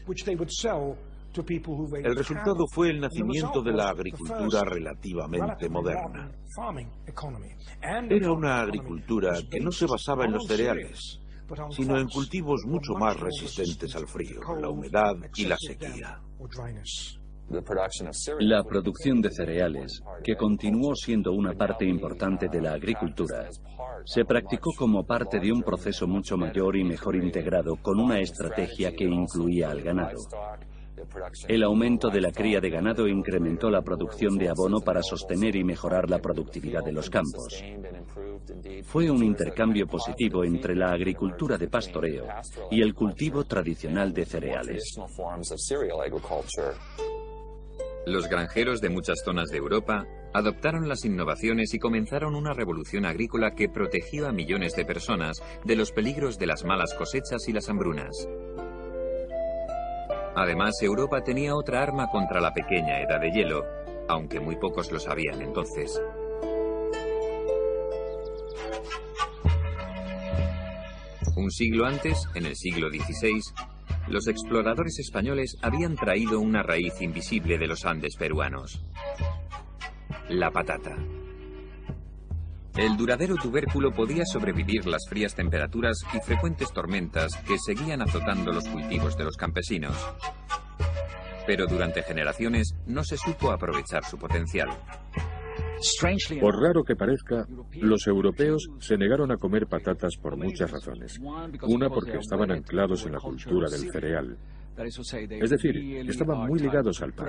El 2.05 2.15
resultado 2.17 2.65
fue 2.73 2.91
el 2.91 3.01
nacimiento 3.01 3.61
de 3.61 3.73
la 3.73 3.89
agricultura 3.89 4.63
relativamente 4.65 5.69
moderna. 5.69 6.31
Era 8.09 8.33
una 8.33 8.61
agricultura 8.61 9.41
que 9.51 9.59
no 9.61 9.73
se 9.73 9.87
basaba 9.87 10.27
en 10.27 10.33
los 10.33 10.47
cereales, 10.47 11.21
sino 11.71 11.99
en 11.99 12.09
cultivos 12.09 12.63
mucho 12.67 12.95
más 12.95 13.19
resistentes 13.19 13.95
al 13.97 14.07
frío, 14.07 14.41
la 14.61 14.69
humedad 14.69 15.15
y 15.37 15.47
la 15.47 15.57
sequía. 15.59 16.21
La 18.41 18.65
producción 18.65 19.21
de 19.21 19.31
cereales, 19.31 20.03
que 20.23 20.37
continuó 20.37 20.95
siendo 20.95 21.33
una 21.33 21.53
parte 21.53 21.85
importante 21.85 22.49
de 22.49 22.61
la 22.61 22.73
agricultura, 22.73 23.49
se 24.05 24.25
practicó 24.25 24.73
como 24.77 25.05
parte 25.05 25.39
de 25.39 25.53
un 25.53 25.63
proceso 25.63 26.07
mucho 26.07 26.37
mayor 26.37 26.77
y 26.77 26.85
mejor 26.85 27.17
integrado 27.17 27.77
con 27.77 28.01
una 28.01 28.19
estrategia 28.19 28.93
que 28.93 29.05
incluía 29.05 29.71
al 29.71 29.83
ganado. 29.83 30.19
El 31.49 31.63
aumento 31.63 32.09
de 32.09 32.21
la 32.21 32.31
cría 32.31 32.61
de 32.61 32.71
ganado 32.71 33.07
incrementó 33.07 33.71
la 33.71 33.83
producción 33.83 34.39
de 34.39 34.49
abono 34.49 34.81
para 34.81 35.03
sostener 35.03 35.57
y 35.57 35.65
mejorar 35.65 36.09
la 36.09 36.19
productividad 36.19 36.85
de 36.85 36.93
los 36.93 37.11
campos. 37.11 37.63
Fue 38.85 39.11
un 39.11 39.23
intercambio 39.23 39.87
positivo 39.87 40.45
entre 40.45 40.75
la 40.75 40.93
agricultura 40.93 41.59
de 41.59 41.69
pastoreo 41.69 42.27
y 42.71 42.83
el 42.83 42.95
cultivo 42.95 43.45
tradicional 43.45 44.13
de 44.13 44.25
cereales. 44.25 44.97
Los 48.07 48.29
granjeros 48.29 48.83
de 48.83 48.91
muchas 48.91 49.23
zonas 49.25 49.49
de 49.49 49.57
Europa 49.57 50.07
adoptaron 50.35 50.89
las 50.89 51.07
innovaciones 51.07 51.73
y 51.73 51.79
comenzaron 51.79 52.35
una 52.35 52.53
revolución 52.53 53.07
agrícola 53.07 53.55
que 53.55 53.71
protegió 53.71 54.29
a 54.29 54.33
millones 54.33 54.77
de 54.77 54.85
personas 54.85 55.43
de 55.65 55.75
los 55.75 55.91
peligros 55.91 56.39
de 56.39 56.47
las 56.47 56.65
malas 56.65 56.93
cosechas 56.95 57.49
y 57.49 57.53
las 57.53 57.71
hambrunas. 57.71 58.29
Además, 60.37 60.75
Europa 60.83 61.23
tenía 61.23 61.55
otra 61.55 61.83
arma 61.83 62.09
contra 62.11 62.43
la 62.43 62.53
pequeña 62.53 63.01
edad 63.01 63.21
de 63.21 63.31
hielo, 63.31 63.65
aunque 64.09 64.39
muy 64.39 64.57
pocos 64.57 64.93
lo 64.93 64.99
sabían 64.99 65.41
entonces. 65.41 65.99
Un 71.37 71.51
siglo 71.51 71.87
antes, 71.87 72.29
en 72.35 72.47
el 72.47 72.57
siglo 72.57 72.89
XVI, 72.91 73.41
los 74.09 74.29
exploradores 74.29 74.99
españoles 74.99 75.57
habían 75.63 75.97
traído 75.97 76.41
una 76.41 76.63
raíz 76.63 77.01
invisible 77.01 77.59
de 77.59 77.67
los 77.67 77.85
Andes 77.85 78.17
peruanos. 78.17 78.83
La 80.29 80.51
patata. 80.51 80.97
El 82.77 82.97
duradero 82.97 83.37
tubérculo 83.37 83.93
podía 83.93 84.25
sobrevivir 84.25 84.87
las 84.87 85.07
frías 85.09 85.35
temperaturas 85.35 85.99
y 86.13 86.19
frecuentes 86.19 86.73
tormentas 86.73 87.37
que 87.47 87.57
seguían 87.59 88.03
azotando 88.03 88.53
los 88.53 88.69
cultivos 88.69 89.17
de 89.17 89.25
los 89.25 89.37
campesinos. 89.37 89.97
Pero 91.47 91.67
durante 91.67 92.03
generaciones 92.03 92.75
no 92.87 93.05
se 93.05 93.17
supo 93.17 93.53
aprovechar 93.53 94.05
su 94.05 94.19
potencial. 94.19 94.69
Por 96.41 96.61
raro 96.61 96.85
que 96.85 96.97
parezca, 96.97 97.47
los 97.81 98.07
europeos 98.07 98.69
se 98.79 98.97
negaron 98.97 99.31
a 99.31 99.37
comer 99.37 99.67
patatas 99.67 100.17
por 100.17 100.37
muchas 100.37 100.71
razones. 100.71 101.19
Una 101.63 101.89
porque 101.89 102.19
estaban 102.19 102.51
anclados 102.51 103.05
en 103.07 103.13
la 103.13 103.21
cultura 103.21 103.69
del 103.69 103.91
cereal. 103.91 104.37
Es 104.77 105.51
decir, 105.51 105.77
estaban 106.09 106.49
muy 106.49 106.61
ligados 106.61 107.01
al 107.03 107.13
pan. 107.13 107.29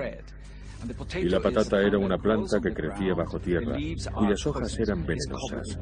Y 1.16 1.24
la 1.24 1.40
patata 1.40 1.80
era 1.80 1.98
una 1.98 2.18
planta 2.18 2.60
que 2.60 2.72
crecía 2.72 3.14
bajo 3.14 3.38
tierra, 3.40 3.76
cuyas 4.14 4.46
hojas 4.46 4.78
eran 4.78 5.04
venenosas. 5.06 5.78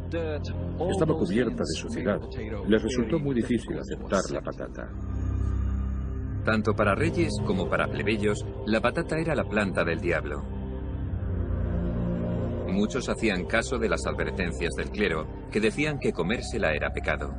Estaba 0.90 1.14
cubierta 1.14 1.62
de 1.62 1.74
suciedad. 1.74 2.20
Les 2.68 2.82
resultó 2.82 3.18
muy 3.18 3.34
difícil 3.34 3.78
aceptar 3.78 4.22
la 4.30 4.40
patata. 4.40 4.88
Tanto 6.44 6.74
para 6.74 6.94
reyes 6.94 7.32
como 7.46 7.68
para 7.68 7.88
plebeyos, 7.88 8.44
la 8.66 8.80
patata 8.80 9.18
era 9.18 9.34
la 9.34 9.44
planta 9.44 9.82
del 9.82 10.00
diablo. 10.00 10.42
Muchos 12.74 13.08
hacían 13.08 13.44
caso 13.44 13.78
de 13.78 13.88
las 13.88 14.04
advertencias 14.04 14.74
del 14.74 14.90
clero, 14.90 15.28
que 15.52 15.60
decían 15.60 16.00
que 16.00 16.12
comérsela 16.12 16.74
era 16.74 16.92
pecado. 16.92 17.32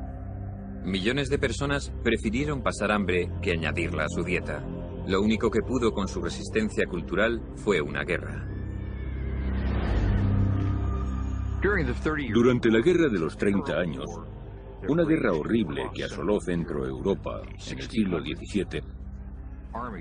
Millones 0.86 1.29
de 1.29 1.38
personas 1.38 1.91
prefirieron 2.03 2.63
pasar 2.63 2.89
hambre 2.89 3.29
que 3.41 3.51
añadirla 3.51 4.05
a 4.05 4.07
su 4.09 4.23
dieta. 4.23 4.65
Lo 5.05 5.21
único 5.21 5.51
que 5.51 5.59
pudo 5.59 5.91
con 5.91 6.07
su 6.07 6.21
resistencia 6.21 6.86
cultural 6.86 7.41
fue 7.57 7.81
una 7.81 8.05
guerra. 8.05 8.47
Durante 12.33 12.71
la 12.71 12.79
Guerra 12.79 13.09
de 13.09 13.19
los 13.19 13.36
30 13.36 13.73
años, 13.73 14.05
una 14.88 15.03
guerra 15.03 15.33
horrible 15.33 15.89
que 15.93 16.05
asoló 16.05 16.39
Centro 16.39 16.88
Europa 16.88 17.41
en 17.43 17.79
el 17.79 17.89
siglo 17.89 18.21
XVII, 18.21 18.83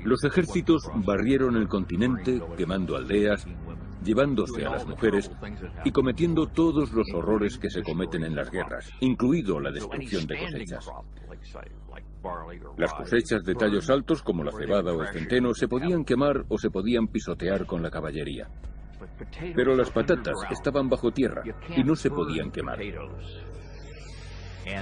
los 0.04 0.22
ejércitos 0.22 0.88
barrieron 1.04 1.56
el 1.56 1.66
continente 1.66 2.40
quemando 2.56 2.96
aldeas, 2.96 3.44
llevándose 4.04 4.64
a 4.64 4.70
las 4.70 4.86
mujeres 4.86 5.30
y 5.84 5.90
cometiendo 5.90 6.46
todos 6.46 6.92
los 6.92 7.12
horrores 7.12 7.58
que 7.58 7.70
se 7.70 7.82
cometen 7.82 8.24
en 8.24 8.36
las 8.36 8.50
guerras, 8.50 8.90
incluido 9.00 9.58
la 9.60 9.70
destrucción 9.70 10.26
de 10.26 10.38
cosechas. 10.38 10.90
Las 12.76 12.94
cosechas 12.94 13.44
de 13.44 13.54
tallos 13.54 13.90
altos 13.90 14.22
como 14.22 14.44
la 14.44 14.52
cebada 14.52 14.92
o 14.92 15.02
el 15.02 15.08
centeno 15.08 15.54
se 15.54 15.68
podían 15.68 16.04
quemar 16.04 16.44
o 16.48 16.58
se 16.58 16.70
podían 16.70 17.08
pisotear 17.08 17.66
con 17.66 17.82
la 17.82 17.90
caballería. 17.90 18.48
Pero 19.54 19.76
las 19.76 19.90
patatas 19.90 20.36
estaban 20.50 20.88
bajo 20.88 21.10
tierra 21.12 21.42
y 21.76 21.84
no 21.84 21.94
se 21.94 22.10
podían 22.10 22.50
quemar. 22.50 22.78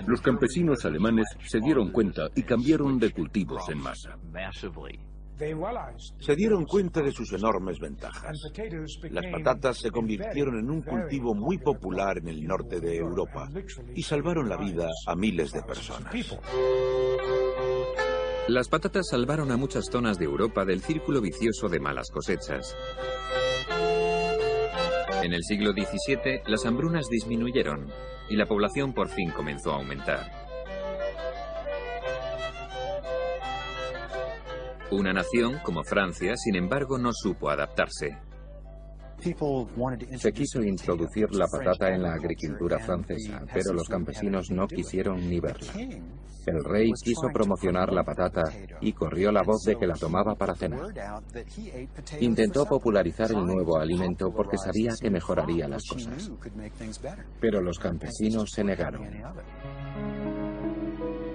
Los 0.07 0.21
campesinos 0.21 0.85
alemanes 0.85 1.27
se 1.45 1.59
dieron 1.61 1.91
cuenta 1.91 2.29
y 2.35 2.43
cambiaron 2.43 2.99
de 2.99 3.11
cultivos 3.11 3.69
en 3.69 3.79
masa. 3.79 4.17
Se 6.19 6.37
dieron 6.37 6.65
cuenta 6.65 7.03
de 7.03 7.13
sus 7.13 7.33
enormes 7.33 7.79
ventajas. 7.79 8.39
Las 9.11 9.27
patatas 9.27 9.79
se 9.79 9.91
convirtieron 9.91 10.59
en 10.59 10.71
un 10.71 10.83
cultivo 10.83 11.35
muy 11.35 11.59
popular 11.59 12.19
en 12.19 12.29
el 12.29 12.45
norte 12.45 12.81
de 12.81 12.97
Europa 12.97 13.49
y 13.95 14.03
salvaron 14.03 14.49
la 14.49 14.57
vida 14.57 14.89
a 15.07 15.17
miles 15.17 15.53
de 15.53 15.63
personas. 15.63 16.15
Las 18.49 18.69
patatas 18.69 19.09
salvaron 19.09 19.51
a 19.53 19.57
muchas 19.57 19.87
zonas 19.87 20.19
de 20.19 20.25
Europa 20.25 20.65
del 20.65 20.83
círculo 20.83 21.21
vicioso 21.21 21.69
de 21.69 21.81
malas 21.81 22.11
cosechas. 22.11 22.77
En 25.23 25.33
el 25.33 25.45
siglo 25.45 25.71
XVII, 25.71 26.43
las 26.47 26.67
hambrunas 26.67 27.07
disminuyeron 27.09 27.87
y 28.29 28.37
la 28.37 28.47
población 28.47 28.93
por 28.93 29.09
fin 29.09 29.31
comenzó 29.31 29.73
a 29.73 29.77
aumentar. 29.77 30.42
Una 34.93 35.15
nación 35.15 35.59
como 35.65 35.83
Francia, 35.85 36.37
sin 36.37 36.55
embargo, 36.55 36.99
no 36.99 37.13
supo 37.15 37.49
adaptarse. 37.49 38.19
Se 40.19 40.33
quiso 40.33 40.63
introducir 40.63 41.33
la 41.33 41.47
patata 41.47 41.95
en 41.95 42.03
la 42.03 42.13
agricultura 42.13 42.79
francesa, 42.79 43.43
pero 43.55 43.73
los 43.73 43.89
campesinos 43.89 44.51
no 44.51 44.67
quisieron 44.67 45.31
ni 45.31 45.41
verla. 45.41 45.73
El 46.45 46.65
rey 46.65 46.91
quiso 47.03 47.29
promocionar 47.33 47.93
la 47.93 48.03
patata 48.03 48.43
y 48.81 48.93
corrió 48.93 49.33
la 49.33 49.43
voz 49.43 49.63
de 49.63 49.77
que 49.77 49.87
la 49.87 49.95
tomaba 49.95 50.35
para 50.35 50.55
cenar. 50.55 50.93
Intentó 52.21 52.67
popularizar 52.67 53.31
el 53.31 53.47
nuevo 53.47 53.79
alimento 53.79 54.31
porque 54.31 54.59
sabía 54.59 54.93
que 55.01 55.09
mejoraría 55.09 55.69
las 55.69 55.85
cosas. 55.89 56.33
Pero 57.41 57.63
los 57.63 57.79
campesinos 57.79 58.51
se 58.51 58.65
negaron. 58.65 59.09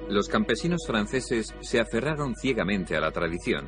Los 0.10 0.30
campesinos 0.30 0.82
franceses 0.88 1.54
se 1.60 1.82
aferraron 1.82 2.34
ciegamente 2.36 2.96
a 2.96 3.02
la 3.02 3.12
tradición. 3.12 3.66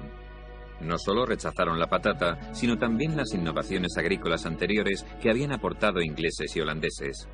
No 0.80 0.98
solo 0.98 1.26
rechazaron 1.26 1.78
la 1.78 1.90
patata, 1.90 2.54
sino 2.54 2.78
también 2.78 3.18
las 3.18 3.34
innovaciones 3.34 3.98
agrícolas 3.98 4.46
anteriores 4.46 5.06
que 5.22 5.30
habían 5.30 5.52
aportado 5.52 6.02
ingleses 6.02 6.56
y 6.56 6.62
holandeses. 6.62 7.28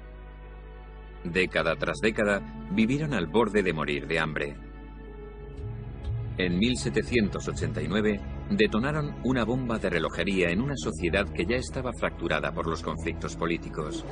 Década 1.23 1.75
tras 1.75 1.99
década, 2.01 2.41
vivieron 2.71 3.13
al 3.13 3.27
borde 3.27 3.61
de 3.61 3.73
morir 3.73 4.07
de 4.07 4.19
hambre. 4.19 4.55
En 6.37 6.57
1789, 6.57 8.19
detonaron 8.49 9.15
una 9.23 9.45
bomba 9.45 9.77
de 9.77 9.89
relojería 9.89 10.49
en 10.49 10.61
una 10.61 10.75
sociedad 10.75 11.25
que 11.31 11.45
ya 11.45 11.55
estaba 11.55 11.91
fracturada 11.93 12.51
por 12.51 12.67
los 12.67 12.81
conflictos 12.81 13.35
políticos. 13.35 14.03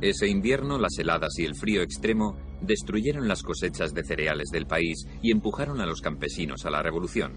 Ese 0.00 0.28
invierno, 0.28 0.78
las 0.78 0.96
heladas 0.98 1.38
y 1.38 1.44
el 1.44 1.56
frío 1.56 1.82
extremo 1.82 2.36
destruyeron 2.60 3.26
las 3.26 3.42
cosechas 3.42 3.92
de 3.92 4.04
cereales 4.04 4.48
del 4.50 4.66
país 4.66 5.06
y 5.22 5.32
empujaron 5.32 5.80
a 5.80 5.86
los 5.86 6.00
campesinos 6.00 6.64
a 6.64 6.70
la 6.70 6.82
revolución. 6.82 7.32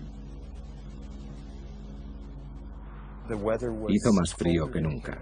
Hizo 3.89 4.13
más 4.13 4.35
frío 4.35 4.69
que 4.69 4.81
nunca. 4.81 5.17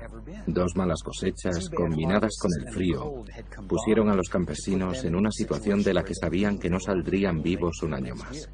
Dos 0.48 0.76
malas 0.76 1.02
cosechas 1.04 1.70
combinadas 1.70 2.38
con 2.42 2.52
el 2.60 2.74
frío 2.74 3.24
pusieron 3.68 4.10
a 4.10 4.16
los 4.16 4.30
campesinos 4.30 5.04
en 5.06 5.16
una 5.16 5.32
situación 5.32 5.84
de 5.84 5.94
la 5.94 6.04
que 6.04 6.16
sabían 6.16 6.58
que 6.58 6.70
no 6.70 6.80
saldrían 6.80 7.42
vivos 7.42 7.84
un 7.84 7.94
año 7.94 8.16
más. 8.16 8.50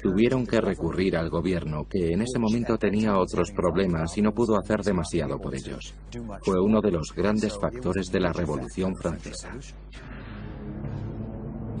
Tuvieron 0.00 0.46
que 0.46 0.60
recurrir 0.60 1.16
al 1.16 1.30
gobierno, 1.30 1.86
que 1.88 2.12
en 2.12 2.22
ese 2.22 2.38
momento 2.38 2.76
tenía 2.78 3.18
otros 3.18 3.50
problemas 3.52 4.16
y 4.16 4.22
no 4.22 4.32
pudo 4.32 4.58
hacer 4.58 4.82
demasiado 4.82 5.38
por 5.38 5.54
ellos. 5.54 5.94
Fue 6.42 6.60
uno 6.60 6.80
de 6.80 6.90
los 6.90 7.12
grandes 7.14 7.58
factores 7.58 8.10
de 8.10 8.20
la 8.20 8.32
Revolución 8.32 8.94
Francesa. 8.96 9.50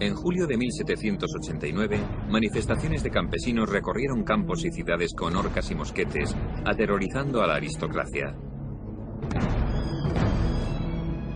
En 0.00 0.14
julio 0.16 0.48
de 0.48 0.56
1789, 0.56 2.00
manifestaciones 2.28 3.04
de 3.04 3.10
campesinos 3.10 3.68
recorrieron 3.68 4.24
campos 4.24 4.64
y 4.64 4.70
ciudades 4.72 5.12
con 5.16 5.36
orcas 5.36 5.70
y 5.70 5.76
mosquetes, 5.76 6.34
aterrorizando 6.64 7.40
a 7.40 7.46
la 7.46 7.54
aristocracia. 7.54 8.34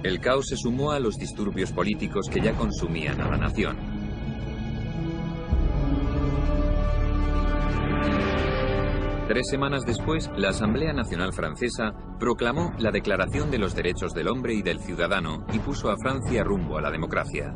El 0.03 0.21
caos 0.21 0.47
se 0.49 0.57
sumó 0.57 0.91
a 0.93 1.01
los 1.01 1.17
disturbios 1.17 1.73
políticos 1.73 2.29
que 2.29 2.41
ya 2.41 2.53
consumían 2.55 3.21
a 3.21 3.31
la 3.31 3.37
nación. 3.37 3.77
Tres 9.29 9.49
semanas 9.51 9.85
después, 9.85 10.31
la 10.37 10.51
Asamblea 10.51 10.93
Nacional 10.93 11.33
Francesa 11.33 11.93
proclamó 12.21 12.73
la 12.79 12.93
Declaración 12.93 13.51
de 13.51 13.59
los 13.59 13.75
Derechos 13.75 14.15
del 14.15 14.29
Hombre 14.29 14.55
y 14.55 14.63
del 14.63 14.79
Ciudadano 14.79 15.45
y 15.53 15.59
puso 15.59 15.91
a 15.91 15.97
Francia 15.97 16.45
rumbo 16.45 16.79
a 16.79 16.81
la 16.81 16.93
democracia. 16.93 17.53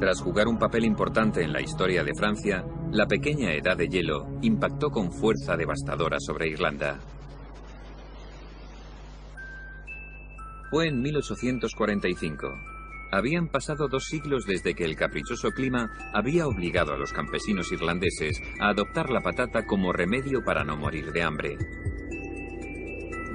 Tras 0.00 0.22
jugar 0.22 0.48
un 0.48 0.58
papel 0.58 0.86
importante 0.86 1.42
en 1.42 1.52
la 1.52 1.60
historia 1.60 2.02
de 2.02 2.14
Francia, 2.14 2.64
la 2.90 3.06
pequeña 3.06 3.52
edad 3.52 3.76
de 3.76 3.88
hielo 3.88 4.26
impactó 4.40 4.88
con 4.88 5.12
fuerza 5.12 5.58
devastadora 5.58 6.16
sobre 6.20 6.48
Irlanda. 6.48 6.98
Fue 10.70 10.88
en 10.88 11.02
1845. 11.02 12.73
Habían 13.14 13.46
pasado 13.46 13.86
dos 13.86 14.06
siglos 14.06 14.44
desde 14.44 14.74
que 14.74 14.84
el 14.84 14.96
caprichoso 14.96 15.52
clima 15.52 15.88
había 16.12 16.48
obligado 16.48 16.94
a 16.94 16.98
los 16.98 17.12
campesinos 17.12 17.70
irlandeses 17.70 18.42
a 18.58 18.70
adoptar 18.70 19.08
la 19.10 19.20
patata 19.20 19.64
como 19.66 19.92
remedio 19.92 20.42
para 20.44 20.64
no 20.64 20.76
morir 20.76 21.12
de 21.12 21.22
hambre. 21.22 21.56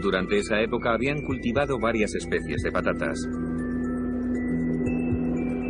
Durante 0.02 0.38
esa 0.38 0.60
época 0.60 0.92
habían 0.92 1.22
cultivado 1.22 1.80
varias 1.80 2.14
especies 2.14 2.62
de 2.62 2.72
patatas, 2.74 3.26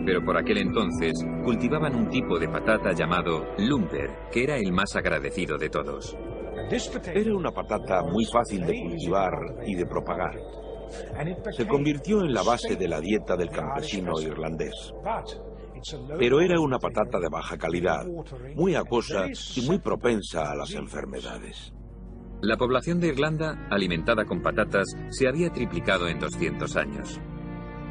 pero 0.08 0.26
por 0.26 0.38
aquel 0.38 0.58
entonces 0.58 1.14
cultivaban 1.44 1.96
un 1.96 2.10
tipo 2.10 2.40
de 2.40 2.50
patata 2.50 2.94
llamado 2.94 3.54
lumber, 3.60 4.10
que 4.32 4.44
era 4.44 4.58
el 4.58 4.72
más 4.72 4.96
agradecido 4.96 5.56
de 5.60 5.70
todos. 5.70 6.18
Era 7.14 7.36
una 7.36 7.52
patata 7.52 8.02
muy 8.02 8.26
fácil 8.26 8.66
de 8.66 8.74
cultivar 8.82 9.34
y 9.68 9.76
de 9.76 9.86
propagar. 9.86 10.34
Se 11.56 11.68
convirtió 11.68 12.22
en 12.22 12.34
la 12.34 12.44
base 12.44 12.76
de 12.76 12.88
la 12.88 13.00
dieta 13.00 13.36
del 13.36 13.50
campesino 13.50 14.20
irlandés. 14.22 14.94
Pero 16.18 16.42
era 16.42 16.60
una 16.60 16.78
patata 16.78 17.20
de 17.20 17.30
baja 17.30 17.58
calidad, 17.58 18.06
muy 18.56 18.76
acuosa 18.76 19.28
y 19.56 19.62
muy 19.62 19.80
propensa 19.80 20.52
a 20.52 20.56
las 20.56 20.74
enfermedades. 20.74 21.74
La 22.42 22.58
población 22.58 23.00
de 23.00 23.08
Irlanda, 23.08 23.68
alimentada 23.70 24.26
con 24.26 24.42
patatas, 24.42 24.88
se 25.10 25.28
había 25.28 25.52
triplicado 25.52 26.08
en 26.08 26.20
200 26.20 26.76
años. 26.78 27.20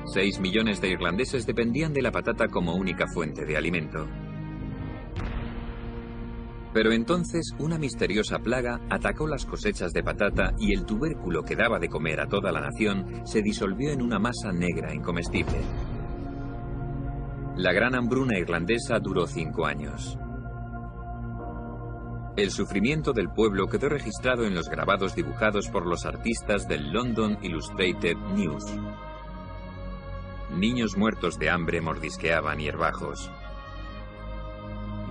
Seis 0.07 0.41
millones 0.41 0.81
de 0.81 0.89
irlandeses 0.89 1.45
dependían 1.45 1.93
de 1.93 2.01
la 2.01 2.11
patata 2.11 2.49
como 2.49 2.75
única 2.75 3.07
fuente 3.07 3.45
de 3.45 3.59
alimento. 3.59 4.07
Pero 6.73 6.93
entonces 6.93 7.55
una 7.59 7.79
misteriosa 7.79 8.39
plaga 8.39 8.81
atacó 8.91 9.27
las 9.27 9.47
cosechas 9.47 9.93
de 9.93 10.03
patata 10.03 10.53
y 10.59 10.75
el 10.75 10.85
tubérculo 10.85 11.43
que 11.43 11.57
daba 11.57 11.79
de 11.79 11.89
comer 11.89 12.21
a 12.21 12.29
toda 12.29 12.53
la 12.53 12.61
nación 12.61 13.23
se 13.25 13.43
disolvió 13.43 13.91
en 13.91 14.03
una 14.03 14.19
masa 14.19 14.53
negra 14.53 14.95
incomestible. 14.95 15.61
La 17.57 17.73
gran 17.73 17.95
hambruna 17.95 18.39
irlandesa 18.39 19.01
duró 19.01 19.27
cinco 19.27 19.67
años. 19.67 20.19
El 22.37 22.53
sufrimiento 22.53 23.13
del 23.13 23.31
pueblo 23.31 23.67
quedó 23.67 23.89
registrado 23.89 24.45
en 24.45 24.55
los 24.55 24.69
grabados 24.69 25.17
dibujados 25.17 25.67
por 25.69 25.87
los 25.87 26.07
artistas 26.07 26.69
del 26.69 26.93
London 26.93 27.37
Illustrated 27.43 28.17
News. 28.37 28.65
Niños 30.55 30.97
muertos 30.97 31.37
de 31.41 31.51
hambre 31.51 31.81
mordisqueaban 31.81 32.61
hierbajos. 32.61 33.29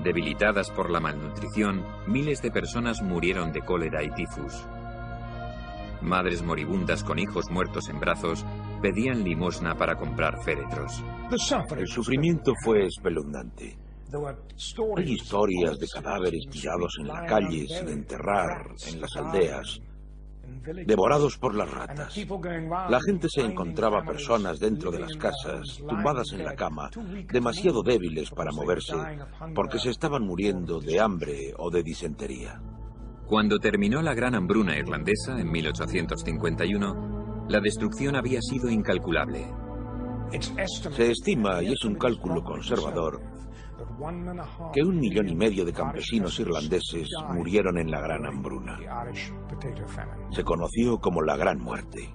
Debilitadas 0.03 0.69
por 0.69 0.89
la 0.89 0.99
malnutrición, 0.99 1.83
miles 2.05 2.41
de 2.41 2.51
personas 2.51 3.01
murieron 3.01 3.51
de 3.51 3.61
cólera 3.61 4.03
y 4.03 4.11
tifus. 4.11 4.65
Madres 6.01 6.43
moribundas 6.43 7.03
con 7.03 7.17
hijos 7.17 7.49
muertos 7.49 7.89
en 7.89 7.99
brazos 7.99 8.45
pedían 8.81 9.23
limosna 9.23 9.75
para 9.75 9.95
comprar 9.95 10.41
féretros. 10.43 11.03
El 11.75 11.87
sufrimiento 11.87 12.53
fue 12.63 12.85
espeluznante. 12.85 13.77
Hay 14.95 15.11
historias 15.11 15.79
de 15.79 15.87
cadáveres 15.87 16.47
tirados 16.49 16.97
en 16.99 17.07
la 17.07 17.25
calle 17.25 17.67
sin 17.67 17.89
enterrar 17.89 18.67
en 18.87 19.01
las 19.01 19.15
aldeas, 19.17 19.81
devorados 20.85 21.37
por 21.37 21.55
las 21.55 21.69
ratas. 21.69 22.17
La 22.89 22.99
gente 23.05 23.27
se 23.29 23.41
encontraba 23.41 24.03
personas 24.03 24.59
dentro 24.59 24.91
de 24.91 24.99
las 24.99 25.15
casas, 25.15 25.81
tumbadas 25.87 26.31
en 26.33 26.43
la 26.43 26.55
cama, 26.55 26.89
demasiado 27.31 27.83
débiles 27.83 28.31
para 28.31 28.51
moverse, 28.51 28.95
porque 29.55 29.79
se 29.79 29.89
estaban 29.89 30.23
muriendo 30.23 30.79
de 30.79 30.99
hambre 30.99 31.53
o 31.57 31.69
de 31.69 31.83
disentería. 31.83 32.61
Cuando 33.25 33.59
terminó 33.59 34.01
la 34.01 34.13
gran 34.13 34.35
hambruna 34.35 34.77
irlandesa 34.77 35.39
en 35.39 35.51
1851, 35.51 37.45
la 37.49 37.59
destrucción 37.59 38.15
había 38.15 38.41
sido 38.41 38.69
incalculable. 38.69 39.51
Se 40.95 41.11
estima, 41.11 41.63
y 41.63 41.71
es 41.71 41.83
un 41.85 41.95
cálculo 41.95 42.43
conservador, 42.43 43.21
que 44.73 44.81
un 44.81 44.99
millón 44.99 45.29
y 45.29 45.35
medio 45.35 45.65
de 45.65 45.73
campesinos 45.73 46.39
irlandeses 46.39 47.09
murieron 47.29 47.77
en 47.77 47.91
la 47.91 48.01
gran 48.01 48.25
hambruna. 48.25 48.79
Se 50.31 50.43
conoció 50.43 50.99
como 50.99 51.21
la 51.21 51.37
Gran 51.37 51.59
Muerte. 51.59 52.13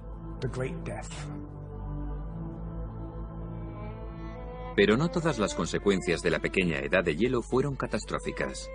Pero 4.75 4.97
no 4.97 5.09
todas 5.09 5.39
las 5.39 5.53
consecuencias 5.53 6.21
de 6.21 6.31
la 6.31 6.39
pequeña 6.39 6.79
edad 6.79 7.03
de 7.03 7.15
hielo 7.15 7.41
fueron 7.41 7.75
catastróficas. 7.75 8.67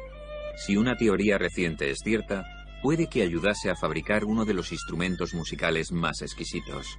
Si 0.56 0.76
una 0.76 0.96
teoría 0.96 1.38
reciente 1.38 1.90
es 1.90 1.98
cierta, 2.02 2.44
puede 2.82 3.08
que 3.08 3.22
ayudase 3.22 3.70
a 3.70 3.76
fabricar 3.76 4.24
uno 4.24 4.44
de 4.44 4.54
los 4.54 4.72
instrumentos 4.72 5.34
musicales 5.34 5.92
más 5.92 6.22
exquisitos. 6.22 6.98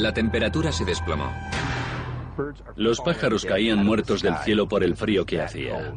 La 0.00 0.14
temperatura 0.14 0.72
se 0.72 0.86
desplomó. 0.86 1.30
Los 2.74 3.02
pájaros 3.02 3.44
caían 3.44 3.84
muertos 3.84 4.22
del 4.22 4.34
cielo 4.38 4.66
por 4.66 4.82
el 4.82 4.96
frío 4.96 5.26
que 5.26 5.42
hacía. 5.42 5.92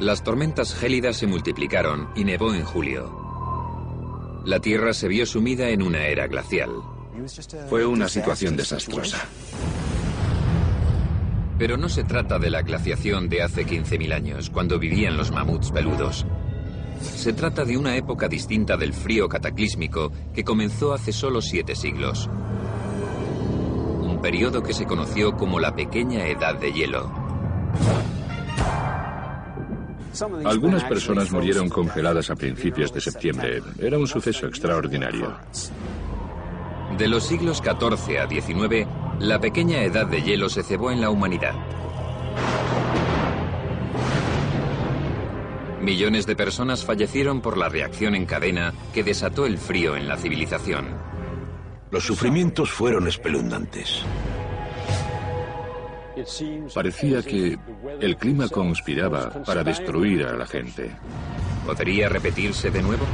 Las 0.00 0.24
tormentas 0.24 0.74
gélidas 0.74 1.16
se 1.16 1.28
multiplicaron 1.28 2.08
y 2.16 2.24
nevó 2.24 2.52
en 2.54 2.64
julio. 2.64 4.42
La 4.44 4.58
Tierra 4.58 4.94
se 4.94 5.06
vio 5.06 5.24
sumida 5.26 5.68
en 5.68 5.80
una 5.80 6.06
era 6.06 6.26
glacial. 6.26 6.70
Fue 7.70 7.86
una 7.86 8.08
situación 8.08 8.56
desastrosa. 8.56 9.24
Pero 11.56 11.76
no 11.76 11.88
se 11.88 12.02
trata 12.02 12.40
de 12.40 12.50
la 12.50 12.62
glaciación 12.62 13.28
de 13.28 13.42
hace 13.42 13.64
15.000 13.64 14.12
años, 14.12 14.50
cuando 14.50 14.80
vivían 14.80 15.16
los 15.16 15.30
mamuts 15.30 15.70
peludos. 15.70 16.26
Se 17.02 17.32
trata 17.32 17.64
de 17.64 17.76
una 17.76 17.96
época 17.96 18.28
distinta 18.28 18.76
del 18.76 18.92
frío 18.92 19.28
cataclísmico 19.28 20.12
que 20.34 20.44
comenzó 20.44 20.92
hace 20.92 21.12
solo 21.12 21.40
siete 21.42 21.74
siglos. 21.74 22.28
Un 24.00 24.20
periodo 24.20 24.62
que 24.62 24.72
se 24.72 24.86
conoció 24.86 25.36
como 25.36 25.58
la 25.58 25.74
Pequeña 25.74 26.26
Edad 26.26 26.54
de 26.54 26.72
Hielo. 26.72 27.22
Algunas 30.44 30.84
personas 30.84 31.32
murieron 31.32 31.68
congeladas 31.68 32.30
a 32.30 32.36
principios 32.36 32.92
de 32.92 33.00
septiembre. 33.00 33.62
Era 33.78 33.98
un 33.98 34.06
suceso 34.06 34.46
extraordinario. 34.46 35.34
De 36.98 37.08
los 37.08 37.24
siglos 37.24 37.62
XIV 37.62 38.18
a 38.18 38.28
XIX, 38.28 38.86
la 39.18 39.40
pequeña 39.40 39.82
edad 39.82 40.06
de 40.06 40.20
hielo 40.20 40.50
se 40.50 40.62
cebó 40.62 40.90
en 40.90 41.00
la 41.00 41.08
humanidad. 41.08 41.54
Millones 45.82 46.26
de 46.26 46.36
personas 46.36 46.84
fallecieron 46.84 47.40
por 47.40 47.58
la 47.58 47.68
reacción 47.68 48.14
en 48.14 48.24
cadena 48.24 48.72
que 48.94 49.02
desató 49.02 49.46
el 49.46 49.58
frío 49.58 49.96
en 49.96 50.06
la 50.06 50.16
civilización. 50.16 50.86
Los 51.90 52.04
sufrimientos 52.04 52.70
fueron 52.70 53.08
espeluznantes. 53.08 54.04
Parecía 56.72 57.20
que 57.22 57.58
el 58.00 58.16
clima 58.16 58.48
conspiraba 58.48 59.42
para 59.44 59.64
destruir 59.64 60.24
a 60.24 60.36
la 60.36 60.46
gente. 60.46 60.92
¿Podría 61.66 62.08
repetirse 62.08 62.70
de 62.70 62.80
nuevo? 62.80 63.04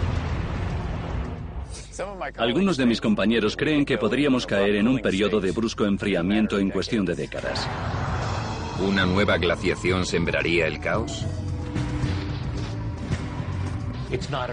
Algunos 2.37 2.77
de 2.77 2.85
mis 2.85 3.01
compañeros 3.01 3.57
creen 3.57 3.87
que 3.87 3.97
podríamos 3.97 4.47
caer 4.47 4.77
en 4.77 4.89
un 4.89 4.99
periodo 5.01 5.41
de 5.41 5.53
brusco 5.53 5.87
enfriamiento 5.87 6.59
en 6.59 6.69
cuestión 6.69 7.07
de 7.07 7.15
décadas. 7.15 7.67
¿Una 8.87 9.07
nueva 9.07 9.39
glaciación 9.39 10.05
sembraría 10.05 10.67
el 10.67 10.79
caos? 10.81 11.25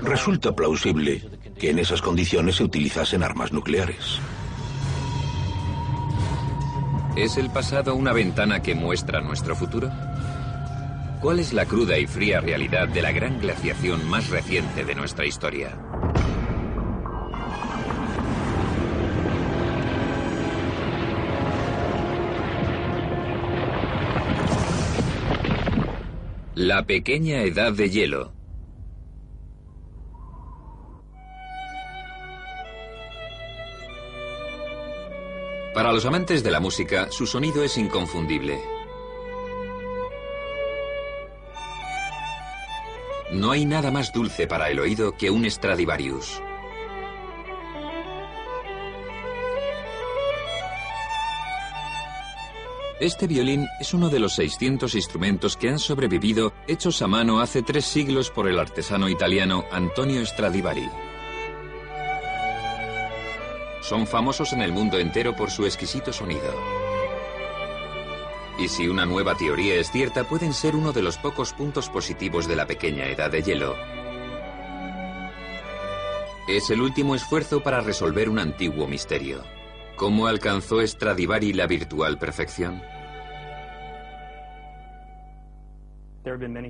Resulta 0.01 0.53
plausible 0.53 1.22
que 1.58 1.70
en 1.70 1.80
esas 1.80 2.01
condiciones 2.01 2.56
se 2.56 2.64
utilizasen 2.64 3.24
armas 3.24 3.53
nucleares. 3.53 4.20
¿Es 7.16 7.38
el 7.38 7.49
pasado 7.49 7.95
una 7.95 8.12
ventana 8.12 8.62
que 8.62 8.76
muestra 8.76 9.22
nuestro 9.22 9.56
futuro? 9.56 9.89
¿Cuál 11.22 11.39
es 11.39 11.53
la 11.53 11.66
cruda 11.66 11.97
y 11.97 12.06
fría 12.06 12.41
realidad 12.41 12.89
de 12.89 13.01
la 13.01 13.14
gran 13.14 13.39
glaciación 13.39 14.06
más 14.10 14.30
reciente 14.30 14.84
de 14.84 14.95
nuestra 14.95 15.26
historia? 15.26 15.78
La 26.56 26.84
pequeña 26.84 27.43
edad 27.43 27.72
de 27.72 27.89
hielo. 27.89 28.34
Para 35.76 35.91
los 35.91 36.05
amantes 36.05 36.41
de 36.41 36.51
la 36.51 36.61
música, 36.61 37.11
su 37.11 37.28
sonido 37.28 37.61
es 37.61 37.78
inconfundible. 37.78 38.63
No 43.34 43.51
hay 43.51 43.65
nada 43.65 43.91
más 43.91 44.13
dulce 44.13 44.47
para 44.47 44.69
el 44.69 44.80
oído 44.80 45.17
que 45.17 45.30
un 45.30 45.43
Stradivarius. 45.51 46.41
Este 53.01 53.28
violín 53.28 53.67
es 53.82 53.93
uno 53.93 54.09
de 54.09 54.19
los 54.19 54.36
600 54.36 54.95
instrumentos 54.95 55.57
que 55.57 55.67
han 55.67 55.80
sobrevivido 55.80 56.53
hechos 56.69 57.01
a 57.01 57.07
mano 57.07 57.41
hace 57.41 57.61
tres 57.61 57.84
siglos 57.84 58.32
por 58.32 58.47
el 58.47 58.59
artesano 58.59 59.09
italiano 59.09 59.65
Antonio 59.73 60.26
Stradivari. 60.26 60.89
Son 63.88 64.07
famosos 64.07 64.51
en 64.51 64.61
el 64.63 64.71
mundo 64.71 64.97
entero 64.97 65.36
por 65.36 65.51
su 65.51 65.63
exquisito 65.63 66.11
sonido. 66.11 66.51
Y 68.57 68.67
si 68.67 68.88
una 68.88 69.05
nueva 69.05 69.36
teoría 69.36 69.75
es 69.75 69.91
cierta, 69.91 70.23
pueden 70.23 70.53
ser 70.53 70.75
uno 70.75 70.91
de 70.91 71.03
los 71.03 71.17
pocos 71.17 71.53
puntos 71.53 71.88
positivos 71.89 72.47
de 72.47 72.55
la 72.55 72.65
pequeña 72.65 73.05
edad 73.05 73.29
de 73.29 73.43
hielo. 73.43 73.75
Es 76.47 76.71
el 76.71 76.81
último 76.81 77.13
esfuerzo 77.13 77.61
para 77.61 77.81
resolver 77.81 78.27
un 78.27 78.39
antiguo 78.39 78.88
misterio. 78.88 79.43
¿Cómo 79.95 80.25
alcanzó 80.25 80.86
Stradivari 80.86 81.53
la 81.53 81.67
virtual 81.67 82.17
perfección? 82.17 82.81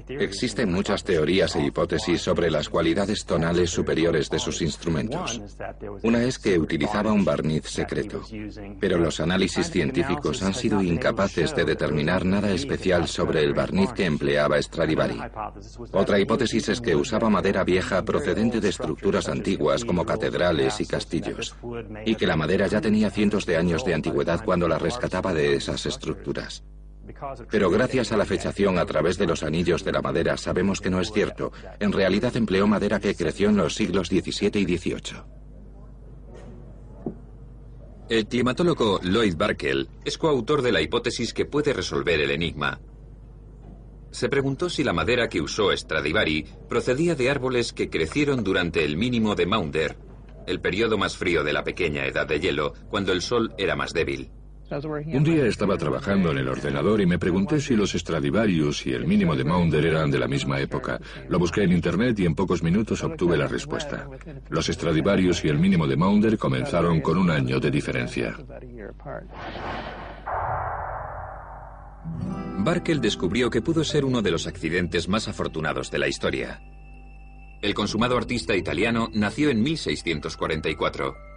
Existen 0.07 0.71
muchas 0.71 1.03
teorías 1.03 1.55
e 1.55 1.65
hipótesis 1.65 2.21
sobre 2.21 2.51
las 2.51 2.69
cualidades 2.69 3.25
tonales 3.25 3.69
superiores 3.69 4.29
de 4.29 4.39
sus 4.39 4.61
instrumentos. 4.61 5.41
Una 6.03 6.23
es 6.23 6.39
que 6.39 6.59
utilizaba 6.59 7.13
un 7.13 7.23
barniz 7.23 7.63
secreto, 7.65 8.21
pero 8.79 8.97
los 8.97 9.19
análisis 9.19 9.69
científicos 9.69 10.43
han 10.43 10.53
sido 10.53 10.81
incapaces 10.81 11.55
de 11.55 11.63
determinar 11.63 12.25
nada 12.25 12.51
especial 12.51 13.07
sobre 13.07 13.43
el 13.43 13.53
barniz 13.53 13.93
que 13.93 14.05
empleaba 14.05 14.61
Stradivari. 14.61 15.19
Otra 15.91 16.19
hipótesis 16.19 16.69
es 16.69 16.81
que 16.81 16.95
usaba 16.95 17.29
madera 17.29 17.63
vieja 17.63 18.03
procedente 18.03 18.59
de 18.59 18.69
estructuras 18.69 19.29
antiguas 19.29 19.85
como 19.85 20.05
catedrales 20.05 20.81
y 20.81 20.85
castillos, 20.85 21.55
y 22.05 22.15
que 22.15 22.27
la 22.27 22.35
madera 22.35 22.67
ya 22.67 22.81
tenía 22.81 23.09
cientos 23.09 23.45
de 23.45 23.57
años 23.57 23.85
de 23.85 23.93
antigüedad 23.93 24.43
cuando 24.43 24.67
la 24.67 24.79
rescataba 24.79 25.33
de 25.33 25.55
esas 25.55 25.85
estructuras. 25.85 26.63
Pero 27.49 27.69
gracias 27.69 28.11
a 28.11 28.17
la 28.17 28.25
fechación 28.25 28.77
a 28.77 28.85
través 28.85 29.17
de 29.17 29.27
los 29.27 29.43
anillos 29.43 29.83
de 29.83 29.91
la 29.91 30.01
madera 30.01 30.37
sabemos 30.37 30.81
que 30.81 30.89
no 30.89 30.99
es 30.99 31.11
cierto. 31.11 31.51
En 31.79 31.91
realidad 31.91 32.35
empleó 32.35 32.67
madera 32.67 32.99
que 32.99 33.15
creció 33.15 33.49
en 33.49 33.57
los 33.57 33.75
siglos 33.75 34.07
XVII 34.07 34.59
y 34.59 34.77
XVIII. 34.77 35.35
El 38.07 38.27
climatólogo 38.27 38.99
Lloyd 39.01 39.35
Barkel 39.35 39.89
es 40.03 40.17
coautor 40.17 40.61
de 40.61 40.71
la 40.71 40.81
hipótesis 40.81 41.33
que 41.33 41.45
puede 41.45 41.73
resolver 41.73 42.19
el 42.21 42.29
enigma. 42.29 42.79
Se 44.11 44.29
preguntó 44.29 44.69
si 44.69 44.83
la 44.83 44.93
madera 44.93 45.27
que 45.27 45.41
usó 45.41 45.75
Stradivari 45.75 46.45
procedía 46.69 47.15
de 47.15 47.29
árboles 47.29 47.73
que 47.73 47.89
crecieron 47.89 48.43
durante 48.43 48.85
el 48.85 48.95
mínimo 48.95 49.35
de 49.35 49.45
Maunder, 49.45 49.97
el 50.45 50.61
periodo 50.61 50.97
más 50.97 51.17
frío 51.17 51.43
de 51.43 51.53
la 51.53 51.63
pequeña 51.63 52.05
edad 52.05 52.27
de 52.27 52.39
hielo, 52.39 52.73
cuando 52.89 53.11
el 53.11 53.21
sol 53.21 53.53
era 53.57 53.75
más 53.75 53.91
débil. 53.91 54.29
Un 54.71 55.23
día 55.23 55.45
estaba 55.45 55.77
trabajando 55.77 56.31
en 56.31 56.39
el 56.39 56.47
ordenador 56.47 56.99
y 56.99 57.05
me 57.05 57.19
pregunté 57.19 57.61
si 57.61 57.75
los 57.75 57.91
Stradivarius 57.91 58.85
y 58.87 58.93
el 58.93 59.05
mínimo 59.05 59.35
de 59.35 59.43
Maunder 59.43 59.85
eran 59.85 60.09
de 60.09 60.17
la 60.17 60.27
misma 60.27 60.59
época. 60.59 60.99
Lo 61.29 61.37
busqué 61.37 61.63
en 61.63 61.71
internet 61.71 62.19
y 62.19 62.25
en 62.25 62.33
pocos 62.33 62.63
minutos 62.63 63.03
obtuve 63.03 63.37
la 63.37 63.47
respuesta. 63.47 64.09
Los 64.49 64.65
Stradivarius 64.65 65.45
y 65.45 65.49
el 65.49 65.59
mínimo 65.59 65.87
de 65.87 65.97
Maunder 65.97 66.37
comenzaron 66.39 67.01
con 67.01 67.17
un 67.17 67.29
año 67.29 67.59
de 67.59 67.69
diferencia. 67.69 68.35
Barkel 72.57 73.01
descubrió 73.01 73.51
que 73.51 73.61
pudo 73.61 73.83
ser 73.83 74.03
uno 74.03 74.23
de 74.23 74.31
los 74.31 74.47
accidentes 74.47 75.07
más 75.07 75.27
afortunados 75.27 75.91
de 75.91 75.99
la 75.99 76.07
historia. 76.07 76.59
El 77.61 77.75
consumado 77.75 78.17
artista 78.17 78.55
italiano 78.55 79.09
nació 79.13 79.51
en 79.51 79.61
1644 79.61 81.34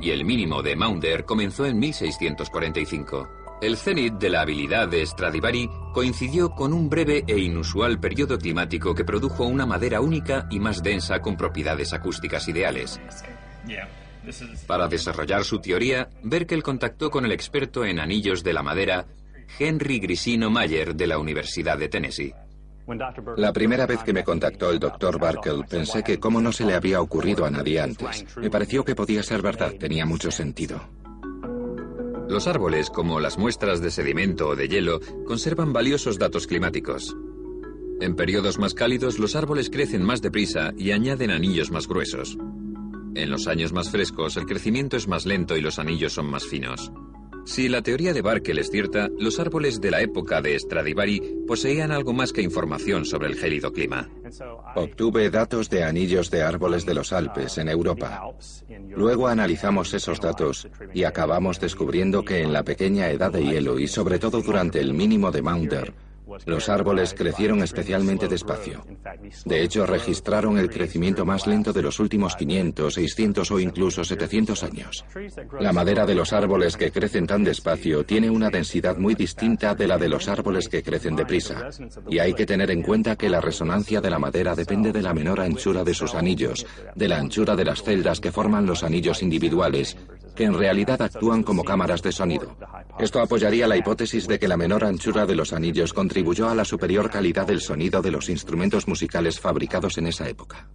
y 0.00 0.10
el 0.10 0.24
mínimo 0.24 0.62
de 0.62 0.76
Maunder 0.76 1.24
comenzó 1.24 1.66
en 1.66 1.78
1645. 1.78 3.28
El 3.60 3.76
cenit 3.76 4.14
de 4.14 4.30
la 4.30 4.42
habilidad 4.42 4.88
de 4.88 5.04
Stradivari 5.04 5.68
coincidió 5.92 6.50
con 6.50 6.72
un 6.72 6.88
breve 6.88 7.24
e 7.26 7.38
inusual 7.38 7.98
periodo 7.98 8.38
climático 8.38 8.94
que 8.94 9.04
produjo 9.04 9.46
una 9.46 9.66
madera 9.66 10.00
única 10.00 10.46
y 10.50 10.60
más 10.60 10.82
densa 10.82 11.20
con 11.20 11.36
propiedades 11.36 11.92
acústicas 11.92 12.46
ideales. 12.48 13.00
Para 14.66 14.86
desarrollar 14.86 15.44
su 15.44 15.58
teoría, 15.58 16.08
Berkel 16.22 16.62
contactó 16.62 17.10
con 17.10 17.24
el 17.24 17.32
experto 17.32 17.84
en 17.84 17.98
anillos 17.98 18.44
de 18.44 18.52
la 18.52 18.62
madera, 18.62 19.06
Henry 19.58 19.98
Grisino 19.98 20.50
Mayer, 20.50 20.94
de 20.94 21.06
la 21.06 21.18
Universidad 21.18 21.78
de 21.78 21.88
Tennessee. 21.88 22.34
La 23.36 23.52
primera 23.52 23.86
vez 23.86 24.02
que 24.02 24.12
me 24.12 24.24
contactó 24.24 24.70
el 24.70 24.78
doctor 24.78 25.18
Barkel 25.18 25.64
pensé 25.68 26.02
que 26.02 26.18
cómo 26.18 26.40
no 26.40 26.52
se 26.52 26.64
le 26.64 26.74
había 26.74 27.00
ocurrido 27.00 27.44
a 27.44 27.50
nadie 27.50 27.80
antes. 27.80 28.24
Me 28.36 28.50
pareció 28.50 28.84
que 28.84 28.94
podía 28.94 29.22
ser 29.22 29.42
verdad, 29.42 29.74
tenía 29.78 30.06
mucho 30.06 30.30
sentido. 30.30 30.80
Los 32.28 32.46
árboles, 32.46 32.90
como 32.90 33.20
las 33.20 33.38
muestras 33.38 33.80
de 33.80 33.90
sedimento 33.90 34.48
o 34.48 34.56
de 34.56 34.68
hielo, 34.68 35.00
conservan 35.26 35.72
valiosos 35.72 36.18
datos 36.18 36.46
climáticos. 36.46 37.16
En 38.00 38.14
periodos 38.14 38.58
más 38.58 38.74
cálidos, 38.74 39.18
los 39.18 39.34
árboles 39.34 39.70
crecen 39.70 40.02
más 40.02 40.22
deprisa 40.22 40.72
y 40.76 40.92
añaden 40.92 41.30
anillos 41.30 41.70
más 41.70 41.88
gruesos. 41.88 42.38
En 43.14 43.30
los 43.30 43.48
años 43.48 43.72
más 43.72 43.90
frescos, 43.90 44.36
el 44.36 44.46
crecimiento 44.46 44.96
es 44.96 45.08
más 45.08 45.26
lento 45.26 45.56
y 45.56 45.60
los 45.60 45.78
anillos 45.78 46.12
son 46.12 46.26
más 46.26 46.46
finos. 46.46 46.92
Si 47.48 47.66
la 47.66 47.80
teoría 47.80 48.12
de 48.12 48.20
Barkel 48.20 48.58
es 48.58 48.70
cierta, 48.70 49.08
los 49.18 49.40
árboles 49.40 49.80
de 49.80 49.90
la 49.90 50.02
época 50.02 50.42
de 50.42 50.58
Stradivari 50.58 51.44
poseían 51.46 51.92
algo 51.92 52.12
más 52.12 52.30
que 52.30 52.42
información 52.42 53.06
sobre 53.06 53.28
el 53.28 53.36
gélido 53.36 53.72
clima. 53.72 54.06
Obtuve 54.74 55.30
datos 55.30 55.70
de 55.70 55.82
anillos 55.82 56.30
de 56.30 56.42
árboles 56.42 56.84
de 56.84 56.92
los 56.92 57.10
Alpes 57.10 57.56
en 57.56 57.70
Europa. 57.70 58.22
Luego 58.90 59.28
analizamos 59.28 59.94
esos 59.94 60.20
datos 60.20 60.68
y 60.92 61.04
acabamos 61.04 61.58
descubriendo 61.58 62.22
que 62.22 62.42
en 62.42 62.52
la 62.52 62.64
pequeña 62.64 63.08
edad 63.08 63.32
de 63.32 63.42
hielo 63.42 63.78
y 63.78 63.88
sobre 63.88 64.18
todo 64.18 64.42
durante 64.42 64.78
el 64.78 64.92
mínimo 64.92 65.30
de 65.30 65.40
Maunder, 65.40 65.94
los 66.46 66.68
árboles 66.68 67.14
crecieron 67.14 67.62
especialmente 67.62 68.28
despacio. 68.28 68.84
De 69.44 69.62
hecho, 69.62 69.86
registraron 69.86 70.58
el 70.58 70.70
crecimiento 70.70 71.24
más 71.24 71.46
lento 71.46 71.72
de 71.72 71.82
los 71.82 72.00
últimos 72.00 72.36
500, 72.36 72.94
600 72.94 73.50
o 73.50 73.60
incluso 73.60 74.04
700 74.04 74.62
años. 74.62 75.04
La 75.60 75.72
madera 75.72 76.06
de 76.06 76.14
los 76.14 76.32
árboles 76.32 76.76
que 76.76 76.90
crecen 76.90 77.26
tan 77.26 77.44
despacio 77.44 78.04
tiene 78.04 78.30
una 78.30 78.50
densidad 78.50 78.96
muy 78.96 79.14
distinta 79.14 79.74
de 79.74 79.86
la 79.86 79.98
de 79.98 80.08
los 80.08 80.28
árboles 80.28 80.68
que 80.68 80.82
crecen 80.82 81.16
deprisa. 81.16 81.70
Y 82.08 82.18
hay 82.18 82.34
que 82.34 82.46
tener 82.46 82.70
en 82.70 82.82
cuenta 82.82 83.16
que 83.16 83.28
la 83.28 83.40
resonancia 83.40 84.00
de 84.00 84.10
la 84.10 84.18
madera 84.18 84.54
depende 84.54 84.92
de 84.92 85.02
la 85.02 85.14
menor 85.14 85.40
anchura 85.40 85.84
de 85.84 85.94
sus 85.94 86.14
anillos, 86.14 86.66
de 86.94 87.08
la 87.08 87.18
anchura 87.18 87.56
de 87.56 87.64
las 87.64 87.82
celdas 87.82 88.20
que 88.20 88.32
forman 88.32 88.66
los 88.66 88.82
anillos 88.82 89.22
individuales, 89.22 89.96
que 90.38 90.44
en 90.44 90.54
realidad 90.54 91.02
actúan 91.02 91.42
como 91.42 91.64
cámaras 91.64 92.00
de 92.00 92.12
sonido. 92.12 92.56
Esto 93.00 93.20
apoyaría 93.20 93.66
la 93.66 93.76
hipótesis 93.76 94.28
de 94.28 94.38
que 94.38 94.46
la 94.46 94.56
menor 94.56 94.84
anchura 94.84 95.26
de 95.26 95.34
los 95.34 95.52
anillos 95.52 95.92
contribuyó 95.92 96.48
a 96.48 96.54
la 96.54 96.64
superior 96.64 97.10
calidad 97.10 97.44
del 97.44 97.60
sonido 97.60 98.02
de 98.02 98.12
los 98.12 98.28
instrumentos 98.28 98.86
musicales 98.86 99.40
fabricados 99.40 99.98
en 99.98 100.06
esa 100.06 100.28
época. 100.28 100.70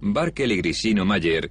Barkel 0.00 0.50
y 0.50 0.56
Grisino 0.56 1.04
Mayer 1.04 1.50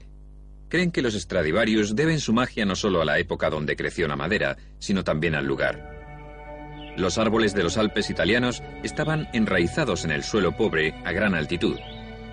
creen 0.68 0.92
que 0.92 1.02
los 1.02 1.14
Stradivarius 1.14 1.96
deben 1.96 2.20
su 2.20 2.34
magia 2.34 2.66
no 2.66 2.76
solo 2.76 3.02
a 3.02 3.06
la 3.06 3.20
época 3.20 3.50
donde 3.50 3.78
creció 3.78 4.06
la 4.10 4.18
madera, 4.18 4.58
sino 4.78 5.06
también 5.06 5.34
al 5.34 5.46
lugar. 5.46 6.94
Los 6.98 7.18
árboles 7.18 7.54
de 7.54 7.64
los 7.64 7.78
Alpes 7.78 8.10
italianos 8.10 8.62
estaban 8.84 9.30
enraizados 9.32 10.04
en 10.04 10.12
el 10.12 10.26
suelo 10.26 10.58
pobre 10.58 10.94
a 11.06 11.14
gran 11.14 11.36
altitud, 11.36 11.78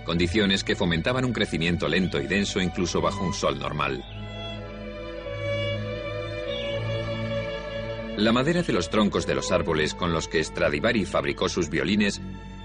condiciones 0.05 0.65
que 0.65 0.75
fomentaban 0.75 1.25
un 1.25 1.33
crecimiento 1.33 1.87
lento 1.87 2.21
y 2.21 2.27
denso 2.27 2.61
incluso 2.61 3.01
bajo 3.01 3.25
un 3.25 3.35
sol 3.35 3.61
normal. 3.61 4.03
La 8.17 8.33
madera 8.33 8.63
de 8.63 8.73
los 8.73 8.89
troncos 8.89 9.27
de 9.27 9.35
los 9.35 9.53
árboles 9.53 9.93
con 9.93 10.11
los 10.11 10.27
que 10.27 10.43
Stradivari 10.43 11.05
fabricó 11.05 11.51
sus 11.51 11.69
violines 11.69 12.23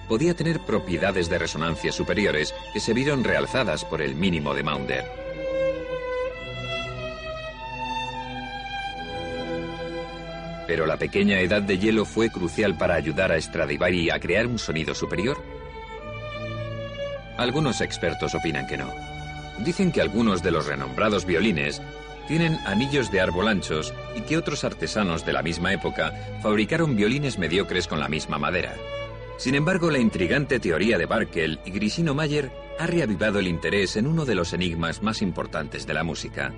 podía 0.07 0.33
tener 0.33 0.61
propiedades 0.61 1.29
de 1.29 1.39
resonancia 1.39 1.91
superiores 1.91 2.53
que 2.73 2.79
se 2.79 2.93
vieron 2.93 3.23
realzadas 3.23 3.83
por 3.83 4.01
el 4.01 4.15
mínimo 4.15 4.53
de 4.53 4.63
Maunder. 4.63 5.05
Pero 10.67 10.85
la 10.85 10.95
pequeña 10.95 11.41
edad 11.41 11.61
de 11.61 11.77
hielo 11.77 12.05
fue 12.05 12.29
crucial 12.29 12.77
para 12.77 12.95
ayudar 12.95 13.33
a 13.33 13.41
Stradivari 13.41 14.09
a 14.09 14.21
crear 14.21 14.47
un 14.47 14.57
sonido 14.57 14.95
superior. 14.95 15.43
Algunos 17.37 17.81
expertos 17.81 18.35
opinan 18.35 18.67
que 18.67 18.77
no. 18.77 18.89
Dicen 19.59 19.91
que 19.91 19.99
algunos 19.99 20.41
de 20.43 20.51
los 20.51 20.65
renombrados 20.65 21.25
violines 21.25 21.81
tienen 22.29 22.57
anillos 22.65 23.11
de 23.11 23.19
árbol 23.19 23.49
anchos 23.49 23.93
y 24.15 24.21
que 24.21 24.37
otros 24.37 24.63
artesanos 24.63 25.25
de 25.25 25.33
la 25.33 25.43
misma 25.43 25.73
época 25.73 26.13
fabricaron 26.41 26.95
violines 26.95 27.37
mediocres 27.37 27.87
con 27.87 27.99
la 27.99 28.07
misma 28.07 28.37
madera. 28.37 28.75
Sin 29.37 29.55
embargo, 29.55 29.89
la 29.89 29.99
intrigante 29.99 30.59
teoría 30.59 30.97
de 30.97 31.05
Barkel 31.05 31.59
y 31.65 31.71
Grisino 31.71 32.13
Mayer 32.13 32.51
ha 32.77 32.87
reavivado 32.87 33.39
el 33.39 33.47
interés 33.47 33.95
en 33.95 34.07
uno 34.07 34.25
de 34.25 34.35
los 34.35 34.53
enigmas 34.53 35.01
más 35.01 35.21
importantes 35.21 35.87
de 35.87 35.93
la 35.93 36.03
música. 36.03 36.53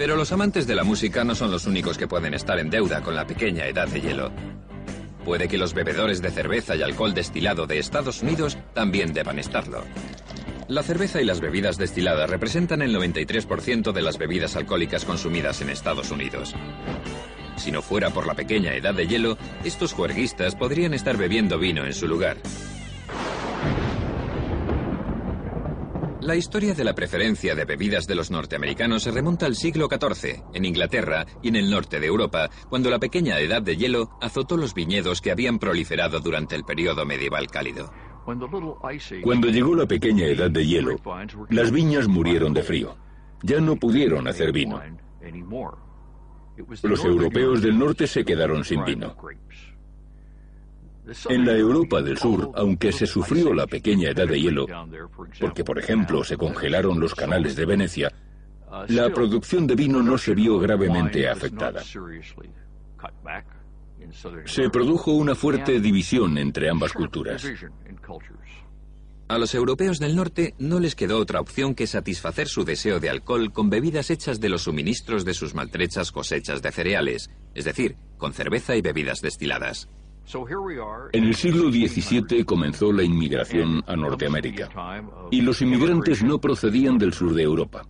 Pero 0.00 0.16
los 0.16 0.32
amantes 0.32 0.66
de 0.66 0.74
la 0.74 0.82
música 0.82 1.24
no 1.24 1.34
son 1.34 1.50
los 1.50 1.66
únicos 1.66 1.98
que 1.98 2.08
pueden 2.08 2.32
estar 2.32 2.58
en 2.58 2.70
deuda 2.70 3.02
con 3.02 3.14
la 3.14 3.26
pequeña 3.26 3.66
edad 3.66 3.86
de 3.86 4.00
hielo. 4.00 4.32
Puede 5.26 5.46
que 5.46 5.58
los 5.58 5.74
bebedores 5.74 6.22
de 6.22 6.30
cerveza 6.30 6.74
y 6.74 6.82
alcohol 6.82 7.12
destilado 7.12 7.66
de 7.66 7.78
Estados 7.78 8.22
Unidos 8.22 8.56
también 8.72 9.12
deban 9.12 9.38
estarlo. 9.38 9.84
La 10.70 10.84
cerveza 10.84 11.20
y 11.20 11.24
las 11.24 11.40
bebidas 11.40 11.78
destiladas 11.78 12.30
representan 12.30 12.80
el 12.80 12.94
93% 12.94 13.90
de 13.90 14.02
las 14.02 14.18
bebidas 14.18 14.54
alcohólicas 14.54 15.04
consumidas 15.04 15.60
en 15.62 15.70
Estados 15.70 16.12
Unidos. 16.12 16.54
Si 17.56 17.72
no 17.72 17.82
fuera 17.82 18.10
por 18.10 18.24
la 18.24 18.34
pequeña 18.34 18.76
edad 18.76 18.94
de 18.94 19.08
hielo, 19.08 19.36
estos 19.64 19.92
juerguistas 19.92 20.54
podrían 20.54 20.94
estar 20.94 21.16
bebiendo 21.16 21.58
vino 21.58 21.84
en 21.84 21.92
su 21.92 22.06
lugar. 22.06 22.36
La 26.20 26.36
historia 26.36 26.74
de 26.74 26.84
la 26.84 26.94
preferencia 26.94 27.56
de 27.56 27.64
bebidas 27.64 28.06
de 28.06 28.14
los 28.14 28.30
norteamericanos 28.30 29.02
se 29.02 29.10
remonta 29.10 29.46
al 29.46 29.56
siglo 29.56 29.88
XIV, 29.88 30.44
en 30.54 30.64
Inglaterra 30.64 31.26
y 31.42 31.48
en 31.48 31.56
el 31.56 31.68
norte 31.68 31.98
de 31.98 32.06
Europa, 32.06 32.48
cuando 32.68 32.90
la 32.90 33.00
pequeña 33.00 33.40
edad 33.40 33.60
de 33.60 33.76
hielo 33.76 34.16
azotó 34.20 34.56
los 34.56 34.72
viñedos 34.74 35.20
que 35.20 35.32
habían 35.32 35.58
proliferado 35.58 36.20
durante 36.20 36.54
el 36.54 36.62
periodo 36.62 37.04
medieval 37.04 37.48
cálido. 37.48 37.90
Cuando 38.24 39.48
llegó 39.48 39.74
la 39.74 39.86
pequeña 39.86 40.26
edad 40.26 40.50
de 40.50 40.66
hielo, 40.66 40.96
las 41.50 41.70
viñas 41.70 42.08
murieron 42.08 42.52
de 42.52 42.62
frío. 42.62 42.96
Ya 43.42 43.60
no 43.60 43.76
pudieron 43.76 44.28
hacer 44.28 44.52
vino. 44.52 44.80
Los 46.82 47.04
europeos 47.04 47.62
del 47.62 47.78
norte 47.78 48.06
se 48.06 48.24
quedaron 48.24 48.64
sin 48.64 48.84
vino. 48.84 49.16
En 51.28 51.46
la 51.46 51.56
Europa 51.56 52.02
del 52.02 52.18
Sur, 52.18 52.52
aunque 52.54 52.92
se 52.92 53.06
sufrió 53.06 53.52
la 53.54 53.66
pequeña 53.66 54.10
edad 54.10 54.28
de 54.28 54.40
hielo, 54.40 54.66
porque 55.40 55.64
por 55.64 55.78
ejemplo 55.78 56.22
se 56.22 56.36
congelaron 56.36 57.00
los 57.00 57.14
canales 57.14 57.56
de 57.56 57.66
Venecia, 57.66 58.12
la 58.88 59.12
producción 59.12 59.66
de 59.66 59.74
vino 59.74 60.02
no 60.02 60.16
se 60.16 60.34
vio 60.34 60.58
gravemente 60.58 61.28
afectada. 61.28 61.82
Se 64.44 64.70
produjo 64.70 65.12
una 65.12 65.34
fuerte 65.34 65.80
división 65.80 66.38
entre 66.38 66.70
ambas 66.70 66.92
culturas. 66.92 67.46
A 69.28 69.38
los 69.38 69.54
europeos 69.54 70.00
del 70.00 70.16
norte 70.16 70.54
no 70.58 70.80
les 70.80 70.96
quedó 70.96 71.18
otra 71.18 71.40
opción 71.40 71.76
que 71.76 71.86
satisfacer 71.86 72.48
su 72.48 72.64
deseo 72.64 72.98
de 72.98 73.10
alcohol 73.10 73.52
con 73.52 73.70
bebidas 73.70 74.10
hechas 74.10 74.40
de 74.40 74.48
los 74.48 74.62
suministros 74.62 75.24
de 75.24 75.34
sus 75.34 75.54
maltrechas 75.54 76.10
cosechas 76.10 76.62
de 76.62 76.72
cereales, 76.72 77.30
es 77.54 77.64
decir, 77.64 77.96
con 78.18 78.32
cerveza 78.32 78.74
y 78.74 78.82
bebidas 78.82 79.20
destiladas. 79.20 79.88
En 81.12 81.24
el 81.24 81.34
siglo 81.34 81.70
XVII 81.70 82.44
comenzó 82.44 82.92
la 82.92 83.02
inmigración 83.02 83.82
a 83.86 83.96
Norteamérica 83.96 84.68
y 85.30 85.42
los 85.42 85.62
inmigrantes 85.62 86.22
no 86.22 86.40
procedían 86.40 86.98
del 86.98 87.12
sur 87.12 87.34
de 87.34 87.42
Europa. 87.42 87.82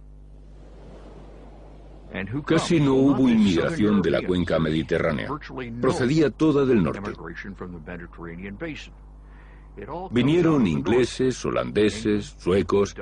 Casi 2.45 2.81
no 2.81 2.95
hubo 2.95 3.29
inmigración 3.29 4.03
de 4.03 4.11
la 4.11 4.23
cuenca 4.23 4.59
mediterránea, 4.59 5.29
procedía 5.81 6.31
toda 6.31 6.65
del 6.65 6.83
norte. 6.83 7.13
Vinieron 10.11 10.67
ingleses, 10.67 11.45
holandeses, 11.45 12.35
suecos, 12.39 12.97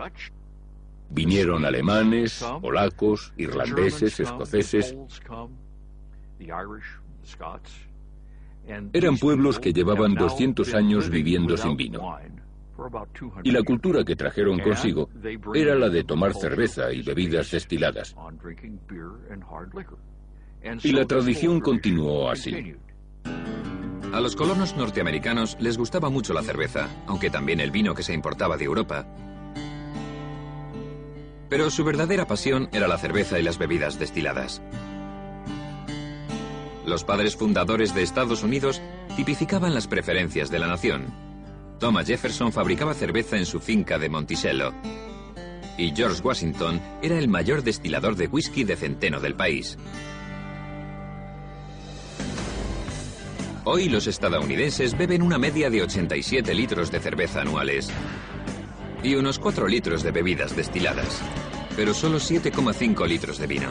vinieron 1.11 1.65
alemanes, 1.65 2.45
polacos, 2.61 3.33
irlandeses, 3.37 4.21
escoceses. 4.21 4.95
Eran 8.93 9.17
pueblos 9.17 9.59
que 9.59 9.73
llevaban 9.73 10.15
200 10.15 10.75
años 10.75 11.09
viviendo 11.09 11.57
sin 11.57 11.77
vino. 11.77 12.19
Y 13.43 13.51
la 13.51 13.63
cultura 13.63 14.05
que 14.05 14.15
trajeron 14.15 14.59
consigo 14.61 15.09
era 15.55 15.75
la 15.75 15.89
de 15.89 16.05
tomar 16.05 16.35
cerveza 16.35 16.93
y 16.93 17.03
bebidas 17.03 17.51
destiladas. 17.51 18.15
Y 20.83 20.93
la 20.93 21.05
tradición 21.05 21.61
continuó 21.61 22.31
así. 22.31 22.77
A 24.13 24.21
los 24.21 24.37
colonos 24.37 24.77
norteamericanos 24.77 25.57
les 25.61 25.77
gustaba 25.77 26.09
mucho 26.09 26.33
la 26.33 26.43
cerveza, 26.43 26.89
aunque 27.07 27.31
también 27.31 27.61
el 27.61 27.71
vino 27.71 27.95
que 27.95 28.03
se 28.03 28.15
importaba 28.15 28.57
de 28.57 28.65
Europa. 28.65 29.07
Pero 31.49 31.71
su 31.71 31.85
verdadera 31.85 32.27
pasión 32.27 32.69
era 32.73 32.89
la 32.89 32.99
cerveza 32.99 33.39
y 33.39 33.43
las 33.43 33.59
bebidas 33.59 33.99
destiladas. 33.99 34.63
Los 36.87 37.05
padres 37.05 37.37
fundadores 37.37 37.95
de 37.95 38.03
Estados 38.03 38.43
Unidos 38.43 38.81
tipificaban 39.17 39.75
las 39.75 39.87
preferencias 39.87 40.51
de 40.51 40.59
la 40.59 40.69
nación. 40.69 41.28
Thomas 41.79 42.07
Jefferson 42.07 42.53
fabricaba 42.53 42.95
cerveza 42.95 43.37
en 43.37 43.47
su 43.47 43.61
finca 43.61 43.99
de 43.99 44.09
Monticello. 44.09 44.73
Y 45.77 45.95
George 45.95 46.21
Washington 46.23 46.81
era 47.03 47.19
el 47.19 47.29
mayor 47.29 47.63
destilador 47.63 48.17
de 48.17 48.27
whisky 48.27 48.65
de 48.65 48.77
centeno 48.77 49.21
del 49.21 49.35
país. 49.35 49.79
Hoy 53.65 53.89
los 53.89 54.07
estadounidenses 54.07 54.97
beben 54.97 55.23
una 55.23 55.39
media 55.39 55.71
de 55.71 55.83
87 55.83 56.55
litros 56.55 56.91
de 56.91 57.01
cerveza 57.01 57.43
anuales 57.43 57.91
y 59.03 59.15
unos 59.15 59.39
4 59.39 59.69
litros 59.69 60.03
de 60.03 60.11
bebidas 60.11 60.57
destiladas 60.57 61.23
pero 61.79 61.95
solo 61.95 62.19
7,5 62.19 63.07
litros 63.07 63.39
de 63.39 63.47
vino. 63.47 63.69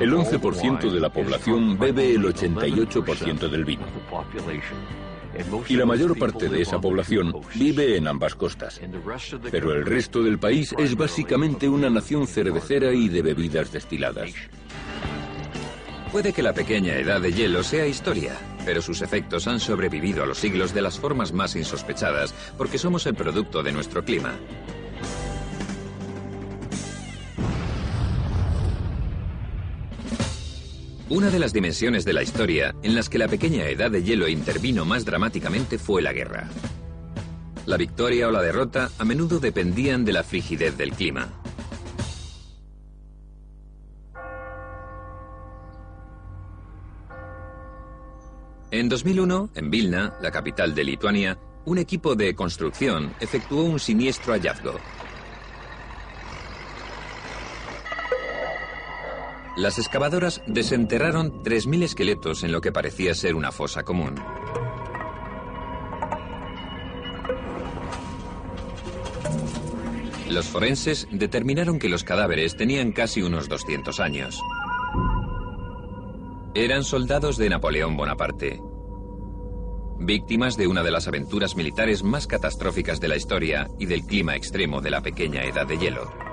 El 0.00 0.12
11% 0.12 0.90
de 0.90 0.98
la 0.98 1.08
población 1.08 1.78
bebe 1.78 2.10
el 2.10 2.24
88% 2.24 3.48
del 3.48 3.64
vino. 3.64 3.86
Y 5.68 5.76
la 5.76 5.86
mayor 5.86 6.18
parte 6.18 6.48
de 6.48 6.62
esa 6.62 6.80
población 6.80 7.34
vive 7.54 7.96
en 7.96 8.08
ambas 8.08 8.34
costas. 8.34 8.80
Pero 9.50 9.72
el 9.72 9.86
resto 9.86 10.22
del 10.22 10.38
país 10.38 10.74
es 10.78 10.96
básicamente 10.96 11.68
una 11.68 11.90
nación 11.90 12.26
cervecera 12.26 12.92
y 12.92 13.08
de 13.08 13.22
bebidas 13.22 13.72
destiladas. 13.72 14.30
Puede 16.12 16.32
que 16.32 16.42
la 16.42 16.52
pequeña 16.52 16.94
edad 16.94 17.20
de 17.20 17.32
hielo 17.32 17.62
sea 17.62 17.86
historia, 17.86 18.36
pero 18.64 18.82
sus 18.82 19.00
efectos 19.00 19.46
han 19.46 19.60
sobrevivido 19.60 20.24
a 20.24 20.26
los 20.26 20.38
siglos 20.38 20.74
de 20.74 20.82
las 20.82 20.98
formas 20.98 21.32
más 21.32 21.54
insospechadas 21.54 22.34
porque 22.58 22.78
somos 22.78 23.06
el 23.06 23.14
producto 23.14 23.62
de 23.62 23.70
nuestro 23.70 24.04
clima. 24.04 24.34
Una 31.10 31.28
de 31.28 31.40
las 31.40 31.52
dimensiones 31.52 32.04
de 32.04 32.12
la 32.12 32.22
historia 32.22 32.72
en 32.84 32.94
las 32.94 33.08
que 33.08 33.18
la 33.18 33.26
pequeña 33.26 33.66
edad 33.66 33.90
de 33.90 34.04
hielo 34.04 34.28
intervino 34.28 34.84
más 34.84 35.04
dramáticamente 35.04 35.76
fue 35.76 36.02
la 36.02 36.12
guerra. 36.12 36.48
La 37.66 37.76
victoria 37.76 38.28
o 38.28 38.30
la 38.30 38.40
derrota 38.40 38.92
a 38.96 39.04
menudo 39.04 39.40
dependían 39.40 40.04
de 40.04 40.12
la 40.12 40.22
frigidez 40.22 40.76
del 40.78 40.92
clima. 40.92 41.28
En 48.70 48.88
2001, 48.88 49.50
en 49.56 49.68
Vilna, 49.68 50.14
la 50.22 50.30
capital 50.30 50.76
de 50.76 50.84
Lituania, 50.84 51.36
un 51.64 51.78
equipo 51.78 52.14
de 52.14 52.36
construcción 52.36 53.12
efectuó 53.18 53.64
un 53.64 53.80
siniestro 53.80 54.32
hallazgo. 54.32 54.78
Las 59.56 59.78
excavadoras 59.78 60.42
desenterraron 60.46 61.42
3.000 61.42 61.82
esqueletos 61.82 62.44
en 62.44 62.52
lo 62.52 62.60
que 62.60 62.72
parecía 62.72 63.14
ser 63.14 63.34
una 63.34 63.52
fosa 63.52 63.82
común. 63.82 64.14
Los 70.30 70.46
forenses 70.46 71.08
determinaron 71.10 71.80
que 71.80 71.88
los 71.88 72.04
cadáveres 72.04 72.56
tenían 72.56 72.92
casi 72.92 73.22
unos 73.22 73.48
200 73.48 73.98
años. 73.98 74.40
Eran 76.54 76.84
soldados 76.84 77.36
de 77.36 77.48
Napoleón 77.50 77.96
Bonaparte. 77.96 78.60
víctimas 79.98 80.56
de 80.56 80.66
una 80.66 80.82
de 80.82 80.90
las 80.90 81.08
aventuras 81.08 81.56
militares 81.56 82.02
más 82.02 82.26
catastróficas 82.26 83.00
de 83.00 83.08
la 83.08 83.16
historia 83.16 83.68
y 83.78 83.86
del 83.86 84.06
clima 84.06 84.34
extremo 84.34 84.80
de 84.80 84.90
la 84.90 85.02
pequeña 85.02 85.44
edad 85.44 85.66
de 85.66 85.76
hielo. 85.76 86.29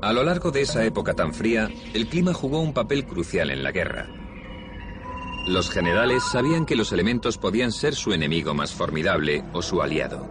A 0.00 0.12
lo 0.12 0.22
largo 0.22 0.52
de 0.52 0.60
esa 0.62 0.84
época 0.84 1.14
tan 1.14 1.34
fría, 1.34 1.68
el 1.92 2.08
clima 2.08 2.32
jugó 2.32 2.60
un 2.60 2.72
papel 2.72 3.04
crucial 3.04 3.50
en 3.50 3.64
la 3.64 3.72
guerra. 3.72 4.06
Los 5.48 5.70
generales 5.70 6.22
sabían 6.30 6.66
que 6.66 6.76
los 6.76 6.92
elementos 6.92 7.36
podían 7.36 7.72
ser 7.72 7.94
su 7.94 8.12
enemigo 8.12 8.54
más 8.54 8.72
formidable 8.72 9.42
o 9.52 9.60
su 9.60 9.82
aliado. 9.82 10.28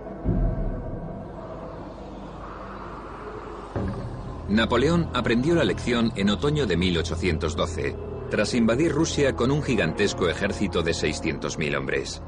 Napoleón 4.48 5.10
aprendió 5.14 5.56
la 5.56 5.66
lección 5.66 6.14
en 6.16 6.30
otoño 6.30 6.66
de 6.66 6.78
1812, 6.78 7.96
tras 8.30 8.54
invadir 8.54 8.94
Rusia 8.94 9.36
con 9.36 9.52
un 9.52 9.62
gigantesco 9.62 10.30
ejército 10.30 10.82
de 10.82 10.92
600.000 10.92 11.78
hombres. 11.78 12.22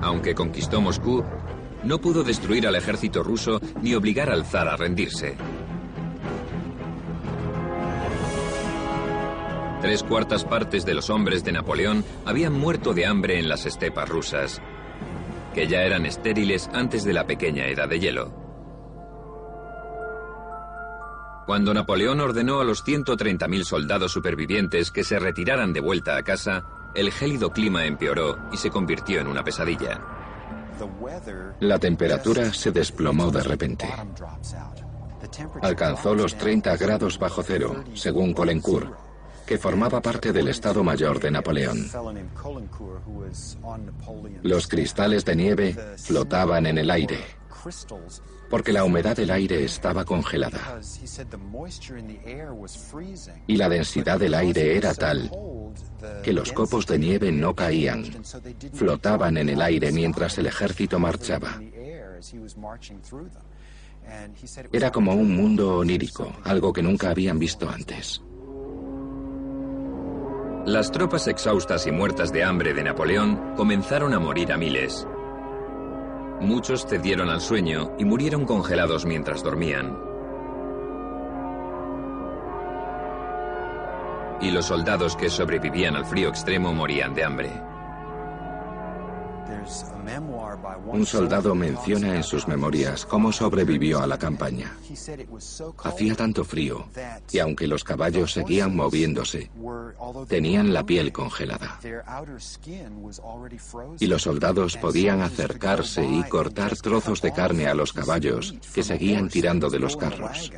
Aunque 0.00 0.34
conquistó 0.34 0.80
Moscú, 0.80 1.22
no 1.84 2.00
pudo 2.00 2.22
destruir 2.22 2.66
al 2.66 2.76
ejército 2.76 3.22
ruso 3.22 3.60
ni 3.82 3.94
obligar 3.94 4.30
al 4.30 4.44
zar 4.44 4.68
a 4.68 4.76
rendirse. 4.76 5.36
Tres 9.80 10.02
cuartas 10.02 10.44
partes 10.44 10.84
de 10.84 10.92
los 10.92 11.08
hombres 11.08 11.42
de 11.42 11.52
Napoleón 11.52 12.04
habían 12.26 12.52
muerto 12.52 12.92
de 12.92 13.06
hambre 13.06 13.38
en 13.38 13.48
las 13.48 13.64
estepas 13.64 14.08
rusas, 14.08 14.60
que 15.54 15.66
ya 15.66 15.82
eran 15.82 16.04
estériles 16.04 16.68
antes 16.74 17.02
de 17.02 17.14
la 17.14 17.26
pequeña 17.26 17.66
edad 17.66 17.88
de 17.88 17.98
hielo. 17.98 18.32
Cuando 21.46 21.72
Napoleón 21.72 22.20
ordenó 22.20 22.60
a 22.60 22.64
los 22.64 22.84
130.000 22.84 23.64
soldados 23.64 24.12
supervivientes 24.12 24.90
que 24.90 25.02
se 25.02 25.18
retiraran 25.18 25.72
de 25.72 25.80
vuelta 25.80 26.16
a 26.16 26.22
casa, 26.22 26.62
el 26.94 27.10
gélido 27.10 27.50
clima 27.50 27.86
empeoró 27.86 28.38
y 28.52 28.58
se 28.58 28.70
convirtió 28.70 29.20
en 29.20 29.28
una 29.28 29.42
pesadilla. 29.42 30.19
La 31.60 31.78
temperatura 31.78 32.52
se 32.52 32.70
desplomó 32.70 33.30
de 33.30 33.42
repente. 33.42 33.88
Alcanzó 35.62 36.14
los 36.14 36.36
30 36.36 36.76
grados 36.76 37.18
bajo 37.18 37.42
cero, 37.42 37.84
según 37.94 38.32
Colencourt, 38.32 38.92
que 39.46 39.58
formaba 39.58 40.00
parte 40.00 40.32
del 40.32 40.48
Estado 40.48 40.82
Mayor 40.82 41.20
de 41.20 41.30
Napoleón. 41.30 41.90
Los 44.42 44.66
cristales 44.68 45.24
de 45.24 45.36
nieve 45.36 45.76
flotaban 45.96 46.66
en 46.66 46.78
el 46.78 46.90
aire, 46.90 47.18
porque 48.48 48.72
la 48.72 48.84
humedad 48.84 49.16
del 49.16 49.30
aire 49.30 49.64
estaba 49.64 50.04
congelada. 50.04 50.80
Y 53.46 53.56
la 53.56 53.68
densidad 53.68 54.18
del 54.18 54.34
aire 54.34 54.76
era 54.76 54.94
tal 54.94 55.30
que 56.22 56.32
los 56.32 56.52
copos 56.52 56.86
de 56.86 56.98
nieve 56.98 57.32
no 57.32 57.54
caían, 57.54 58.04
flotaban 58.72 59.36
en 59.36 59.48
el 59.50 59.62
aire 59.62 59.92
mientras 59.92 60.38
el 60.38 60.46
ejército 60.46 60.98
marchaba. 60.98 61.60
Era 64.72 64.90
como 64.90 65.14
un 65.14 65.36
mundo 65.36 65.78
onírico, 65.78 66.32
algo 66.44 66.72
que 66.72 66.82
nunca 66.82 67.10
habían 67.10 67.38
visto 67.38 67.68
antes. 67.68 68.22
Las 70.66 70.90
tropas 70.90 71.26
exhaustas 71.26 71.86
y 71.86 71.92
muertas 71.92 72.32
de 72.32 72.44
hambre 72.44 72.74
de 72.74 72.84
Napoleón 72.84 73.54
comenzaron 73.56 74.12
a 74.12 74.18
morir 74.18 74.52
a 74.52 74.58
miles. 74.58 75.06
Muchos 76.40 76.86
cedieron 76.86 77.28
al 77.28 77.42
sueño 77.42 77.92
y 77.98 78.06
murieron 78.06 78.46
congelados 78.46 79.04
mientras 79.04 79.42
dormían. 79.42 79.98
Y 84.40 84.50
los 84.50 84.64
soldados 84.64 85.16
que 85.16 85.28
sobrevivían 85.28 85.96
al 85.96 86.06
frío 86.06 86.30
extremo 86.30 86.72
morían 86.72 87.14
de 87.14 87.24
hambre. 87.24 87.50
Un 90.86 91.06
soldado 91.06 91.54
menciona 91.54 92.16
en 92.16 92.22
sus 92.22 92.48
memorias 92.48 93.06
cómo 93.06 93.32
sobrevivió 93.32 94.00
a 94.00 94.06
la 94.06 94.18
campaña. 94.18 94.76
Hacía 95.84 96.14
tanto 96.14 96.44
frío 96.44 96.86
y 97.30 97.38
aunque 97.38 97.66
los 97.66 97.84
caballos 97.84 98.32
seguían 98.32 98.74
moviéndose, 98.74 99.50
tenían 100.28 100.72
la 100.72 100.84
piel 100.84 101.12
congelada. 101.12 101.78
Y 103.98 104.06
los 104.06 104.22
soldados 104.22 104.76
podían 104.76 105.20
acercarse 105.20 106.04
y 106.04 106.22
cortar 106.24 106.76
trozos 106.76 107.22
de 107.22 107.32
carne 107.32 107.66
a 107.66 107.74
los 107.74 107.92
caballos 107.92 108.54
que 108.74 108.82
seguían 108.82 109.28
tirando 109.28 109.70
de 109.70 109.78
los 109.78 109.96
carros. 109.96 110.50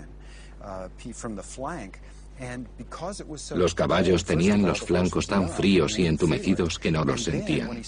Los 3.55 3.75
caballos 3.75 4.25
tenían 4.25 4.63
los 4.63 4.81
flancos 4.81 5.27
tan 5.27 5.49
fríos 5.49 5.99
y 5.99 6.07
entumecidos 6.07 6.79
que 6.79 6.91
no 6.91 7.05
los 7.05 7.25
sentían. 7.25 7.83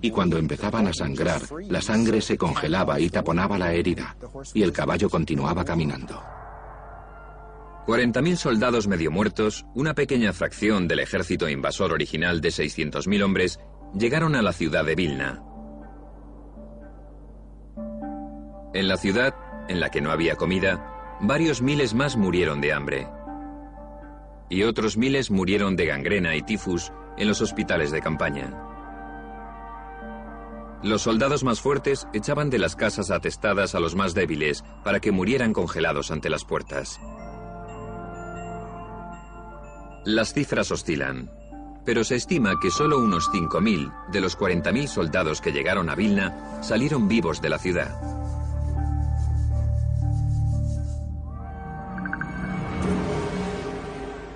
Y 0.00 0.10
cuando 0.10 0.36
empezaban 0.38 0.86
a 0.88 0.92
sangrar, 0.92 1.42
la 1.68 1.80
sangre 1.80 2.20
se 2.20 2.36
congelaba 2.36 2.98
y 2.98 3.08
taponaba 3.08 3.58
la 3.58 3.72
herida, 3.72 4.16
y 4.52 4.62
el 4.62 4.72
caballo 4.72 5.08
continuaba 5.08 5.64
caminando. 5.64 6.20
40.000 7.86 8.36
soldados 8.36 8.88
medio 8.88 9.10
muertos, 9.10 9.64
una 9.74 9.94
pequeña 9.94 10.32
fracción 10.32 10.86
del 10.86 11.00
ejército 11.00 11.48
invasor 11.48 11.92
original 11.92 12.40
de 12.40 12.50
600.000 12.50 13.22
hombres, 13.22 13.60
llegaron 13.94 14.34
a 14.34 14.42
la 14.42 14.52
ciudad 14.52 14.84
de 14.84 14.94
Vilna. 14.94 15.42
En 18.74 18.86
la 18.86 18.96
ciudad, 18.96 19.34
en 19.68 19.80
la 19.80 19.90
que 19.90 20.00
no 20.00 20.12
había 20.12 20.36
comida, 20.36 21.18
varios 21.20 21.62
miles 21.62 21.94
más 21.94 22.16
murieron 22.16 22.60
de 22.60 22.72
hambre 22.72 23.08
y 24.50 24.64
otros 24.64 24.98
miles 24.98 25.30
murieron 25.30 25.76
de 25.76 25.86
gangrena 25.86 26.36
y 26.36 26.42
tifus 26.42 26.92
en 27.16 27.28
los 27.28 27.40
hospitales 27.40 27.90
de 27.90 28.02
campaña. 28.02 28.52
Los 30.82 31.02
soldados 31.02 31.44
más 31.44 31.60
fuertes 31.60 32.08
echaban 32.12 32.50
de 32.50 32.58
las 32.58 32.74
casas 32.74 33.10
atestadas 33.10 33.74
a 33.74 33.80
los 33.80 33.94
más 33.94 34.14
débiles 34.14 34.64
para 34.82 34.98
que 35.00 35.12
murieran 35.12 35.52
congelados 35.52 36.10
ante 36.10 36.30
las 36.30 36.44
puertas. 36.44 36.98
Las 40.04 40.32
cifras 40.32 40.70
oscilan, 40.70 41.30
pero 41.84 42.02
se 42.02 42.16
estima 42.16 42.54
que 42.60 42.70
solo 42.70 42.98
unos 42.98 43.30
5.000 43.30 44.10
de 44.10 44.20
los 44.20 44.38
40.000 44.38 44.86
soldados 44.86 45.40
que 45.40 45.52
llegaron 45.52 45.90
a 45.90 45.94
Vilna 45.94 46.62
salieron 46.62 47.08
vivos 47.08 47.42
de 47.42 47.50
la 47.50 47.58
ciudad. 47.58 48.39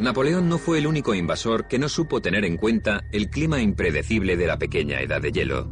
Napoleón 0.01 0.49
no 0.49 0.59
fue 0.59 0.79
el 0.79 0.87
único 0.87 1.15
invasor 1.15 1.69
que 1.69 1.79
no 1.79 1.89
supo 1.89 2.21
tener 2.21 2.45
en 2.45 2.57
cuenta 2.57 3.05
el 3.13 3.31
clima 3.31 3.61
impredecible 3.61 4.37
de 4.37 4.47
la 4.47 4.59
pequeña 4.59 5.01
edad 5.01 5.21
de 5.21 5.31
hielo. 5.31 5.69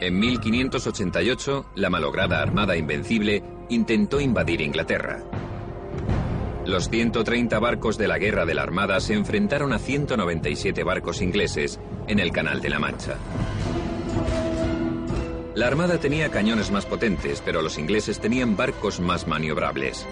En 0.00 0.18
1588, 0.18 1.72
la 1.76 1.90
malograda 1.90 2.40
Armada 2.40 2.76
Invencible 2.76 3.42
intentó 3.68 4.20
invadir 4.20 4.60
Inglaterra. 4.60 5.22
Los 6.66 6.88
130 6.88 7.58
barcos 7.58 7.98
de 7.98 8.08
la 8.08 8.18
Guerra 8.18 8.44
de 8.44 8.54
la 8.54 8.62
Armada 8.62 9.00
se 9.00 9.14
enfrentaron 9.14 9.72
a 9.72 9.78
197 9.78 10.84
barcos 10.84 11.20
ingleses 11.22 11.80
en 12.06 12.18
el 12.18 12.32
Canal 12.32 12.60
de 12.60 12.70
la 12.70 12.78
Mancha. 12.78 13.16
La 15.54 15.66
Armada 15.66 15.98
tenía 15.98 16.30
cañones 16.30 16.70
más 16.70 16.86
potentes, 16.86 17.42
pero 17.44 17.60
los 17.60 17.76
ingleses 17.76 18.20
tenían 18.20 18.56
barcos 18.56 19.00
más 19.00 19.26
maniobrables. 19.26 20.06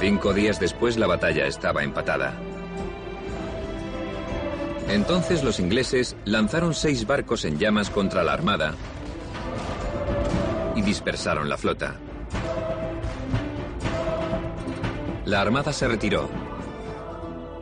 Cinco 0.00 0.34
días 0.34 0.58
después 0.58 0.96
la 0.96 1.06
batalla 1.06 1.46
estaba 1.46 1.84
empatada. 1.84 2.34
Entonces 4.88 5.44
los 5.44 5.60
ingleses 5.60 6.16
lanzaron 6.24 6.74
seis 6.74 7.06
barcos 7.06 7.44
en 7.44 7.58
llamas 7.58 7.90
contra 7.90 8.24
la 8.24 8.32
Armada 8.32 8.74
y 10.74 10.82
dispersaron 10.82 11.48
la 11.48 11.56
flota. 11.56 11.94
La 15.26 15.42
Armada 15.42 15.72
se 15.72 15.86
retiró, 15.86 16.28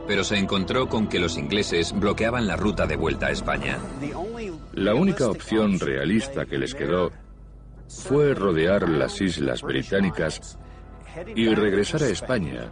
pero 0.07 0.23
se 0.23 0.37
encontró 0.37 0.89
con 0.89 1.07
que 1.07 1.19
los 1.19 1.37
ingleses 1.37 1.93
bloqueaban 1.93 2.47
la 2.47 2.55
ruta 2.55 2.87
de 2.87 2.95
vuelta 2.95 3.27
a 3.27 3.31
España. 3.31 3.77
La 4.79 4.95
única 4.95 5.27
opción 5.27 5.77
realista 5.77 6.45
que 6.45 6.57
les 6.57 6.73
quedó 6.73 7.11
fue 7.89 8.33
rodear 8.33 8.87
las 8.87 9.19
islas 9.19 9.61
británicas 9.61 10.57
y 11.35 11.53
regresar 11.53 12.03
a 12.03 12.07
España 12.07 12.71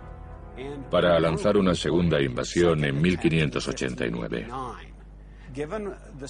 para 0.89 1.19
lanzar 1.19 1.57
una 1.57 1.75
segunda 1.75 2.21
invasión 2.21 2.85
en 2.85 3.01
1589. 3.01 4.47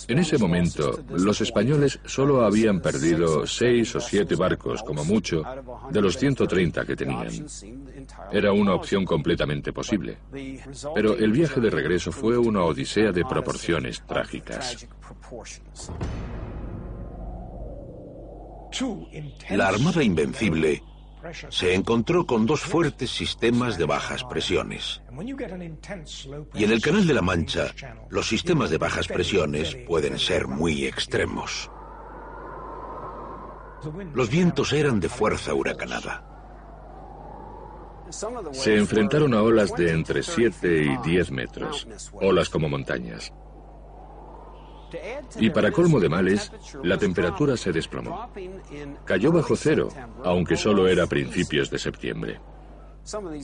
En 0.07 0.19
ese 0.19 0.38
momento, 0.38 1.03
los 1.09 1.41
españoles 1.41 1.99
solo 2.05 2.45
habían 2.45 2.82
perdido 2.82 3.45
seis 3.45 3.95
o 3.95 3.99
siete 3.99 4.36
barcos, 4.36 4.84
como 4.84 5.03
mucho, 5.03 5.43
de 5.91 6.01
los 6.01 6.17
130 6.17 6.86
que 6.86 6.95
tenían. 6.95 7.30
Era 8.32 8.51
una 8.51 8.73
opción 8.73 9.05
completamente 9.05 9.73
posible. 9.73 10.17
Pero 10.95 11.17
el 11.17 11.32
viaje 11.32 11.59
de 11.59 11.69
regreso 11.69 12.11
fue 12.11 12.38
una 12.38 12.63
odisea 12.63 13.11
de 13.11 13.25
proporciones 13.25 14.01
trágicas. 14.05 14.88
La 19.49 19.67
Armada 19.69 20.03
Invencible 20.03 20.84
se 21.49 21.74
encontró 21.74 22.26
con 22.26 22.45
dos 22.45 22.61
fuertes 22.61 23.09
sistemas 23.09 23.78
de 23.78 23.86
bajas 23.86 24.24
presiones. 24.24 25.01
Y 26.53 26.63
en 26.63 26.72
el 26.72 26.82
Canal 26.82 27.07
de 27.07 27.13
la 27.13 27.22
Mancha, 27.22 27.74
los 28.09 28.28
sistemas 28.28 28.70
de 28.70 28.78
bajas 28.78 29.07
presiones 29.07 29.76
pueden 29.88 30.20
ser 30.20 30.47
muy 30.47 30.86
extremos. 30.86 31.70
Los 34.13 34.30
vientos 34.30 34.74
eran 34.74 34.99
de 34.99 35.09
fuerza 35.09 35.53
huracanada. 35.53 36.24
Se 38.51 38.78
enfrentaron 38.78 39.34
a 39.34 39.41
olas 39.41 39.76
de 39.76 39.91
entre 39.91 40.24
7 40.24 40.84
y 40.84 40.97
10 41.09 41.32
metros, 41.32 41.88
olas 42.13 42.49
como 42.49 42.70
montañas. 42.70 43.34
Y 45.39 45.49
para 45.49 45.71
colmo 45.71 45.99
de 45.99 46.09
males, 46.09 46.51
la 46.83 46.97
temperatura 46.97 47.57
se 47.57 47.71
desplomó. 47.71 48.29
Cayó 49.05 49.31
bajo 49.31 49.55
cero, 49.55 49.89
aunque 50.23 50.55
solo 50.55 50.88
era 50.88 51.03
a 51.03 51.07
principios 51.07 51.69
de 51.69 51.79
septiembre. 51.79 52.39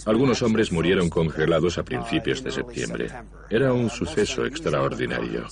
Algunos 0.06 0.42
hombres 0.42 0.72
murieron 0.72 1.10
congelados 1.10 1.78
a 1.78 1.84
principios 1.84 2.44
de 2.44 2.52
septiembre. 2.52 3.10
Era 3.50 3.74
un 3.74 3.90
suceso 3.90 4.46
extraordinario. 4.46 5.48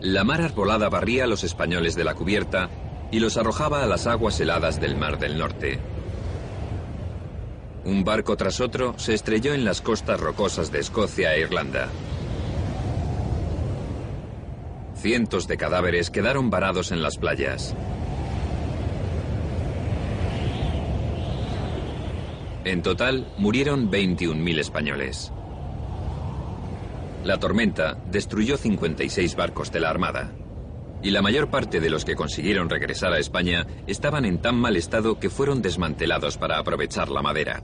La 0.00 0.24
mar 0.24 0.40
arbolada 0.40 0.88
barría 0.88 1.24
a 1.24 1.26
los 1.26 1.44
españoles 1.44 1.94
de 1.94 2.04
la 2.04 2.14
cubierta 2.14 2.70
y 3.10 3.20
los 3.20 3.36
arrojaba 3.36 3.82
a 3.82 3.86
las 3.86 4.06
aguas 4.06 4.40
heladas 4.40 4.80
del 4.80 4.96
Mar 4.96 5.18
del 5.18 5.38
Norte. 5.38 5.78
Un 7.84 8.04
barco 8.04 8.36
tras 8.36 8.60
otro 8.60 8.98
se 8.98 9.14
estrelló 9.14 9.54
en 9.54 9.64
las 9.64 9.80
costas 9.80 10.20
rocosas 10.20 10.70
de 10.72 10.80
Escocia 10.80 11.34
e 11.34 11.40
Irlanda. 11.40 11.88
Cientos 15.00 15.48
de 15.48 15.56
cadáveres 15.56 16.10
quedaron 16.10 16.50
varados 16.50 16.92
en 16.92 17.00
las 17.00 17.16
playas. 17.16 17.74
En 22.66 22.82
total, 22.82 23.32
murieron 23.38 23.90
21.000 23.90 24.58
españoles. 24.58 25.32
La 27.24 27.38
tormenta 27.38 27.96
destruyó 28.10 28.58
56 28.58 29.36
barcos 29.36 29.72
de 29.72 29.80
la 29.80 29.88
Armada. 29.88 30.32
Y 31.02 31.12
la 31.12 31.22
mayor 31.22 31.48
parte 31.48 31.80
de 31.80 31.88
los 31.88 32.04
que 32.04 32.14
consiguieron 32.14 32.68
regresar 32.68 33.14
a 33.14 33.18
España 33.18 33.66
estaban 33.86 34.26
en 34.26 34.42
tan 34.42 34.56
mal 34.56 34.76
estado 34.76 35.18
que 35.18 35.30
fueron 35.30 35.62
desmantelados 35.62 36.36
para 36.36 36.58
aprovechar 36.58 37.08
la 37.08 37.22
madera. 37.22 37.62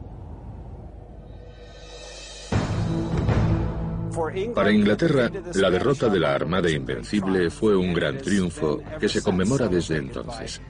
Para 4.54 4.72
Inglaterra, 4.72 5.30
la 5.54 5.70
derrota 5.70 6.08
de 6.08 6.20
la 6.20 6.34
Armada 6.34 6.70
Invencible 6.70 7.50
fue 7.50 7.76
un 7.76 7.92
gran 7.92 8.18
triunfo 8.18 8.82
que 8.98 9.08
se 9.08 9.22
conmemora 9.22 9.68
desde 9.68 9.98
entonces. 9.98 10.60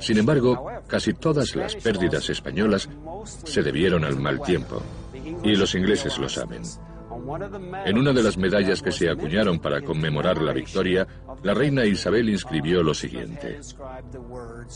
Sin 0.00 0.18
embargo, 0.18 0.66
casi 0.86 1.14
todas 1.14 1.54
las 1.54 1.76
pérdidas 1.76 2.28
españolas 2.30 2.88
se 3.44 3.62
debieron 3.62 4.04
al 4.04 4.16
mal 4.18 4.40
tiempo, 4.42 4.82
y 5.42 5.54
los 5.56 5.74
ingleses 5.74 6.18
lo 6.18 6.28
saben. 6.28 6.62
En 7.84 7.98
una 7.98 8.12
de 8.12 8.22
las 8.22 8.36
medallas 8.36 8.82
que 8.82 8.92
se 8.92 9.10
acuñaron 9.10 9.58
para 9.58 9.80
conmemorar 9.82 10.40
la 10.40 10.52
victoria, 10.52 11.06
la 11.42 11.54
reina 11.54 11.84
Isabel 11.84 12.28
inscribió 12.28 12.82
lo 12.82 12.94
siguiente. 12.94 13.60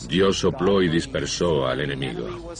Dios 0.08 0.38
sopló 0.38 0.82
y 0.82 0.88
dispersó 0.88 1.66
al 1.66 1.80
enemigo. 1.80 2.54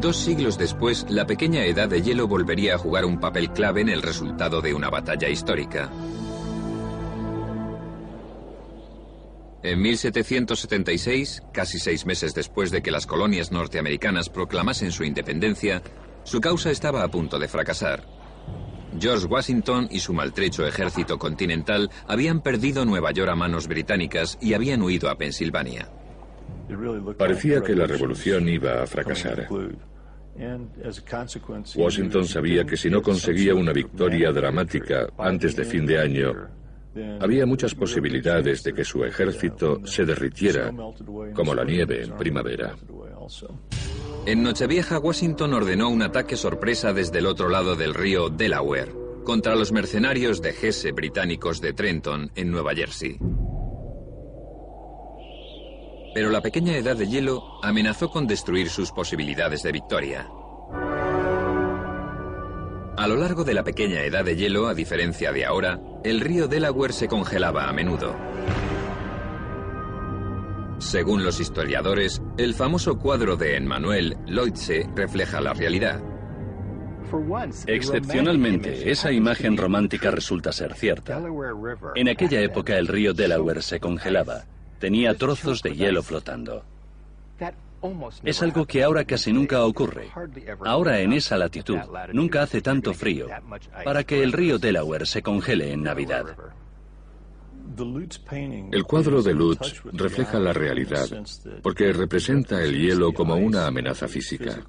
Dos 0.00 0.16
siglos 0.16 0.58
después, 0.58 1.06
la 1.08 1.26
pequeña 1.26 1.64
edad 1.64 1.88
de 1.88 2.02
hielo 2.02 2.26
volvería 2.26 2.74
a 2.74 2.78
jugar 2.78 3.04
un 3.04 3.20
papel 3.20 3.50
clave 3.52 3.82
en 3.82 3.88
el 3.88 4.02
resultado 4.02 4.60
de 4.60 4.74
una 4.74 4.90
batalla 4.90 5.28
histórica. 5.28 5.90
En 9.62 9.80
1776, 9.80 11.42
casi 11.52 11.78
seis 11.78 12.04
meses 12.04 12.34
después 12.34 12.72
de 12.72 12.82
que 12.82 12.90
las 12.90 13.06
colonias 13.06 13.52
norteamericanas 13.52 14.28
proclamasen 14.28 14.90
su 14.90 15.04
independencia, 15.04 15.82
su 16.24 16.40
causa 16.40 16.70
estaba 16.72 17.04
a 17.04 17.08
punto 17.08 17.38
de 17.38 17.46
fracasar. 17.46 18.04
George 18.98 19.26
Washington 19.26 19.88
y 19.90 20.00
su 20.00 20.12
maltrecho 20.12 20.66
ejército 20.66 21.18
continental 21.18 21.90
habían 22.08 22.40
perdido 22.40 22.84
Nueva 22.84 23.12
York 23.12 23.30
a 23.30 23.36
manos 23.36 23.68
británicas 23.68 24.36
y 24.40 24.54
habían 24.54 24.82
huido 24.82 25.08
a 25.08 25.16
Pensilvania. 25.16 25.88
Parecía 27.16 27.60
que 27.60 27.74
la 27.74 27.86
revolución 27.86 28.48
iba 28.48 28.82
a 28.82 28.86
fracasar. 28.86 29.48
Washington 31.76 32.24
sabía 32.26 32.64
que 32.64 32.76
si 32.76 32.88
no 32.88 33.02
conseguía 33.02 33.54
una 33.54 33.72
victoria 33.72 34.32
dramática 34.32 35.08
antes 35.18 35.54
de 35.54 35.64
fin 35.64 35.84
de 35.84 35.98
año, 35.98 36.32
había 37.20 37.46
muchas 37.46 37.74
posibilidades 37.74 38.62
de 38.62 38.72
que 38.72 38.84
su 38.84 39.04
ejército 39.04 39.80
se 39.84 40.04
derritiera 40.04 40.72
como 41.34 41.54
la 41.54 41.64
nieve 41.64 42.04
en 42.04 42.16
primavera. 42.16 42.74
En 44.24 44.42
Nochevieja, 44.42 44.98
Washington 44.98 45.52
ordenó 45.52 45.90
un 45.90 46.02
ataque 46.02 46.36
sorpresa 46.36 46.92
desde 46.92 47.18
el 47.18 47.26
otro 47.26 47.48
lado 47.48 47.76
del 47.76 47.94
río 47.94 48.28
Delaware 48.28 49.02
contra 49.24 49.54
los 49.54 49.72
mercenarios 49.72 50.42
de 50.42 50.50
Hesse 50.50 50.92
británicos 50.92 51.60
de 51.60 51.72
Trenton, 51.72 52.30
en 52.34 52.50
Nueva 52.50 52.74
Jersey. 52.74 53.18
Pero 56.14 56.30
la 56.30 56.42
pequeña 56.42 56.76
edad 56.76 56.96
de 56.96 57.08
hielo 57.08 57.42
amenazó 57.62 58.10
con 58.10 58.26
destruir 58.26 58.68
sus 58.68 58.92
posibilidades 58.92 59.62
de 59.62 59.72
victoria. 59.72 60.28
A 62.96 63.08
lo 63.08 63.16
largo 63.16 63.42
de 63.44 63.54
la 63.54 63.64
pequeña 63.64 64.02
edad 64.02 64.24
de 64.24 64.36
hielo, 64.36 64.68
a 64.68 64.74
diferencia 64.74 65.32
de 65.32 65.46
ahora, 65.46 65.80
el 66.04 66.20
río 66.20 66.46
Delaware 66.46 66.92
se 66.92 67.08
congelaba 67.08 67.68
a 67.68 67.72
menudo. 67.72 68.14
Según 70.78 71.24
los 71.24 71.40
historiadores, 71.40 72.20
el 72.36 72.54
famoso 72.54 72.98
cuadro 72.98 73.36
de 73.36 73.56
Emmanuel 73.56 74.16
Leutze 74.26 74.86
refleja 74.94 75.40
la 75.40 75.54
realidad. 75.54 76.02
Excepcionalmente, 77.66 78.90
esa 78.90 79.12
imagen 79.12 79.56
romántica 79.56 80.10
resulta 80.10 80.52
ser 80.52 80.74
cierta. 80.74 81.22
En 81.94 82.08
aquella 82.08 82.40
época 82.40 82.76
el 82.76 82.88
río 82.88 83.14
Delaware 83.14 83.62
se 83.62 83.80
congelaba 83.80 84.44
Tenía 84.82 85.14
trozos 85.14 85.62
de 85.62 85.76
hielo 85.76 86.02
flotando. 86.02 86.64
Es 88.24 88.42
algo 88.42 88.66
que 88.66 88.82
ahora 88.82 89.04
casi 89.04 89.32
nunca 89.32 89.64
ocurre. 89.64 90.10
Ahora 90.64 90.98
en 90.98 91.12
esa 91.12 91.38
latitud 91.38 91.78
nunca 92.12 92.42
hace 92.42 92.60
tanto 92.60 92.92
frío 92.92 93.28
para 93.84 94.02
que 94.02 94.24
el 94.24 94.32
río 94.32 94.58
Delaware 94.58 95.06
se 95.06 95.22
congele 95.22 95.72
en 95.72 95.84
Navidad. 95.84 96.36
El 98.72 98.82
cuadro 98.82 99.22
de 99.22 99.32
Lutz 99.32 99.84
refleja 99.92 100.40
la 100.40 100.52
realidad 100.52 101.06
porque 101.62 101.92
representa 101.92 102.60
el 102.60 102.76
hielo 102.76 103.12
como 103.12 103.36
una 103.36 103.68
amenaza 103.68 104.08
física. 104.08 104.64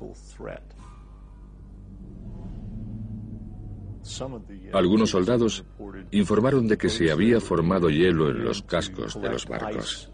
Algunos 4.73 5.11
soldados 5.11 5.63
informaron 6.11 6.67
de 6.67 6.77
que 6.77 6.89
se 6.89 7.11
había 7.11 7.39
formado 7.39 7.89
hielo 7.89 8.29
en 8.29 8.43
los 8.43 8.61
cascos 8.63 9.19
de 9.21 9.29
los 9.29 9.45
barcos. 9.45 10.11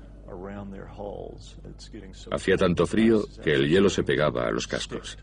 Hacía 2.31 2.57
tanto 2.57 2.85
frío 2.85 3.25
que 3.43 3.53
el 3.53 3.67
hielo 3.67 3.89
se 3.89 4.03
pegaba 4.03 4.47
a 4.47 4.51
los 4.51 4.67
cascos. 4.67 5.17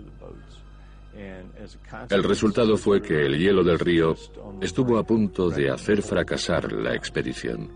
El 2.11 2.25
resultado 2.25 2.77
fue 2.77 3.01
que 3.01 3.25
el 3.25 3.39
hielo 3.39 3.65
del 3.65 3.79
río 3.79 4.15
estuvo 4.61 4.99
a 4.99 5.05
punto 5.05 5.49
de 5.49 5.71
hacer 5.71 6.03
fracasar 6.03 6.73
la 6.73 6.95
expedición. 6.95 7.71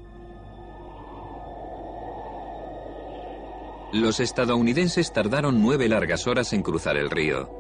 Los 3.92 4.20
estadounidenses 4.20 5.12
tardaron 5.12 5.60
nueve 5.60 5.88
largas 5.88 6.26
horas 6.26 6.52
en 6.52 6.62
cruzar 6.62 6.96
el 6.96 7.10
río. 7.10 7.59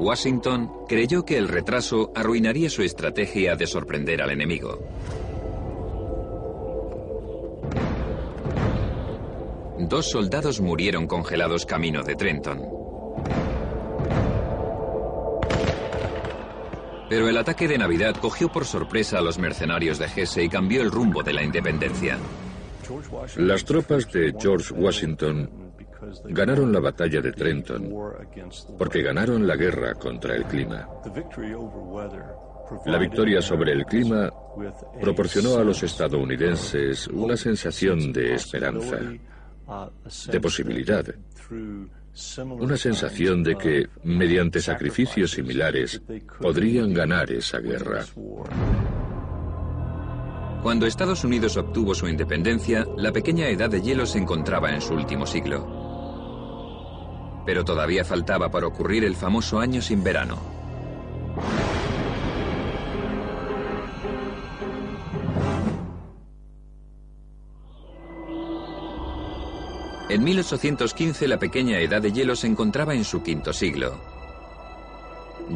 Washington 0.00 0.70
creyó 0.88 1.26
que 1.26 1.36
el 1.36 1.46
retraso 1.46 2.10
arruinaría 2.14 2.70
su 2.70 2.80
estrategia 2.80 3.54
de 3.54 3.66
sorprender 3.66 4.22
al 4.22 4.30
enemigo. 4.30 4.78
Dos 9.78 10.10
soldados 10.10 10.62
murieron 10.62 11.06
congelados 11.06 11.66
camino 11.66 12.02
de 12.02 12.14
Trenton. 12.14 12.62
Pero 17.10 17.28
el 17.28 17.36
ataque 17.36 17.68
de 17.68 17.76
Navidad 17.76 18.16
cogió 18.16 18.48
por 18.50 18.64
sorpresa 18.64 19.18
a 19.18 19.20
los 19.20 19.38
mercenarios 19.38 19.98
de 19.98 20.06
Hesse 20.06 20.38
y 20.38 20.48
cambió 20.48 20.80
el 20.80 20.90
rumbo 20.90 21.22
de 21.22 21.34
la 21.34 21.42
independencia. 21.42 22.16
Las 23.36 23.64
tropas 23.66 24.10
de 24.10 24.34
George 24.40 24.72
Washington 24.72 25.59
Ganaron 26.24 26.72
la 26.72 26.80
batalla 26.80 27.20
de 27.20 27.32
Trenton 27.32 27.90
porque 28.78 29.02
ganaron 29.02 29.46
la 29.46 29.56
guerra 29.56 29.94
contra 29.94 30.36
el 30.36 30.44
clima. 30.44 30.88
La 32.86 32.98
victoria 32.98 33.42
sobre 33.42 33.72
el 33.72 33.84
clima 33.84 34.30
proporcionó 35.00 35.58
a 35.58 35.64
los 35.64 35.82
estadounidenses 35.82 37.08
una 37.08 37.36
sensación 37.36 38.12
de 38.12 38.34
esperanza, 38.34 38.98
de 40.30 40.40
posibilidad, 40.40 41.04
una 42.46 42.76
sensación 42.76 43.42
de 43.42 43.56
que, 43.56 43.88
mediante 44.04 44.60
sacrificios 44.60 45.32
similares, 45.32 46.00
podrían 46.40 46.92
ganar 46.92 47.30
esa 47.32 47.58
guerra. 47.58 48.04
Cuando 50.62 50.86
Estados 50.86 51.24
Unidos 51.24 51.56
obtuvo 51.56 51.94
su 51.94 52.06
independencia, 52.06 52.86
la 52.96 53.12
pequeña 53.12 53.48
edad 53.48 53.70
de 53.70 53.80
hielo 53.80 54.04
se 54.04 54.18
encontraba 54.18 54.70
en 54.70 54.82
su 54.82 54.92
último 54.92 55.26
siglo. 55.26 55.79
Pero 57.44 57.64
todavía 57.64 58.04
faltaba 58.04 58.50
para 58.50 58.66
ocurrir 58.66 59.04
el 59.04 59.16
famoso 59.16 59.58
año 59.60 59.82
sin 59.82 60.02
verano. 60.02 60.38
En 70.10 70.24
1815 70.24 71.28
la 71.28 71.38
pequeña 71.38 71.78
edad 71.78 72.02
de 72.02 72.10
hielo 72.10 72.34
se 72.34 72.48
encontraba 72.48 72.94
en 72.94 73.04
su 73.04 73.22
quinto 73.22 73.52
siglo. 73.52 74.00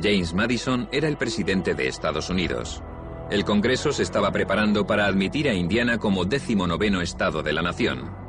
James 0.01 0.32
Madison 0.32 0.89
era 0.93 1.09
el 1.09 1.16
presidente 1.16 1.74
de 1.74 1.89
Estados 1.89 2.31
Unidos. 2.31 2.81
El 3.31 3.44
Congreso 3.44 3.90
se 3.90 4.05
estaba 4.05 4.31
preparando 4.31 4.86
para 4.86 5.06
admitir 5.06 5.48
a 5.48 5.55
Indiana 5.55 5.98
como 5.98 6.24
décimo 6.24 6.69
noveno 6.69 7.01
estado 7.01 7.43
de 7.43 7.52
la 7.52 7.62
nación. 7.62 8.23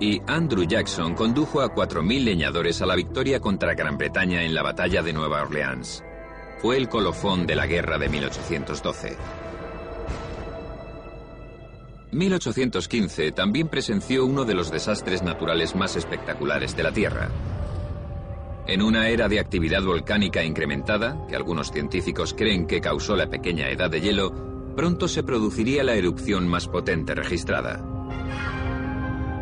Y 0.00 0.20
Andrew 0.26 0.64
Jackson 0.64 1.14
condujo 1.14 1.60
a 1.60 1.72
4.000 1.72 2.24
leñadores 2.24 2.82
a 2.82 2.86
la 2.86 2.96
victoria 2.96 3.40
contra 3.40 3.74
Gran 3.74 3.96
Bretaña 3.96 4.42
en 4.42 4.54
la 4.54 4.62
batalla 4.62 5.02
de 5.02 5.12
Nueva 5.12 5.42
Orleans. 5.42 6.02
Fue 6.60 6.76
el 6.76 6.88
colofón 6.88 7.46
de 7.46 7.54
la 7.54 7.66
guerra 7.66 7.98
de 7.98 8.08
1812. 8.08 9.16
1815 12.14 13.32
también 13.32 13.68
presenció 13.68 14.24
uno 14.24 14.44
de 14.44 14.54
los 14.54 14.70
desastres 14.70 15.22
naturales 15.22 15.74
más 15.74 15.96
espectaculares 15.96 16.76
de 16.76 16.82
la 16.82 16.92
Tierra. 16.92 17.28
En 18.66 18.82
una 18.82 19.08
era 19.08 19.28
de 19.28 19.40
actividad 19.40 19.82
volcánica 19.82 20.42
incrementada, 20.42 21.26
que 21.28 21.36
algunos 21.36 21.70
científicos 21.70 22.34
creen 22.34 22.66
que 22.66 22.80
causó 22.80 23.14
la 23.14 23.28
pequeña 23.28 23.68
edad 23.68 23.90
de 23.90 24.00
hielo, 24.00 24.32
pronto 24.74 25.06
se 25.06 25.22
produciría 25.22 25.84
la 25.84 25.94
erupción 25.94 26.48
más 26.48 26.66
potente 26.66 27.14
registrada. 27.14 27.84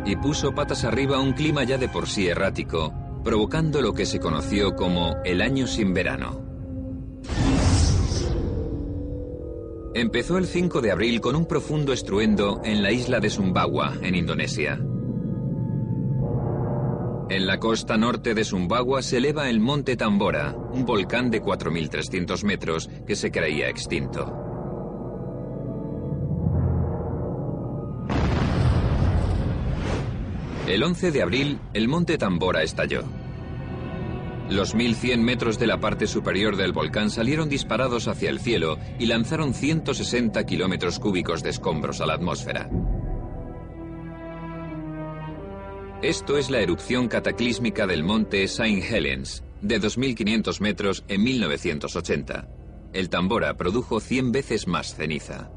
Y 0.05 0.15
puso 0.17 0.53
patas 0.53 0.83
arriba 0.83 1.19
un 1.19 1.33
clima 1.33 1.63
ya 1.63 1.77
de 1.77 1.87
por 1.87 2.07
sí 2.07 2.27
errático, 2.27 2.93
provocando 3.23 3.81
lo 3.81 3.93
que 3.93 4.05
se 4.05 4.19
conoció 4.19 4.75
como 4.75 5.15
el 5.23 5.41
año 5.41 5.65
sin 5.67 5.93
verano. 5.93 6.41
Empezó 9.95 10.37
el 10.37 10.47
5 10.47 10.81
de 10.81 10.91
abril 10.91 11.21
con 11.21 11.35
un 11.35 11.45
profundo 11.45 11.93
estruendo 11.93 12.61
en 12.63 12.81
la 12.81 12.91
isla 12.91 13.19
de 13.19 13.29
Sumbawa, 13.29 13.93
en 14.01 14.15
Indonesia. 14.15 14.79
En 17.29 17.47
la 17.47 17.59
costa 17.59 17.95
norte 17.95 18.33
de 18.33 18.43
Sumbawa 18.43 19.01
se 19.01 19.17
eleva 19.17 19.49
el 19.49 19.59
monte 19.59 19.95
Tambora, 19.95 20.55
un 20.73 20.85
volcán 20.85 21.31
de 21.31 21.41
4.300 21.41 22.43
metros 22.43 22.89
que 23.07 23.15
se 23.15 23.31
creía 23.31 23.69
extinto. 23.69 24.42
El 30.67 30.81
11 30.81 31.11
de 31.11 31.21
abril, 31.21 31.59
el 31.73 31.89
monte 31.89 32.17
Tambora 32.17 32.63
estalló. 32.63 33.03
Los 34.49 34.73
1.100 34.73 35.17
metros 35.17 35.59
de 35.59 35.67
la 35.67 35.81
parte 35.81 36.07
superior 36.07 36.55
del 36.55 36.71
volcán 36.71 37.09
salieron 37.09 37.49
disparados 37.49 38.07
hacia 38.07 38.29
el 38.29 38.39
cielo 38.39 38.77
y 38.97 39.07
lanzaron 39.07 39.53
160 39.53 40.41
kilómetros 40.45 40.99
cúbicos 40.99 41.43
de 41.43 41.49
escombros 41.49 41.99
a 41.99 42.05
la 42.05 42.13
atmósfera. 42.13 42.69
Esto 46.01 46.37
es 46.37 46.49
la 46.49 46.61
erupción 46.61 47.09
cataclísmica 47.09 47.85
del 47.85 48.05
monte 48.05 48.47
Saint 48.47 48.85
Helens, 48.89 49.43
de 49.61 49.81
2.500 49.81 50.61
metros 50.61 51.03
en 51.09 51.23
1980. 51.23 52.47
El 52.93 53.09
Tambora 53.09 53.57
produjo 53.57 53.99
100 53.99 54.31
veces 54.31 54.67
más 54.67 54.95
ceniza. 54.95 55.49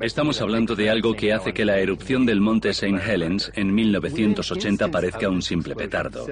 Estamos 0.00 0.40
hablando 0.40 0.74
de 0.74 0.90
algo 0.90 1.14
que 1.14 1.32
hace 1.32 1.52
que 1.52 1.64
la 1.64 1.78
erupción 1.78 2.26
del 2.26 2.40
monte 2.40 2.70
St. 2.70 2.98
Helens 3.06 3.50
en 3.54 3.74
1980 3.74 4.88
parezca 4.88 5.28
un 5.28 5.42
simple 5.42 5.74
petardo. 5.74 6.26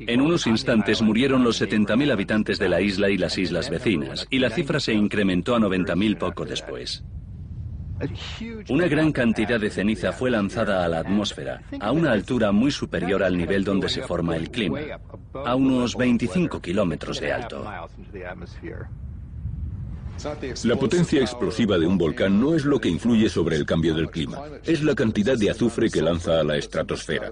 En 0.00 0.20
unos 0.20 0.46
instantes 0.46 1.02
murieron 1.02 1.44
los 1.44 1.60
70.000 1.60 2.12
habitantes 2.12 2.58
de 2.58 2.68
la 2.68 2.80
isla 2.80 3.10
y 3.10 3.18
las 3.18 3.38
islas 3.38 3.70
vecinas, 3.70 4.26
y 4.30 4.38
la 4.38 4.50
cifra 4.50 4.80
se 4.80 4.92
incrementó 4.92 5.54
a 5.54 5.60
90.000 5.60 6.18
poco 6.18 6.44
después. 6.44 7.04
Una 8.68 8.86
gran 8.86 9.10
cantidad 9.10 9.58
de 9.58 9.70
ceniza 9.70 10.12
fue 10.12 10.30
lanzada 10.30 10.84
a 10.84 10.88
la 10.88 11.00
atmósfera, 11.00 11.62
a 11.80 11.90
una 11.90 12.12
altura 12.12 12.52
muy 12.52 12.70
superior 12.70 13.22
al 13.22 13.36
nivel 13.36 13.64
donde 13.64 13.88
se 13.88 14.02
forma 14.02 14.36
el 14.36 14.50
clima, 14.50 14.80
a 15.34 15.54
unos 15.56 15.96
25 15.96 16.60
kilómetros 16.60 17.20
de 17.20 17.32
alto. 17.32 17.64
La 20.64 20.76
potencia 20.76 21.20
explosiva 21.20 21.78
de 21.78 21.86
un 21.86 21.96
volcán 21.96 22.40
no 22.40 22.54
es 22.54 22.64
lo 22.64 22.80
que 22.80 22.88
influye 22.88 23.28
sobre 23.28 23.56
el 23.56 23.64
cambio 23.64 23.94
del 23.94 24.10
clima, 24.10 24.42
es 24.64 24.82
la 24.82 24.94
cantidad 24.94 25.36
de 25.36 25.50
azufre 25.50 25.90
que 25.90 26.02
lanza 26.02 26.40
a 26.40 26.44
la 26.44 26.56
estratosfera. 26.56 27.30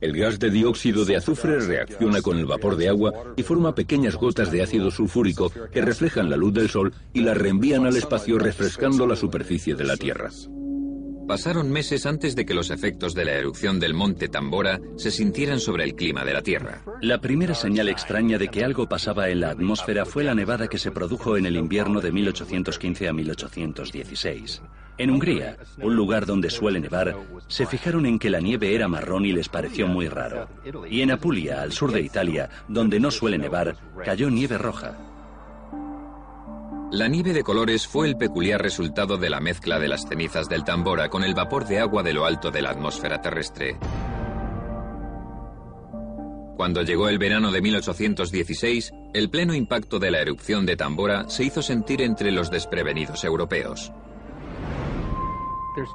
El 0.00 0.16
gas 0.16 0.38
de 0.38 0.50
dióxido 0.50 1.04
de 1.04 1.16
azufre 1.16 1.58
reacciona 1.60 2.22
con 2.22 2.38
el 2.38 2.46
vapor 2.46 2.76
de 2.76 2.88
agua 2.88 3.12
y 3.36 3.42
forma 3.42 3.74
pequeñas 3.74 4.16
gotas 4.16 4.50
de 4.50 4.62
ácido 4.62 4.90
sulfúrico 4.90 5.52
que 5.72 5.82
reflejan 5.82 6.30
la 6.30 6.36
luz 6.36 6.54
del 6.54 6.70
sol 6.70 6.94
y 7.12 7.20
la 7.20 7.34
reenvían 7.34 7.84
al 7.86 7.96
espacio 7.96 8.38
refrescando 8.38 9.06
la 9.06 9.16
superficie 9.16 9.74
de 9.74 9.84
la 9.84 9.96
Tierra. 9.96 10.30
Pasaron 11.30 11.70
meses 11.70 12.06
antes 12.06 12.34
de 12.34 12.44
que 12.44 12.54
los 12.54 12.70
efectos 12.70 13.14
de 13.14 13.24
la 13.24 13.34
erupción 13.34 13.78
del 13.78 13.94
monte 13.94 14.26
Tambora 14.26 14.80
se 14.96 15.12
sintieran 15.12 15.60
sobre 15.60 15.84
el 15.84 15.94
clima 15.94 16.24
de 16.24 16.32
la 16.32 16.42
Tierra. 16.42 16.82
La 17.02 17.20
primera 17.20 17.54
señal 17.54 17.88
extraña 17.88 18.36
de 18.36 18.48
que 18.48 18.64
algo 18.64 18.88
pasaba 18.88 19.28
en 19.28 19.38
la 19.38 19.50
atmósfera 19.50 20.04
fue 20.04 20.24
la 20.24 20.34
nevada 20.34 20.66
que 20.66 20.76
se 20.76 20.90
produjo 20.90 21.36
en 21.36 21.46
el 21.46 21.54
invierno 21.54 22.00
de 22.00 22.10
1815 22.10 23.06
a 23.06 23.12
1816. 23.12 24.62
En 24.98 25.10
Hungría, 25.10 25.56
un 25.80 25.94
lugar 25.94 26.26
donde 26.26 26.50
suele 26.50 26.80
nevar, 26.80 27.14
se 27.46 27.64
fijaron 27.64 28.06
en 28.06 28.18
que 28.18 28.28
la 28.28 28.40
nieve 28.40 28.74
era 28.74 28.88
marrón 28.88 29.24
y 29.24 29.30
les 29.30 29.48
pareció 29.48 29.86
muy 29.86 30.08
raro. 30.08 30.48
Y 30.90 31.00
en 31.02 31.12
Apulia, 31.12 31.62
al 31.62 31.70
sur 31.70 31.92
de 31.92 32.00
Italia, 32.00 32.50
donde 32.66 32.98
no 32.98 33.12
suele 33.12 33.38
nevar, 33.38 33.76
cayó 34.04 34.30
nieve 34.30 34.58
roja. 34.58 34.98
La 36.92 37.06
nieve 37.06 37.32
de 37.32 37.44
colores 37.44 37.86
fue 37.86 38.08
el 38.08 38.16
peculiar 38.16 38.60
resultado 38.60 39.16
de 39.16 39.30
la 39.30 39.38
mezcla 39.38 39.78
de 39.78 39.86
las 39.86 40.08
cenizas 40.08 40.48
del 40.48 40.64
Tambora 40.64 41.08
con 41.08 41.22
el 41.22 41.34
vapor 41.34 41.64
de 41.64 41.78
agua 41.78 42.02
de 42.02 42.12
lo 42.12 42.26
alto 42.26 42.50
de 42.50 42.62
la 42.62 42.70
atmósfera 42.70 43.22
terrestre. 43.22 43.78
Cuando 46.56 46.82
llegó 46.82 47.08
el 47.08 47.18
verano 47.18 47.52
de 47.52 47.62
1816, 47.62 48.92
el 49.14 49.30
pleno 49.30 49.54
impacto 49.54 50.00
de 50.00 50.10
la 50.10 50.20
erupción 50.20 50.66
de 50.66 50.76
Tambora 50.76 51.28
se 51.28 51.44
hizo 51.44 51.62
sentir 51.62 52.02
entre 52.02 52.32
los 52.32 52.50
desprevenidos 52.50 53.22
europeos. 53.22 53.92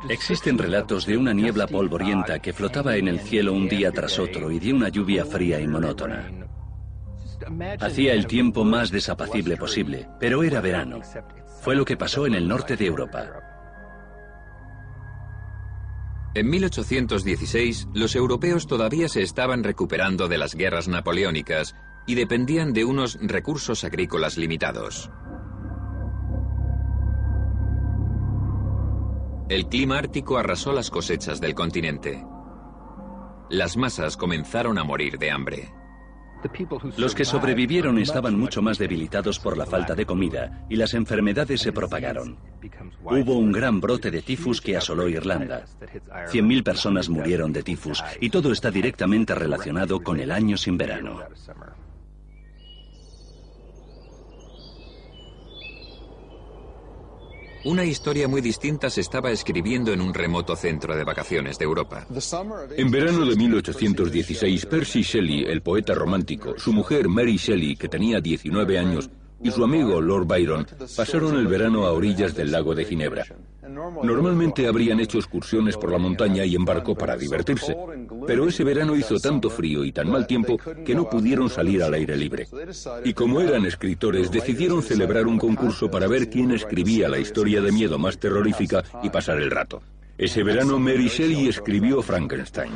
Existen 0.08 0.58
relatos 0.58 1.06
de 1.06 1.18
una 1.18 1.34
niebla 1.34 1.68
polvorienta 1.68 2.40
que 2.40 2.54
flotaba 2.54 2.96
en 2.96 3.10
el 3.10 3.20
cielo 3.20 3.52
un 3.52 3.68
día 3.68 3.92
tras 3.92 4.18
otro 4.18 4.50
y 4.50 4.60
de 4.60 4.72
una 4.72 4.88
lluvia 4.88 5.26
fría 5.26 5.60
y 5.60 5.68
monótona. 5.68 6.32
Hacía 7.80 8.14
el 8.14 8.28
tiempo 8.28 8.64
más 8.64 8.92
desapacible 8.92 9.58
posible, 9.58 10.08
pero 10.20 10.44
era 10.44 10.62
verano. 10.62 11.02
Fue 11.62 11.76
lo 11.76 11.86
que 11.86 11.98
pasó 11.98 12.26
en 12.28 12.36
el 12.36 12.48
norte 12.48 12.76
de 12.76 12.86
Europa. 12.86 13.46
En 16.36 16.50
1816, 16.50 17.88
los 17.94 18.16
europeos 18.16 18.68
todavía 18.68 19.08
se 19.08 19.22
estaban 19.22 19.64
recuperando 19.64 20.28
de 20.28 20.38
las 20.38 20.54
guerras 20.54 20.90
napoleónicas 20.90 21.76
y 22.06 22.16
dependían 22.16 22.74
de 22.74 22.84
unos 22.84 23.18
recursos 23.22 23.84
agrícolas 23.86 24.38
limitados. 24.38 25.10
El 29.48 29.68
clima 29.68 30.00
ártico 30.00 30.38
arrasó 30.38 30.74
las 30.74 30.90
cosechas 30.90 31.40
del 31.40 31.54
continente. 31.54 32.26
Las 33.50 33.78
masas 33.78 34.18
comenzaron 34.18 34.80
a 34.80 34.84
morir 34.84 35.20
de 35.20 35.32
hambre. 35.32 35.72
Los 36.98 37.16
que 37.16 37.26
sobrevivieron 37.26 37.98
estaban 37.98 38.38
mucho 38.38 38.62
más 38.62 38.78
debilitados 38.78 39.40
por 39.40 39.58
la 39.58 39.66
falta 39.66 39.96
de 39.96 40.06
comida 40.06 40.66
y 40.70 40.76
las 40.76 40.94
enfermedades 40.94 41.62
se 41.62 41.72
propagaron. 41.72 42.38
Hubo 43.04 43.38
un 43.38 43.52
gran 43.52 43.80
brote 43.80 44.12
de 44.12 44.22
tifus 44.22 44.62
que 44.62 44.78
asoló 44.78 45.08
Irlanda. 45.08 45.66
100.000 45.80 46.64
personas 46.64 47.10
murieron 47.10 47.54
de 47.54 47.64
tifus 47.64 48.04
y 48.20 48.30
todo 48.30 48.52
está 48.52 48.72
directamente 48.72 49.36
relacionado 49.36 50.02
con 50.02 50.20
el 50.20 50.32
año 50.32 50.58
sin 50.58 50.78
verano. 50.78 51.22
Una 57.66 57.84
historia 57.84 58.28
muy 58.28 58.42
distinta 58.42 58.92
se 58.92 59.02
estaba 59.02 59.32
escribiendo 59.32 59.92
en 59.92 60.00
un 60.00 60.14
remoto 60.14 60.56
centro 60.56 60.96
de 60.96 61.04
vacaciones 61.04 61.58
de 61.58 61.66
Europa. 61.66 62.06
En 62.78 62.92
verano 62.92 63.26
de 63.26 63.36
1816, 63.36 64.68
Percy 64.68 65.02
Shelley, 65.02 65.46
el 65.46 65.64
poeta 65.64 65.96
romántico, 65.96 66.54
su 66.60 66.72
mujer 66.72 67.08
Mary 67.10 67.38
Shelley, 67.38 67.76
que 67.76 67.90
tenía 67.90 68.22
19 68.22 68.78
años, 68.78 69.10
y 69.46 69.52
su 69.52 69.64
amigo 69.64 70.02
Lord 70.02 70.26
Byron 70.26 70.66
pasaron 70.98 71.38
el 71.38 71.46
verano 71.46 71.86
a 71.86 71.92
orillas 71.92 72.34
del 72.34 72.52
lago 72.52 72.74
de 72.74 72.84
Ginebra. 72.84 73.26
Normalmente 74.02 74.66
habrían 74.66 75.00
hecho 75.00 75.20
excursiones 75.20 75.78
por 75.78 75.92
la 75.92 76.00
montaña 76.00 76.44
y 76.46 76.56
en 76.56 76.66
barco 76.66 76.96
para 76.96 77.16
divertirse, 77.16 77.78
pero 78.26 78.48
ese 78.48 78.64
verano 78.64 78.96
hizo 78.96 79.20
tanto 79.20 79.52
frío 79.52 79.86
y 79.86 79.92
tan 79.92 80.10
mal 80.10 80.26
tiempo 80.26 80.58
que 80.84 80.96
no 80.96 81.08
pudieron 81.08 81.48
salir 81.48 81.84
al 81.84 81.94
aire 81.94 82.18
libre. 82.18 82.48
Y 83.04 83.14
como 83.14 83.40
eran 83.40 83.68
escritores, 83.68 84.32
decidieron 84.32 84.82
celebrar 84.82 85.28
un 85.28 85.38
concurso 85.38 85.92
para 85.92 86.08
ver 86.08 86.28
quién 86.28 86.50
escribía 86.50 87.08
la 87.08 87.20
historia 87.20 87.62
de 87.62 87.72
miedo 87.72 88.00
más 88.00 88.18
terrorífica 88.18 88.84
y 89.04 89.12
pasar 89.12 89.40
el 89.40 89.52
rato. 89.52 89.80
Ese 90.18 90.42
verano 90.42 90.80
Mary 90.80 91.08
Shelley 91.08 91.50
escribió 91.50 92.02
Frankenstein. 92.02 92.72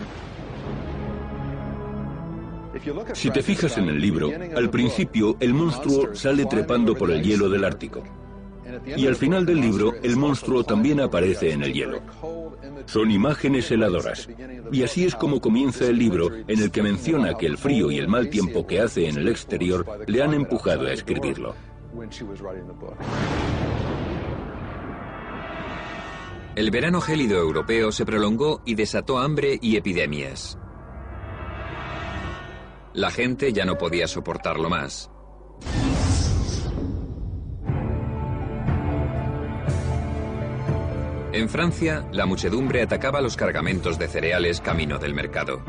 Si 3.13 3.29
te 3.29 3.43
fijas 3.43 3.77
en 3.77 3.89
el 3.89 3.99
libro, 3.99 4.31
al 4.55 4.69
principio 4.69 5.35
el 5.39 5.53
monstruo 5.53 6.15
sale 6.15 6.45
trepando 6.45 6.95
por 6.95 7.11
el 7.11 7.21
hielo 7.21 7.49
del 7.49 7.65
Ártico. 7.65 8.03
Y 8.95 9.07
al 9.07 9.15
final 9.15 9.45
del 9.45 9.59
libro, 9.59 9.93
el 10.03 10.15
monstruo 10.15 10.63
también 10.63 10.99
aparece 10.99 11.51
en 11.51 11.63
el 11.63 11.73
hielo. 11.73 12.01
Son 12.85 13.11
imágenes 13.11 13.69
heladoras. 13.71 14.29
Y 14.71 14.83
así 14.83 15.05
es 15.05 15.15
como 15.15 15.41
comienza 15.41 15.85
el 15.85 15.97
libro 15.97 16.29
en 16.47 16.61
el 16.61 16.71
que 16.71 16.83
menciona 16.83 17.33
que 17.35 17.47
el 17.47 17.57
frío 17.57 17.91
y 17.91 17.97
el 17.97 18.07
mal 18.07 18.29
tiempo 18.29 18.65
que 18.65 18.79
hace 18.79 19.07
en 19.07 19.17
el 19.17 19.27
exterior 19.27 19.85
le 20.07 20.23
han 20.23 20.33
empujado 20.33 20.87
a 20.87 20.93
escribirlo. 20.93 21.55
El 26.55 26.71
verano 26.71 27.01
gélido 27.01 27.39
europeo 27.39 27.91
se 27.91 28.05
prolongó 28.05 28.61
y 28.65 28.75
desató 28.75 29.19
hambre 29.19 29.57
y 29.61 29.77
epidemias. 29.77 30.57
La 32.93 33.11
gente 33.11 33.53
ya 33.53 33.65
no 33.65 33.77
podía 33.77 34.07
soportarlo 34.07 34.69
más. 34.69 35.11
En 41.31 41.47
Francia, 41.47 42.07
la 42.11 42.25
muchedumbre 42.25 42.81
atacaba 42.81 43.21
los 43.21 43.37
cargamentos 43.37 43.99
de 43.99 44.07
cereales 44.07 44.59
camino 44.59 44.97
del 44.97 45.13
mercado. 45.13 45.63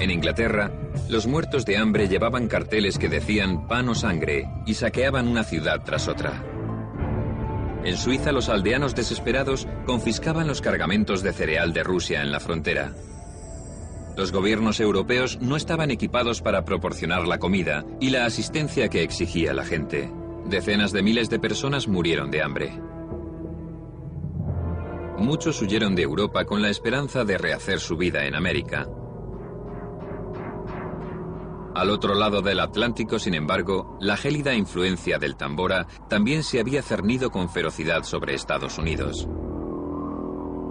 En 0.00 0.10
Inglaterra, 0.10 0.72
los 1.08 1.26
muertos 1.26 1.66
de 1.66 1.76
hambre 1.76 2.08
llevaban 2.08 2.48
carteles 2.48 2.98
que 2.98 3.08
decían 3.08 3.68
pan 3.68 3.88
o 3.90 3.94
sangre 3.94 4.48
y 4.64 4.74
saqueaban 4.74 5.28
una 5.28 5.44
ciudad 5.44 5.82
tras 5.84 6.08
otra. 6.08 6.42
En 7.84 7.96
Suiza, 7.96 8.32
los 8.32 8.48
aldeanos 8.48 8.94
desesperados 8.94 9.68
confiscaban 9.84 10.48
los 10.48 10.62
cargamentos 10.62 11.22
de 11.22 11.32
cereal 11.32 11.72
de 11.72 11.84
Rusia 11.84 12.22
en 12.22 12.32
la 12.32 12.40
frontera. 12.40 12.92
Los 14.16 14.32
gobiernos 14.32 14.80
europeos 14.80 15.38
no 15.42 15.56
estaban 15.56 15.90
equipados 15.90 16.40
para 16.40 16.64
proporcionar 16.64 17.28
la 17.28 17.38
comida 17.38 17.84
y 18.00 18.08
la 18.08 18.24
asistencia 18.24 18.88
que 18.88 19.02
exigía 19.02 19.52
la 19.52 19.64
gente. 19.64 20.10
Decenas 20.46 20.90
de 20.92 21.02
miles 21.02 21.28
de 21.28 21.38
personas 21.38 21.86
murieron 21.86 22.30
de 22.30 22.42
hambre. 22.42 22.80
Muchos 25.18 25.60
huyeron 25.60 25.94
de 25.94 26.02
Europa 26.02 26.46
con 26.46 26.62
la 26.62 26.70
esperanza 26.70 27.24
de 27.24 27.36
rehacer 27.36 27.78
su 27.78 27.98
vida 27.98 28.24
en 28.24 28.34
América. 28.34 28.86
Al 31.74 31.90
otro 31.90 32.14
lado 32.14 32.40
del 32.40 32.60
Atlántico, 32.60 33.18
sin 33.18 33.34
embargo, 33.34 33.98
la 34.00 34.16
gélida 34.16 34.54
influencia 34.54 35.18
del 35.18 35.36
tambora 35.36 35.86
también 36.08 36.42
se 36.42 36.58
había 36.58 36.80
cernido 36.80 37.30
con 37.30 37.50
ferocidad 37.50 38.02
sobre 38.04 38.34
Estados 38.34 38.78
Unidos. 38.78 39.28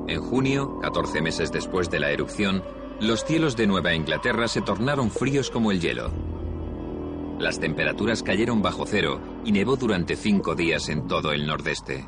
En 0.07 0.19
junio, 0.19 0.79
14 0.81 1.21
meses 1.21 1.51
después 1.51 1.91
de 1.91 1.99
la 1.99 2.11
erupción, 2.11 2.63
los 2.99 3.25
cielos 3.25 3.55
de 3.55 3.67
Nueva 3.67 3.93
Inglaterra 3.93 4.47
se 4.47 4.61
tornaron 4.61 5.11
fríos 5.11 5.49
como 5.49 5.71
el 5.71 5.81
hielo. 5.81 6.11
Las 7.39 7.59
temperaturas 7.59 8.23
cayeron 8.23 8.61
bajo 8.61 8.85
cero 8.85 9.19
y 9.43 9.51
nevó 9.51 9.75
durante 9.75 10.15
cinco 10.15 10.55
días 10.55 10.87
en 10.89 11.07
todo 11.07 11.33
el 11.33 11.45
nordeste. 11.45 12.07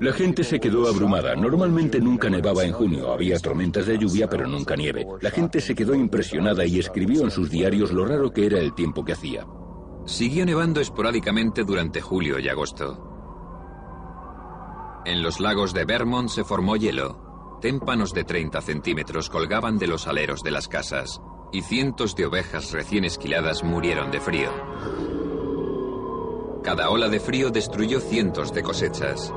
La 0.00 0.12
gente 0.12 0.44
se 0.44 0.60
quedó 0.60 0.86
abrumada. 0.86 1.34
Normalmente 1.34 1.98
nunca 2.00 2.30
nevaba 2.30 2.64
en 2.64 2.72
junio. 2.72 3.10
Había 3.12 3.38
tormentas 3.38 3.86
de 3.86 3.98
lluvia, 3.98 4.28
pero 4.28 4.46
nunca 4.46 4.76
nieve. 4.76 5.04
La 5.20 5.30
gente 5.30 5.60
se 5.60 5.74
quedó 5.74 5.94
impresionada 5.94 6.64
y 6.64 6.78
escribió 6.78 7.22
en 7.22 7.32
sus 7.32 7.50
diarios 7.50 7.90
lo 7.90 8.04
raro 8.04 8.30
que 8.30 8.46
era 8.46 8.60
el 8.60 8.74
tiempo 8.74 9.04
que 9.04 9.14
hacía. 9.14 9.44
Siguió 10.04 10.46
nevando 10.46 10.80
esporádicamente 10.80 11.64
durante 11.64 12.00
julio 12.00 12.38
y 12.38 12.48
agosto. 12.48 13.04
En 15.04 15.22
los 15.22 15.40
lagos 15.40 15.74
de 15.74 15.84
Vermont 15.84 16.28
se 16.28 16.44
formó 16.44 16.76
hielo. 16.76 17.27
Témpanos 17.60 18.14
de 18.14 18.22
30 18.22 18.60
centímetros 18.60 19.28
colgaban 19.28 19.78
de 19.78 19.88
los 19.88 20.06
aleros 20.06 20.44
de 20.44 20.52
las 20.52 20.68
casas 20.68 21.20
y 21.52 21.62
cientos 21.62 22.14
de 22.14 22.26
ovejas 22.26 22.70
recién 22.70 23.04
esquiladas 23.04 23.64
murieron 23.64 24.12
de 24.12 24.20
frío. 24.20 24.50
Cada 26.62 26.90
ola 26.90 27.08
de 27.08 27.18
frío 27.18 27.50
destruyó 27.50 27.98
cientos 27.98 28.52
de 28.52 28.62
cosechas. 28.62 29.32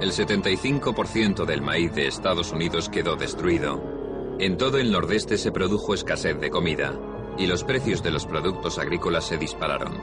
El 0.00 0.12
75% 0.12 1.44
del 1.44 1.60
maíz 1.60 1.92
de 1.92 2.06
Estados 2.06 2.52
Unidos 2.52 2.88
quedó 2.88 3.16
destruido. 3.16 3.82
En 4.38 4.56
todo 4.56 4.78
el 4.78 4.92
nordeste 4.92 5.38
se 5.38 5.50
produjo 5.50 5.92
escasez 5.94 6.38
de 6.38 6.50
comida 6.50 6.94
y 7.36 7.48
los 7.48 7.64
precios 7.64 8.00
de 8.02 8.12
los 8.12 8.26
productos 8.26 8.78
agrícolas 8.78 9.24
se 9.24 9.38
dispararon. 9.38 10.00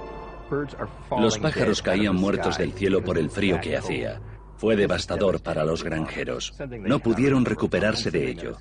Los 1.18 1.40
pájaros 1.40 1.82
caían 1.82 2.16
muertos 2.16 2.58
del 2.58 2.74
cielo 2.74 3.04
por 3.04 3.18
el 3.18 3.30
frío 3.30 3.60
que 3.62 3.78
hacía. 3.78 4.20
Fue 4.58 4.76
devastador 4.76 5.40
para 5.42 5.64
los 5.64 5.84
granjeros. 5.84 6.54
No 6.82 7.00
pudieron 7.00 7.46
recuperarse 7.46 8.12
de 8.12 8.32
ello. 8.32 8.58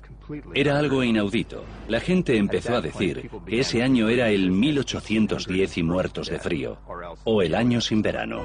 Era 0.53 0.77
algo 0.77 1.03
inaudito. 1.03 1.63
La 1.87 1.99
gente 1.99 2.37
empezó 2.37 2.75
a 2.75 2.81
decir 2.81 3.29
que 3.45 3.59
ese 3.59 3.81
año 3.81 4.09
era 4.09 4.29
el 4.29 4.51
1810 4.51 5.77
y 5.77 5.83
muertos 5.83 6.29
de 6.29 6.39
frío, 6.39 6.77
o 7.23 7.41
el 7.41 7.55
año 7.55 7.81
sin 7.81 8.01
verano. 8.01 8.43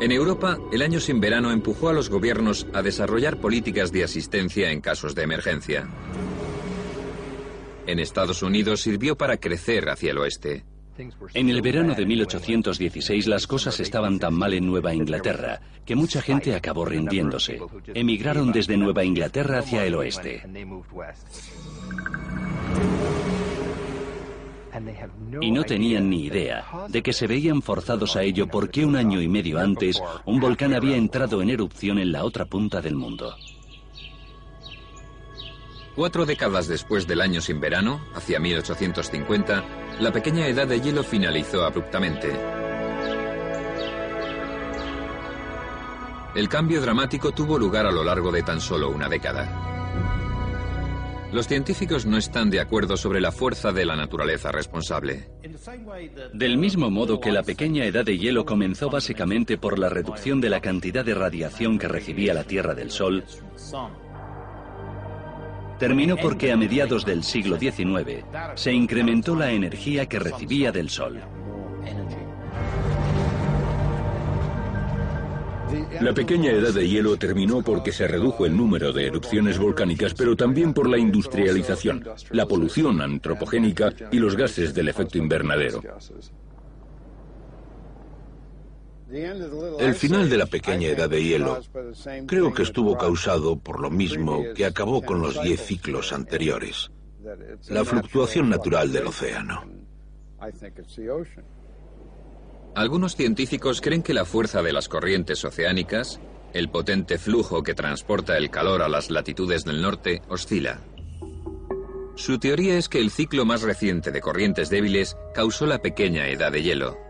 En 0.00 0.10
Europa, 0.10 0.58
el 0.72 0.82
año 0.82 0.98
sin 0.98 1.20
verano 1.20 1.52
empujó 1.52 1.88
a 1.88 1.92
los 1.92 2.10
gobiernos 2.10 2.66
a 2.72 2.82
desarrollar 2.82 3.36
políticas 3.36 3.92
de 3.92 4.04
asistencia 4.04 4.70
en 4.70 4.80
casos 4.80 5.14
de 5.14 5.22
emergencia. 5.22 5.88
En 7.86 8.00
Estados 8.00 8.42
Unidos 8.42 8.80
sirvió 8.80 9.16
para 9.16 9.36
crecer 9.36 9.88
hacia 9.88 10.10
el 10.10 10.18
oeste. 10.18 10.64
En 11.34 11.50
el 11.50 11.62
verano 11.62 11.94
de 11.94 12.06
1816 12.06 13.26
las 13.26 13.46
cosas 13.46 13.80
estaban 13.80 14.18
tan 14.18 14.34
mal 14.34 14.54
en 14.54 14.66
Nueva 14.66 14.94
Inglaterra 14.94 15.60
que 15.84 15.96
mucha 15.96 16.22
gente 16.22 16.54
acabó 16.54 16.84
rindiéndose. 16.84 17.60
Emigraron 17.94 18.52
desde 18.52 18.76
Nueva 18.76 19.04
Inglaterra 19.04 19.58
hacia 19.58 19.84
el 19.84 19.94
oeste. 19.96 20.42
Y 25.40 25.50
no 25.50 25.64
tenían 25.64 26.10
ni 26.10 26.24
idea 26.24 26.64
de 26.88 27.02
que 27.02 27.12
se 27.12 27.26
veían 27.26 27.62
forzados 27.62 28.16
a 28.16 28.22
ello 28.22 28.48
porque 28.48 28.84
un 28.84 28.96
año 28.96 29.20
y 29.20 29.28
medio 29.28 29.58
antes 29.58 30.02
un 30.24 30.40
volcán 30.40 30.74
había 30.74 30.96
entrado 30.96 31.42
en 31.42 31.50
erupción 31.50 31.98
en 31.98 32.12
la 32.12 32.24
otra 32.24 32.44
punta 32.44 32.80
del 32.80 32.96
mundo. 32.96 33.34
Cuatro 35.94 36.26
décadas 36.26 36.66
después 36.66 37.06
del 37.06 37.20
año 37.20 37.40
sin 37.40 37.60
verano, 37.60 38.04
hacia 38.14 38.40
1850, 38.40 39.64
la 40.00 40.12
pequeña 40.12 40.48
edad 40.48 40.66
de 40.66 40.80
hielo 40.80 41.04
finalizó 41.04 41.64
abruptamente. 41.64 42.32
El 46.34 46.48
cambio 46.48 46.80
dramático 46.80 47.30
tuvo 47.30 47.60
lugar 47.60 47.86
a 47.86 47.92
lo 47.92 48.02
largo 48.02 48.32
de 48.32 48.42
tan 48.42 48.60
solo 48.60 48.90
una 48.90 49.08
década. 49.08 49.70
Los 51.32 51.46
científicos 51.46 52.06
no 52.06 52.16
están 52.16 52.50
de 52.50 52.60
acuerdo 52.60 52.96
sobre 52.96 53.20
la 53.20 53.30
fuerza 53.30 53.70
de 53.70 53.84
la 53.84 53.94
naturaleza 53.94 54.50
responsable. 54.50 55.28
Del 56.32 56.58
mismo 56.58 56.90
modo 56.90 57.20
que 57.20 57.30
la 57.30 57.44
pequeña 57.44 57.84
edad 57.84 58.04
de 58.04 58.18
hielo 58.18 58.44
comenzó 58.44 58.90
básicamente 58.90 59.58
por 59.58 59.78
la 59.78 59.88
reducción 59.88 60.40
de 60.40 60.50
la 60.50 60.60
cantidad 60.60 61.04
de 61.04 61.14
radiación 61.14 61.78
que 61.78 61.86
recibía 61.86 62.34
la 62.34 62.44
Tierra 62.44 62.74
del 62.74 62.90
Sol, 62.90 63.24
terminó 65.86 66.16
porque 66.16 66.50
a 66.50 66.56
mediados 66.56 67.04
del 67.04 67.22
siglo 67.22 67.58
XIX 67.58 68.24
se 68.54 68.72
incrementó 68.72 69.36
la 69.36 69.52
energía 69.52 70.06
que 70.06 70.18
recibía 70.18 70.72
del 70.72 70.88
Sol. 70.88 71.20
La 76.00 76.14
pequeña 76.14 76.52
edad 76.52 76.72
de 76.72 76.88
hielo 76.88 77.18
terminó 77.18 77.60
porque 77.60 77.92
se 77.92 78.08
redujo 78.08 78.46
el 78.46 78.56
número 78.56 78.94
de 78.94 79.08
erupciones 79.08 79.58
volcánicas, 79.58 80.14
pero 80.14 80.34
también 80.34 80.72
por 80.72 80.88
la 80.88 80.96
industrialización, 80.96 82.02
la 82.30 82.46
polución 82.46 83.02
antropogénica 83.02 83.92
y 84.10 84.20
los 84.20 84.36
gases 84.36 84.72
del 84.72 84.88
efecto 84.88 85.18
invernadero. 85.18 85.82
El 89.14 89.94
final 89.94 90.28
de 90.28 90.36
la 90.36 90.46
pequeña 90.46 90.88
edad 90.88 91.08
de 91.08 91.22
hielo 91.22 91.60
creo 92.26 92.52
que 92.52 92.64
estuvo 92.64 92.98
causado 92.98 93.56
por 93.56 93.80
lo 93.80 93.88
mismo 93.88 94.42
que 94.56 94.66
acabó 94.66 95.02
con 95.02 95.20
los 95.20 95.40
diez 95.40 95.60
ciclos 95.64 96.12
anteriores, 96.12 96.90
la 97.68 97.84
fluctuación 97.84 98.48
natural 98.48 98.92
del 98.92 99.06
océano. 99.06 99.62
Algunos 102.74 103.14
científicos 103.14 103.80
creen 103.80 104.02
que 104.02 104.14
la 104.14 104.24
fuerza 104.24 104.62
de 104.62 104.72
las 104.72 104.88
corrientes 104.88 105.44
oceánicas, 105.44 106.18
el 106.52 106.68
potente 106.68 107.16
flujo 107.16 107.62
que 107.62 107.74
transporta 107.74 108.36
el 108.36 108.50
calor 108.50 108.82
a 108.82 108.88
las 108.88 109.10
latitudes 109.10 109.64
del 109.64 109.80
norte, 109.80 110.22
oscila. 110.28 110.80
Su 112.16 112.40
teoría 112.40 112.78
es 112.78 112.88
que 112.88 112.98
el 112.98 113.12
ciclo 113.12 113.44
más 113.44 113.62
reciente 113.62 114.10
de 114.10 114.20
corrientes 114.20 114.70
débiles 114.70 115.16
causó 115.34 115.66
la 115.66 115.78
pequeña 115.78 116.28
edad 116.28 116.50
de 116.50 116.62
hielo 116.62 117.03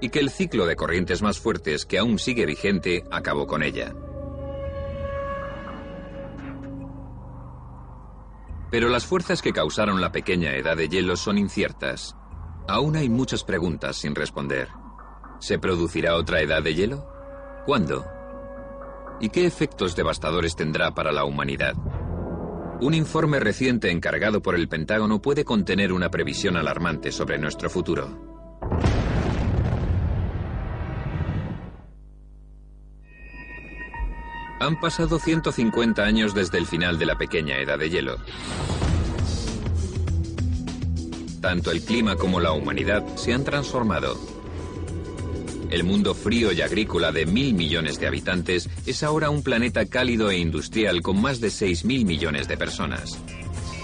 y 0.00 0.08
que 0.10 0.20
el 0.20 0.30
ciclo 0.30 0.66
de 0.66 0.76
corrientes 0.76 1.22
más 1.22 1.38
fuertes 1.38 1.86
que 1.86 1.98
aún 1.98 2.18
sigue 2.18 2.46
vigente 2.46 3.04
acabó 3.10 3.46
con 3.46 3.62
ella. 3.62 3.94
Pero 8.70 8.88
las 8.88 9.06
fuerzas 9.06 9.40
que 9.40 9.52
causaron 9.52 10.00
la 10.00 10.10
pequeña 10.10 10.56
edad 10.56 10.76
de 10.76 10.88
hielo 10.88 11.16
son 11.16 11.38
inciertas. 11.38 12.16
Aún 12.66 12.96
hay 12.96 13.08
muchas 13.08 13.44
preguntas 13.44 13.96
sin 13.96 14.14
responder. 14.14 14.68
¿Se 15.38 15.58
producirá 15.58 16.16
otra 16.16 16.40
edad 16.40 16.62
de 16.62 16.74
hielo? 16.74 17.06
¿Cuándo? 17.66 18.04
¿Y 19.20 19.28
qué 19.28 19.46
efectos 19.46 19.94
devastadores 19.94 20.56
tendrá 20.56 20.92
para 20.92 21.12
la 21.12 21.24
humanidad? 21.24 21.74
Un 22.80 22.94
informe 22.94 23.38
reciente 23.38 23.90
encargado 23.90 24.42
por 24.42 24.56
el 24.56 24.68
Pentágono 24.68 25.22
puede 25.22 25.44
contener 25.44 25.92
una 25.92 26.10
previsión 26.10 26.56
alarmante 26.56 27.12
sobre 27.12 27.38
nuestro 27.38 27.70
futuro. 27.70 28.34
Han 34.60 34.78
pasado 34.80 35.18
150 35.18 36.02
años 36.02 36.34
desde 36.34 36.58
el 36.58 36.66
final 36.66 36.98
de 36.98 37.06
la 37.06 37.18
pequeña 37.18 37.58
edad 37.58 37.78
de 37.78 37.90
hielo. 37.90 38.16
Tanto 41.40 41.70
el 41.70 41.82
clima 41.82 42.16
como 42.16 42.40
la 42.40 42.52
humanidad 42.52 43.04
se 43.16 43.34
han 43.34 43.44
transformado. 43.44 44.18
El 45.70 45.84
mundo 45.84 46.14
frío 46.14 46.52
y 46.52 46.62
agrícola 46.62 47.10
de 47.10 47.26
mil 47.26 47.54
millones 47.54 47.98
de 47.98 48.06
habitantes 48.06 48.70
es 48.86 49.02
ahora 49.02 49.28
un 49.28 49.42
planeta 49.42 49.86
cálido 49.86 50.30
e 50.30 50.38
industrial 50.38 51.02
con 51.02 51.20
más 51.20 51.40
de 51.40 51.50
seis 51.50 51.84
mil 51.84 52.04
millones 52.04 52.48
de 52.48 52.56
personas. 52.56 53.18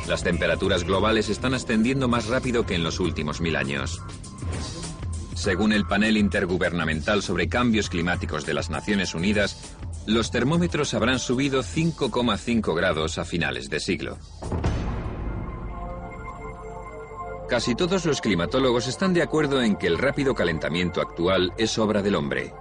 Las 0.08 0.22
temperaturas 0.22 0.84
globales 0.84 1.28
están 1.28 1.52
ascendiendo 1.52 2.08
más 2.08 2.26
rápido 2.26 2.64
que 2.64 2.76
en 2.76 2.84
los 2.84 3.00
últimos 3.00 3.40
mil 3.40 3.56
años. 3.56 4.00
Según 5.34 5.72
el 5.72 5.86
panel 5.86 6.16
intergubernamental 6.16 7.22
sobre 7.22 7.48
cambios 7.48 7.88
climáticos 7.88 8.44
de 8.44 8.54
las 8.54 8.70
Naciones 8.70 9.14
Unidas, 9.14 9.76
los 10.06 10.30
termómetros 10.30 10.94
habrán 10.94 11.18
subido 11.18 11.62
5,5 11.62 12.74
grados 12.74 13.18
a 13.18 13.24
finales 13.24 13.68
de 13.68 13.80
siglo. 13.80 14.18
Casi 17.48 17.74
todos 17.74 18.06
los 18.06 18.20
climatólogos 18.20 18.86
están 18.86 19.12
de 19.12 19.22
acuerdo 19.22 19.60
en 19.60 19.76
que 19.76 19.88
el 19.88 19.98
rápido 19.98 20.34
calentamiento 20.34 21.00
actual 21.00 21.52
es 21.58 21.78
obra 21.78 22.00
del 22.00 22.14
hombre. 22.14 22.54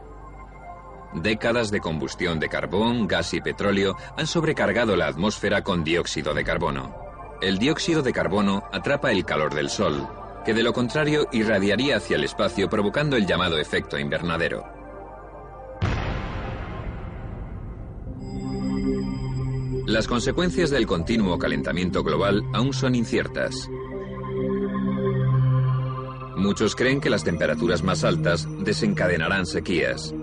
Décadas 1.13 1.71
de 1.71 1.79
combustión 1.79 2.39
de 2.39 2.49
carbón, 2.49 3.07
gas 3.07 3.33
y 3.33 3.41
petróleo 3.41 3.95
han 4.17 4.27
sobrecargado 4.27 4.95
la 4.95 5.07
atmósfera 5.07 5.63
con 5.63 5.83
dióxido 5.83 6.33
de 6.33 6.43
carbono. 6.43 6.95
El 7.41 7.57
dióxido 7.57 8.01
de 8.01 8.13
carbono 8.13 8.63
atrapa 8.71 9.11
el 9.11 9.25
calor 9.25 9.53
del 9.53 9.69
Sol, 9.69 10.07
que 10.43 10.53
de 10.53 10.63
lo 10.63 10.73
contrario 10.73 11.27
irradiaría 11.31 11.97
hacia 11.97 12.15
el 12.15 12.23
espacio 12.23 12.69
provocando 12.69 13.15
el 13.15 13.25
llamado 13.25 13.57
efecto 13.57 13.97
invernadero. 13.97 14.78
Las 19.89 20.07
consecuencias 20.07 20.69
del 20.69 20.85
continuo 20.85 21.39
calentamiento 21.39 22.03
global 22.03 22.43
aún 22.53 22.73
son 22.73 22.93
inciertas. 22.93 23.67
Muchos 26.37 26.75
creen 26.75 27.01
que 27.01 27.09
las 27.09 27.23
temperaturas 27.23 27.81
más 27.81 28.03
altas 28.03 28.47
desencadenarán 28.63 29.47
sequías. 29.47 30.13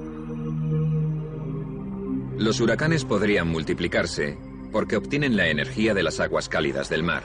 Los 2.38 2.60
huracanes 2.60 3.04
podrían 3.04 3.48
multiplicarse 3.48 4.38
porque 4.70 4.96
obtienen 4.96 5.36
la 5.36 5.48
energía 5.48 5.94
de 5.94 6.04
las 6.04 6.20
aguas 6.20 6.48
cálidas 6.48 6.88
del 6.88 7.02
mar. 7.02 7.24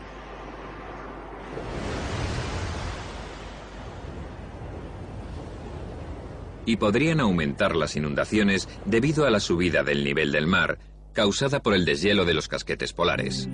Y 6.65 6.77
podrían 6.77 7.19
aumentar 7.19 7.75
las 7.75 7.95
inundaciones 7.95 8.67
debido 8.85 9.27
a 9.27 9.29
la 9.29 9.39
subida 9.39 9.83
del 9.83 10.03
nivel 10.03 10.31
del 10.31 10.47
mar, 10.47 10.79
causada 11.13 11.61
por 11.61 11.73
el 11.73 11.85
deshielo 11.85 12.25
de 12.25 12.33
los 12.33 12.47
casquetes 12.47 12.93
polares. 12.93 13.49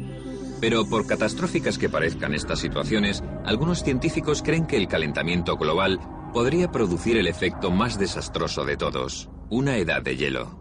Pero 0.60 0.88
por 0.88 1.06
catastróficas 1.06 1.78
que 1.78 1.90
parezcan 1.90 2.34
estas 2.34 2.60
situaciones, 2.60 3.24
algunos 3.46 3.84
científicos 3.84 4.42
creen 4.44 4.66
que 4.66 4.78
el 4.78 4.88
calentamiento 4.88 5.58
global 5.58 6.00
podría 6.34 6.72
producir 6.72 7.18
el 7.18 7.28
efecto 7.28 7.72
más 7.72 8.00
desastroso 8.00 8.66
de 8.66 8.78
todos, 8.78 9.30
una 9.50 9.78
edad 9.78 10.02
de 10.02 10.18
hielo. 10.18 10.60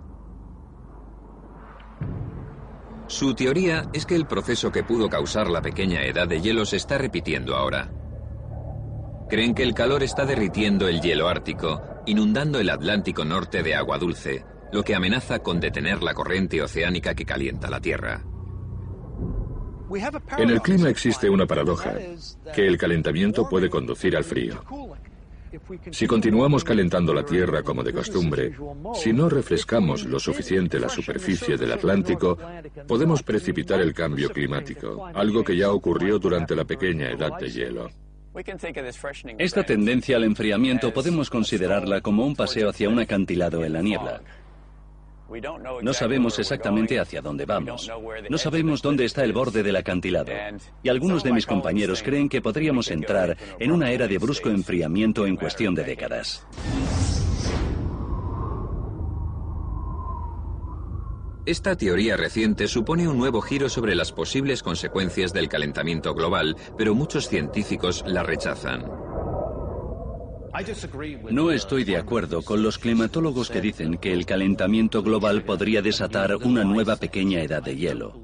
Su 3.08 3.34
teoría 3.34 3.88
es 3.92 4.04
que 4.04 4.16
el 4.16 4.26
proceso 4.26 4.72
que 4.72 4.82
pudo 4.82 5.08
causar 5.08 5.48
la 5.48 5.62
pequeña 5.62 6.02
edad 6.02 6.26
de 6.26 6.40
hielo 6.40 6.64
se 6.64 6.76
está 6.76 6.98
repitiendo 6.98 7.54
ahora. 7.54 7.90
Creen 9.28 9.54
que 9.54 9.62
el 9.62 9.74
calor 9.74 10.02
está 10.02 10.24
derritiendo 10.24 10.88
el 10.88 11.00
hielo 11.00 11.28
ártico, 11.28 11.82
inundando 12.06 12.58
el 12.58 12.68
Atlántico 12.68 13.24
Norte 13.24 13.62
de 13.62 13.74
agua 13.74 13.98
dulce, 13.98 14.44
lo 14.72 14.82
que 14.82 14.94
amenaza 14.94 15.38
con 15.40 15.60
detener 15.60 16.02
la 16.02 16.14
corriente 16.14 16.62
oceánica 16.62 17.14
que 17.14 17.24
calienta 17.24 17.70
la 17.70 17.80
Tierra. 17.80 18.22
En 20.38 20.50
el 20.50 20.60
clima 20.60 20.88
existe 20.88 21.30
una 21.30 21.46
paradoja, 21.46 21.94
que 22.54 22.66
el 22.66 22.76
calentamiento 22.76 23.48
puede 23.48 23.70
conducir 23.70 24.16
al 24.16 24.24
frío. 24.24 24.62
Si 25.90 26.06
continuamos 26.06 26.64
calentando 26.64 27.14
la 27.14 27.24
Tierra 27.24 27.62
como 27.62 27.82
de 27.82 27.92
costumbre, 27.92 28.54
si 28.94 29.12
no 29.12 29.28
refrescamos 29.28 30.04
lo 30.04 30.18
suficiente 30.18 30.80
la 30.80 30.88
superficie 30.88 31.56
del 31.56 31.72
Atlántico, 31.72 32.36
podemos 32.86 33.22
precipitar 33.22 33.80
el 33.80 33.94
cambio 33.94 34.30
climático, 34.30 35.06
algo 35.14 35.44
que 35.44 35.56
ya 35.56 35.70
ocurrió 35.70 36.18
durante 36.18 36.54
la 36.54 36.64
pequeña 36.64 37.10
edad 37.10 37.38
de 37.38 37.50
hielo. 37.50 37.90
Esta 39.38 39.62
tendencia 39.62 40.16
al 40.16 40.24
enfriamiento 40.24 40.92
podemos 40.92 41.30
considerarla 41.30 42.02
como 42.02 42.26
un 42.26 42.36
paseo 42.36 42.68
hacia 42.68 42.88
un 42.88 42.98
acantilado 42.98 43.64
en 43.64 43.72
la 43.72 43.80
niebla. 43.80 44.20
No 45.82 45.92
sabemos 45.92 46.38
exactamente 46.38 47.00
hacia 47.00 47.20
dónde 47.20 47.46
vamos. 47.46 47.90
No 48.30 48.38
sabemos 48.38 48.82
dónde 48.82 49.04
está 49.04 49.24
el 49.24 49.32
borde 49.32 49.62
del 49.62 49.76
acantilado. 49.76 50.32
Y 50.82 50.88
algunos 50.88 51.22
de 51.22 51.32
mis 51.32 51.46
compañeros 51.46 52.02
creen 52.02 52.28
que 52.28 52.40
podríamos 52.40 52.90
entrar 52.90 53.36
en 53.58 53.72
una 53.72 53.90
era 53.90 54.06
de 54.06 54.18
brusco 54.18 54.50
enfriamiento 54.50 55.26
en 55.26 55.36
cuestión 55.36 55.74
de 55.74 55.84
décadas. 55.84 56.46
Esta 61.46 61.76
teoría 61.76 62.16
reciente 62.16 62.66
supone 62.66 63.06
un 63.06 63.18
nuevo 63.18 63.40
giro 63.40 63.68
sobre 63.68 63.94
las 63.94 64.10
posibles 64.10 64.64
consecuencias 64.64 65.32
del 65.32 65.48
calentamiento 65.48 66.12
global, 66.12 66.56
pero 66.76 66.92
muchos 66.92 67.28
científicos 67.28 68.02
la 68.04 68.24
rechazan. 68.24 68.84
No 71.30 71.50
estoy 71.50 71.84
de 71.84 71.96
acuerdo 71.96 72.42
con 72.42 72.62
los 72.62 72.78
climatólogos 72.78 73.50
que 73.50 73.60
dicen 73.60 73.98
que 73.98 74.12
el 74.12 74.24
calentamiento 74.24 75.02
global 75.02 75.42
podría 75.42 75.82
desatar 75.82 76.36
una 76.36 76.64
nueva 76.64 76.96
pequeña 76.96 77.42
edad 77.42 77.62
de 77.62 77.76
hielo. 77.76 78.20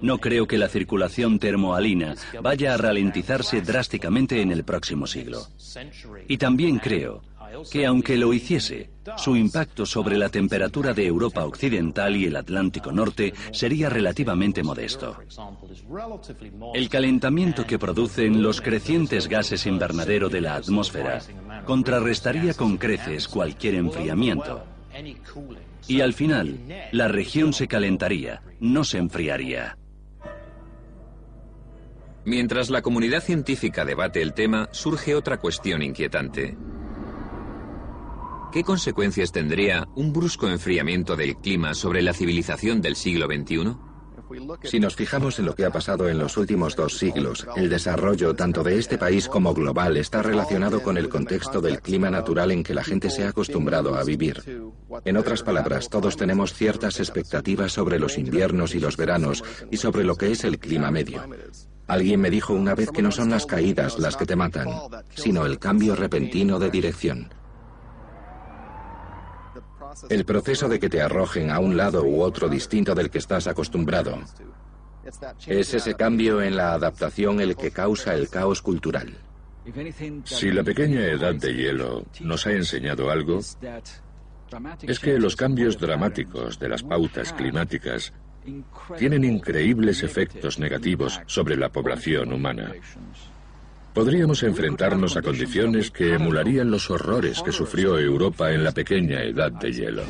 No 0.00 0.18
creo 0.18 0.46
que 0.46 0.58
la 0.58 0.68
circulación 0.68 1.38
termoalina 1.38 2.14
vaya 2.42 2.74
a 2.74 2.76
ralentizarse 2.76 3.60
drásticamente 3.60 4.40
en 4.40 4.52
el 4.52 4.64
próximo 4.64 5.06
siglo. 5.06 5.46
Y 6.28 6.38
también 6.38 6.78
creo 6.78 7.22
que 7.70 7.86
aunque 7.86 8.16
lo 8.16 8.32
hiciese, 8.32 8.90
su 9.16 9.36
impacto 9.36 9.86
sobre 9.86 10.16
la 10.16 10.28
temperatura 10.28 10.92
de 10.92 11.06
Europa 11.06 11.44
Occidental 11.44 12.16
y 12.16 12.26
el 12.26 12.36
Atlántico 12.36 12.92
Norte 12.92 13.32
sería 13.52 13.88
relativamente 13.88 14.62
modesto. 14.62 15.16
El 16.74 16.88
calentamiento 16.88 17.66
que 17.66 17.78
producen 17.78 18.42
los 18.42 18.60
crecientes 18.60 19.28
gases 19.28 19.66
invernadero 19.66 20.28
de 20.28 20.40
la 20.40 20.54
atmósfera 20.54 21.20
contrarrestaría 21.64 22.54
con 22.54 22.76
creces 22.76 23.28
cualquier 23.28 23.74
enfriamiento. 23.76 24.64
Y 25.88 26.00
al 26.00 26.12
final, 26.12 26.58
la 26.92 27.08
región 27.08 27.52
se 27.52 27.68
calentaría, 27.68 28.42
no 28.60 28.84
se 28.84 28.98
enfriaría. 28.98 29.76
Mientras 32.24 32.68
la 32.68 32.82
comunidad 32.82 33.22
científica 33.22 33.84
debate 33.84 34.20
el 34.20 34.34
tema, 34.34 34.68
surge 34.72 35.14
otra 35.14 35.38
cuestión 35.38 35.82
inquietante. 35.82 36.56
¿Qué 38.52 38.64
consecuencias 38.64 39.30
tendría 39.30 39.86
un 39.94 40.12
brusco 40.12 40.48
enfriamiento 40.48 41.14
del 41.14 41.36
clima 41.36 41.72
sobre 41.72 42.02
la 42.02 42.12
civilización 42.12 42.80
del 42.80 42.96
siglo 42.96 43.26
XXI? 43.26 43.76
Si 44.64 44.80
nos 44.80 44.96
fijamos 44.96 45.38
en 45.38 45.46
lo 45.46 45.54
que 45.54 45.64
ha 45.64 45.70
pasado 45.70 46.08
en 46.08 46.18
los 46.18 46.36
últimos 46.36 46.74
dos 46.74 46.98
siglos, 46.98 47.46
el 47.56 47.68
desarrollo 47.68 48.34
tanto 48.34 48.64
de 48.64 48.78
este 48.78 48.98
país 48.98 49.28
como 49.28 49.54
global 49.54 49.96
está 49.96 50.22
relacionado 50.22 50.82
con 50.82 50.96
el 50.98 51.08
contexto 51.08 51.60
del 51.60 51.80
clima 51.80 52.10
natural 52.10 52.50
en 52.50 52.64
que 52.64 52.74
la 52.74 52.82
gente 52.82 53.10
se 53.10 53.24
ha 53.24 53.28
acostumbrado 53.28 53.94
a 53.94 54.02
vivir. 54.02 54.42
En 55.04 55.16
otras 55.16 55.44
palabras, 55.44 55.88
todos 55.88 56.16
tenemos 56.16 56.52
ciertas 56.52 56.98
expectativas 56.98 57.72
sobre 57.72 58.00
los 58.00 58.18
inviernos 58.18 58.74
y 58.74 58.80
los 58.80 58.96
veranos 58.96 59.44
y 59.70 59.76
sobre 59.76 60.02
lo 60.02 60.16
que 60.16 60.32
es 60.32 60.42
el 60.42 60.58
clima 60.58 60.90
medio. 60.90 61.22
Alguien 61.86 62.20
me 62.20 62.30
dijo 62.30 62.52
una 62.52 62.74
vez 62.74 62.90
que 62.90 63.02
no 63.02 63.12
son 63.12 63.30
las 63.30 63.46
caídas 63.46 63.98
las 63.98 64.16
que 64.16 64.26
te 64.26 64.36
matan, 64.36 64.68
sino 65.14 65.46
el 65.46 65.58
cambio 65.60 65.94
repentino 65.94 66.58
de 66.58 66.70
dirección. 66.70 67.39
El 70.08 70.24
proceso 70.24 70.68
de 70.68 70.78
que 70.78 70.88
te 70.88 71.02
arrojen 71.02 71.50
a 71.50 71.58
un 71.58 71.76
lado 71.76 72.04
u 72.04 72.20
otro 72.22 72.48
distinto 72.48 72.94
del 72.94 73.10
que 73.10 73.18
estás 73.18 73.46
acostumbrado. 73.46 74.18
Es 75.46 75.74
ese 75.74 75.94
cambio 75.94 76.42
en 76.42 76.56
la 76.56 76.72
adaptación 76.74 77.40
el 77.40 77.56
que 77.56 77.70
causa 77.70 78.14
el 78.14 78.28
caos 78.28 78.62
cultural. 78.62 79.16
Si 80.24 80.50
la 80.50 80.62
pequeña 80.62 81.04
edad 81.04 81.34
de 81.34 81.54
hielo 81.54 82.04
nos 82.20 82.46
ha 82.46 82.52
enseñado 82.52 83.10
algo, 83.10 83.40
es 84.82 84.98
que 84.98 85.18
los 85.18 85.36
cambios 85.36 85.78
dramáticos 85.78 86.58
de 86.58 86.68
las 86.68 86.82
pautas 86.82 87.32
climáticas 87.32 88.12
tienen 88.98 89.24
increíbles 89.24 90.02
efectos 90.02 90.58
negativos 90.58 91.20
sobre 91.26 91.56
la 91.56 91.68
población 91.68 92.32
humana. 92.32 92.72
Podríamos 94.00 94.42
enfrentarnos 94.44 95.14
a 95.18 95.20
condiciones 95.20 95.90
que 95.90 96.14
emularían 96.14 96.70
los 96.70 96.88
horrores 96.88 97.42
que 97.42 97.52
sufrió 97.52 97.98
Europa 97.98 98.50
en 98.50 98.64
la 98.64 98.72
pequeña 98.72 99.22
edad 99.22 99.52
de 99.52 99.70
hielo. 99.74 100.04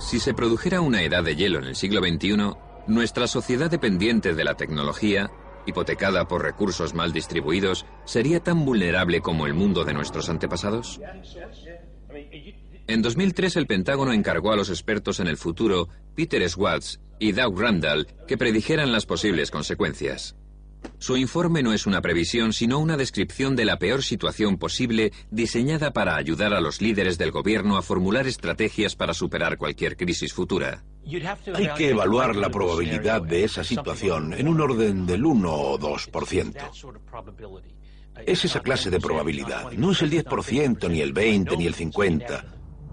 Si 0.00 0.18
se 0.18 0.32
produjera 0.32 0.80
una 0.80 1.02
edad 1.02 1.22
de 1.22 1.36
hielo 1.36 1.58
en 1.58 1.66
el 1.66 1.76
siglo 1.76 2.00
XXI, 2.00 2.54
nuestra 2.86 3.26
sociedad 3.26 3.70
dependiente 3.70 4.32
de 4.34 4.44
la 4.44 4.54
tecnología, 4.54 5.30
hipotecada 5.66 6.26
por 6.26 6.42
recursos 6.42 6.94
mal 6.94 7.12
distribuidos, 7.12 7.84
sería 8.06 8.40
tan 8.40 8.64
vulnerable 8.64 9.20
como 9.20 9.44
el 9.44 9.52
mundo 9.52 9.84
de 9.84 9.92
nuestros 9.92 10.30
antepasados? 10.30 11.02
En 12.86 13.02
2003 13.02 13.56
el 13.56 13.66
Pentágono 13.66 14.14
encargó 14.14 14.52
a 14.52 14.56
los 14.56 14.70
expertos 14.70 15.20
en 15.20 15.26
el 15.26 15.36
futuro, 15.36 15.86
Peter 16.14 16.48
Schwartz 16.48 16.98
y 17.18 17.32
Doug 17.32 17.60
Randall, 17.60 18.06
que 18.26 18.38
predijeran 18.38 18.90
las 18.90 19.04
posibles 19.04 19.50
consecuencias. 19.50 20.34
Su 20.98 21.16
informe 21.16 21.62
no 21.62 21.72
es 21.72 21.86
una 21.86 22.00
previsión, 22.00 22.52
sino 22.52 22.78
una 22.78 22.96
descripción 22.96 23.56
de 23.56 23.64
la 23.64 23.78
peor 23.78 24.02
situación 24.02 24.56
posible 24.56 25.12
diseñada 25.30 25.92
para 25.92 26.16
ayudar 26.16 26.54
a 26.54 26.60
los 26.60 26.80
líderes 26.80 27.18
del 27.18 27.30
gobierno 27.30 27.76
a 27.76 27.82
formular 27.82 28.26
estrategias 28.26 28.96
para 28.96 29.12
superar 29.12 29.58
cualquier 29.58 29.96
crisis 29.96 30.32
futura. 30.32 30.82
Hay 31.54 31.68
que 31.76 31.90
evaluar 31.90 32.36
la 32.36 32.48
probabilidad 32.48 33.20
de 33.22 33.44
esa 33.44 33.64
situación 33.64 34.32
en 34.32 34.48
un 34.48 34.60
orden 34.60 35.04
del 35.06 35.26
1 35.26 35.52
o 35.52 35.78
2%. 35.78 37.14
Es 38.26 38.44
esa 38.44 38.60
clase 38.60 38.90
de 38.90 39.00
probabilidad. 39.00 39.72
No 39.72 39.92
es 39.92 40.02
el 40.02 40.10
10%, 40.10 40.88
ni 40.88 41.00
el 41.00 41.12
20, 41.12 41.56
ni 41.56 41.66
el 41.66 41.74
50. 41.74 42.44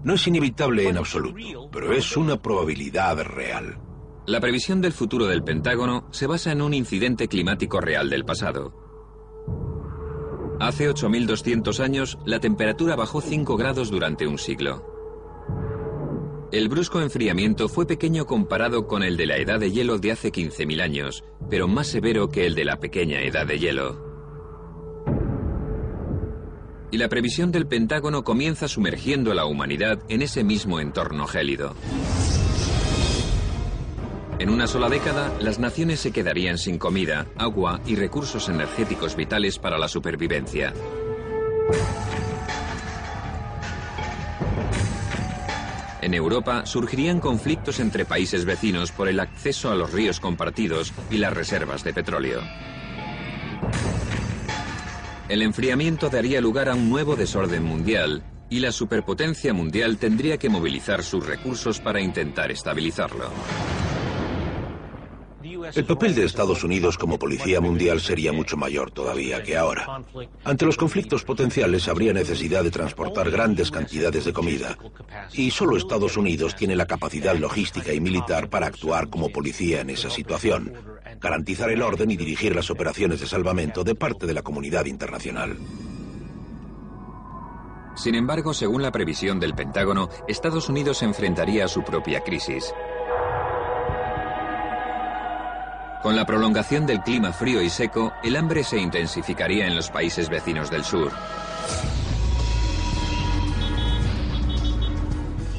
No 0.04 0.14
es 0.14 0.26
inevitable 0.26 0.88
en 0.88 0.98
absoluto, 0.98 1.70
pero 1.70 1.92
es 1.92 2.16
una 2.16 2.42
probabilidad 2.42 3.22
real. 3.22 3.78
La 4.26 4.40
previsión 4.40 4.80
del 4.80 4.92
futuro 4.92 5.26
del 5.26 5.42
Pentágono 5.42 6.06
se 6.12 6.26
basa 6.26 6.52
en 6.52 6.62
un 6.62 6.74
incidente 6.74 7.26
climático 7.26 7.80
real 7.80 8.08
del 8.08 8.24
pasado. 8.24 8.72
Hace 10.60 10.88
8.200 10.88 11.80
años, 11.80 12.18
la 12.24 12.38
temperatura 12.38 12.94
bajó 12.94 13.20
5 13.20 13.56
grados 13.56 13.90
durante 13.90 14.28
un 14.28 14.38
siglo. 14.38 14.86
El 16.52 16.68
brusco 16.68 17.00
enfriamiento 17.00 17.68
fue 17.68 17.86
pequeño 17.86 18.26
comparado 18.26 18.86
con 18.86 19.02
el 19.02 19.16
de 19.16 19.26
la 19.26 19.38
edad 19.38 19.58
de 19.58 19.72
hielo 19.72 19.98
de 19.98 20.12
hace 20.12 20.30
15.000 20.30 20.82
años, 20.82 21.24
pero 21.50 21.66
más 21.66 21.88
severo 21.88 22.28
que 22.28 22.46
el 22.46 22.54
de 22.54 22.64
la 22.64 22.78
pequeña 22.78 23.22
edad 23.22 23.46
de 23.46 23.58
hielo 23.58 24.12
y 26.92 26.98
la 26.98 27.08
previsión 27.08 27.50
del 27.50 27.66
Pentágono 27.66 28.22
comienza 28.22 28.68
sumergiendo 28.68 29.32
a 29.32 29.34
la 29.34 29.46
humanidad 29.46 30.00
en 30.10 30.20
ese 30.20 30.44
mismo 30.44 30.78
entorno 30.78 31.26
gélido. 31.26 31.74
En 34.42 34.50
una 34.50 34.66
sola 34.66 34.88
década, 34.88 35.32
las 35.38 35.60
naciones 35.60 36.00
se 36.00 36.10
quedarían 36.10 36.58
sin 36.58 36.76
comida, 36.76 37.28
agua 37.38 37.80
y 37.86 37.94
recursos 37.94 38.48
energéticos 38.48 39.14
vitales 39.14 39.56
para 39.60 39.78
la 39.78 39.86
supervivencia. 39.86 40.74
En 46.00 46.12
Europa 46.12 46.66
surgirían 46.66 47.20
conflictos 47.20 47.78
entre 47.78 48.04
países 48.04 48.44
vecinos 48.44 48.90
por 48.90 49.06
el 49.06 49.20
acceso 49.20 49.70
a 49.70 49.76
los 49.76 49.92
ríos 49.92 50.18
compartidos 50.18 50.92
y 51.08 51.18
las 51.18 51.32
reservas 51.32 51.84
de 51.84 51.94
petróleo. 51.94 52.40
El 55.28 55.42
enfriamiento 55.42 56.10
daría 56.10 56.40
lugar 56.40 56.68
a 56.68 56.74
un 56.74 56.90
nuevo 56.90 57.14
desorden 57.14 57.62
mundial 57.62 58.24
y 58.50 58.58
la 58.58 58.72
superpotencia 58.72 59.54
mundial 59.54 59.98
tendría 59.98 60.36
que 60.36 60.48
movilizar 60.48 61.04
sus 61.04 61.24
recursos 61.24 61.78
para 61.78 62.00
intentar 62.00 62.50
estabilizarlo. 62.50 63.30
El 65.74 65.84
papel 65.84 66.14
de 66.14 66.24
Estados 66.24 66.64
Unidos 66.64 66.98
como 66.98 67.18
policía 67.18 67.60
mundial 67.60 68.00
sería 68.00 68.32
mucho 68.32 68.56
mayor 68.56 68.90
todavía 68.90 69.42
que 69.42 69.56
ahora. 69.56 70.02
Ante 70.44 70.64
los 70.64 70.76
conflictos 70.76 71.24
potenciales 71.24 71.88
habría 71.88 72.12
necesidad 72.12 72.64
de 72.64 72.70
transportar 72.70 73.30
grandes 73.30 73.70
cantidades 73.70 74.24
de 74.24 74.32
comida. 74.32 74.76
Y 75.32 75.50
solo 75.50 75.76
Estados 75.76 76.16
Unidos 76.16 76.56
tiene 76.56 76.76
la 76.76 76.86
capacidad 76.86 77.36
logística 77.36 77.92
y 77.92 78.00
militar 78.00 78.48
para 78.48 78.66
actuar 78.66 79.08
como 79.08 79.30
policía 79.30 79.80
en 79.80 79.90
esa 79.90 80.10
situación, 80.10 80.72
garantizar 81.20 81.70
el 81.70 81.82
orden 81.82 82.10
y 82.10 82.16
dirigir 82.16 82.54
las 82.54 82.70
operaciones 82.70 83.20
de 83.20 83.26
salvamento 83.26 83.84
de 83.84 83.94
parte 83.94 84.26
de 84.26 84.34
la 84.34 84.42
comunidad 84.42 84.86
internacional. 84.86 85.56
Sin 87.94 88.14
embargo, 88.14 88.54
según 88.54 88.82
la 88.82 88.90
previsión 88.90 89.38
del 89.38 89.54
Pentágono, 89.54 90.08
Estados 90.26 90.68
Unidos 90.68 91.02
enfrentaría 91.02 91.66
a 91.66 91.68
su 91.68 91.82
propia 91.82 92.22
crisis. 92.22 92.72
Con 96.02 96.16
la 96.16 96.26
prolongación 96.26 96.84
del 96.84 97.00
clima 97.00 97.32
frío 97.32 97.62
y 97.62 97.70
seco, 97.70 98.12
el 98.24 98.34
hambre 98.34 98.64
se 98.64 98.76
intensificaría 98.76 99.68
en 99.68 99.76
los 99.76 99.88
países 99.88 100.28
vecinos 100.28 100.68
del 100.68 100.82
sur. 100.82 101.12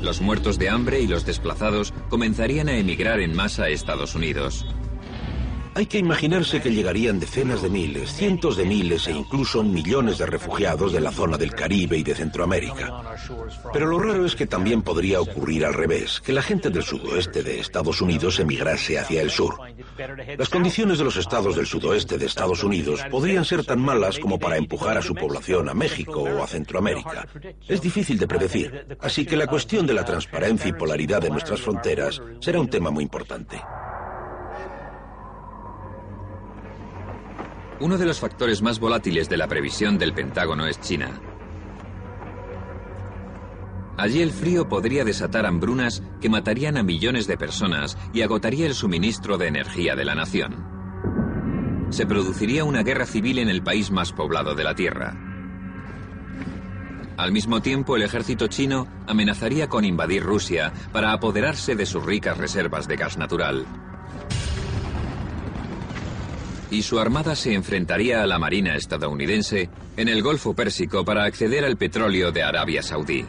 Los 0.01 0.19
muertos 0.19 0.59
de 0.59 0.69
hambre 0.69 0.99
y 0.99 1.07
los 1.07 1.25
desplazados 1.25 1.93
comenzarían 2.09 2.67
a 2.67 2.75
emigrar 2.75 3.21
en 3.21 3.33
masa 3.33 3.63
a 3.63 3.69
Estados 3.69 4.15
Unidos. 4.15 4.65
Hay 5.75 5.87
que 5.87 5.97
imaginarse 5.97 6.61
que 6.61 6.71
llegarían 6.71 7.19
decenas 7.19 7.61
de 7.63 7.69
miles, 7.69 8.13
cientos 8.13 8.57
de 8.57 8.65
miles 8.65 9.07
e 9.07 9.11
incluso 9.11 9.63
millones 9.63 10.19
de 10.19 10.27
refugiados 10.27 10.93
de 10.93 11.01
la 11.01 11.11
zona 11.11 11.37
del 11.37 11.55
Caribe 11.55 11.97
y 11.97 12.03
de 12.03 12.13
Centroamérica. 12.13 13.01
Pero 13.71 13.87
lo 13.87 13.99
raro 13.99 14.25
es 14.25 14.35
que 14.35 14.45
también 14.45 14.83
podría 14.83 15.19
ocurrir 15.19 15.65
al 15.65 15.73
revés, 15.73 16.21
que 16.21 16.31
la 16.31 16.43
gente 16.43 16.69
del 16.69 16.83
sudoeste 16.83 17.41
de 17.41 17.59
Estados 17.59 18.01
Unidos 18.01 18.39
emigrase 18.39 18.99
hacia 18.99 19.21
el 19.21 19.31
sur. 19.31 19.57
Las 20.37 20.49
condiciones 20.49 20.99
de 20.99 21.05
los 21.05 21.17
estados 21.17 21.55
del 21.55 21.65
sudoeste 21.65 22.19
de 22.19 22.27
Estados 22.27 22.63
Unidos 22.63 23.01
podrían 23.09 23.43
ser 23.43 23.65
tan 23.65 23.81
malas 23.81 24.19
como 24.19 24.37
para 24.37 24.57
empujar 24.57 24.97
a 24.97 25.01
su 25.01 25.15
población 25.15 25.69
a 25.69 25.73
México 25.73 26.21
o 26.21 26.43
a 26.43 26.47
Centroamérica. 26.47 27.27
Es 27.67 27.81
difícil 27.81 28.19
de 28.19 28.27
predecir, 28.27 28.97
así 28.99 29.25
que 29.25 29.37
la 29.37 29.47
cuestión 29.47 29.87
de 29.87 29.93
la 29.93 30.05
transparencia 30.05 30.69
y 30.69 30.73
polaridad 30.73 31.21
de 31.21 31.31
nuestras 31.31 31.61
fronteras 31.61 32.21
será 32.39 32.59
un 32.59 32.69
tema 32.69 32.91
muy 32.91 33.03
importante. 33.03 33.59
Uno 37.79 37.97
de 37.97 38.05
los 38.05 38.19
factores 38.19 38.61
más 38.61 38.79
volátiles 38.79 39.29
de 39.29 39.37
la 39.37 39.47
previsión 39.47 39.97
del 39.97 40.13
Pentágono 40.13 40.67
es 40.67 40.79
China. 40.79 41.19
Allí 43.97 44.21
el 44.21 44.31
frío 44.31 44.67
podría 44.67 45.03
desatar 45.03 45.45
hambrunas 45.45 46.01
que 46.21 46.29
matarían 46.29 46.77
a 46.77 46.83
millones 46.83 47.27
de 47.27 47.37
personas 47.37 47.97
y 48.13 48.21
agotaría 48.21 48.65
el 48.65 48.73
suministro 48.73 49.37
de 49.37 49.47
energía 49.47 49.95
de 49.95 50.05
la 50.05 50.15
nación. 50.15 50.55
Se 51.89 52.05
produciría 52.05 52.63
una 52.63 52.83
guerra 52.83 53.05
civil 53.05 53.37
en 53.37 53.49
el 53.49 53.61
país 53.61 53.91
más 53.91 54.11
poblado 54.13 54.55
de 54.55 54.63
la 54.63 54.73
Tierra. 54.73 55.15
Al 57.17 57.31
mismo 57.31 57.61
tiempo, 57.61 57.95
el 57.95 58.01
ejército 58.01 58.47
chino 58.47 58.87
amenazaría 59.07 59.69
con 59.69 59.85
invadir 59.85 60.23
Rusia 60.23 60.73
para 60.91 61.11
apoderarse 61.11 61.75
de 61.75 61.85
sus 61.85 62.03
ricas 62.03 62.37
reservas 62.37 62.87
de 62.87 62.95
gas 62.95 63.17
natural 63.17 63.65
y 66.73 66.81
su 66.81 66.99
armada 66.99 67.35
se 67.35 67.53
enfrentaría 67.53 68.23
a 68.23 68.27
la 68.27 68.39
Marina 68.39 68.75
estadounidense 68.75 69.69
en 69.95 70.09
el 70.09 70.23
Golfo 70.23 70.55
Pérsico 70.55 71.05
para 71.05 71.23
acceder 71.23 71.63
al 71.63 71.77
petróleo 71.77 72.31
de 72.31 72.41
Arabia 72.41 72.81
Saudí. 72.81 73.25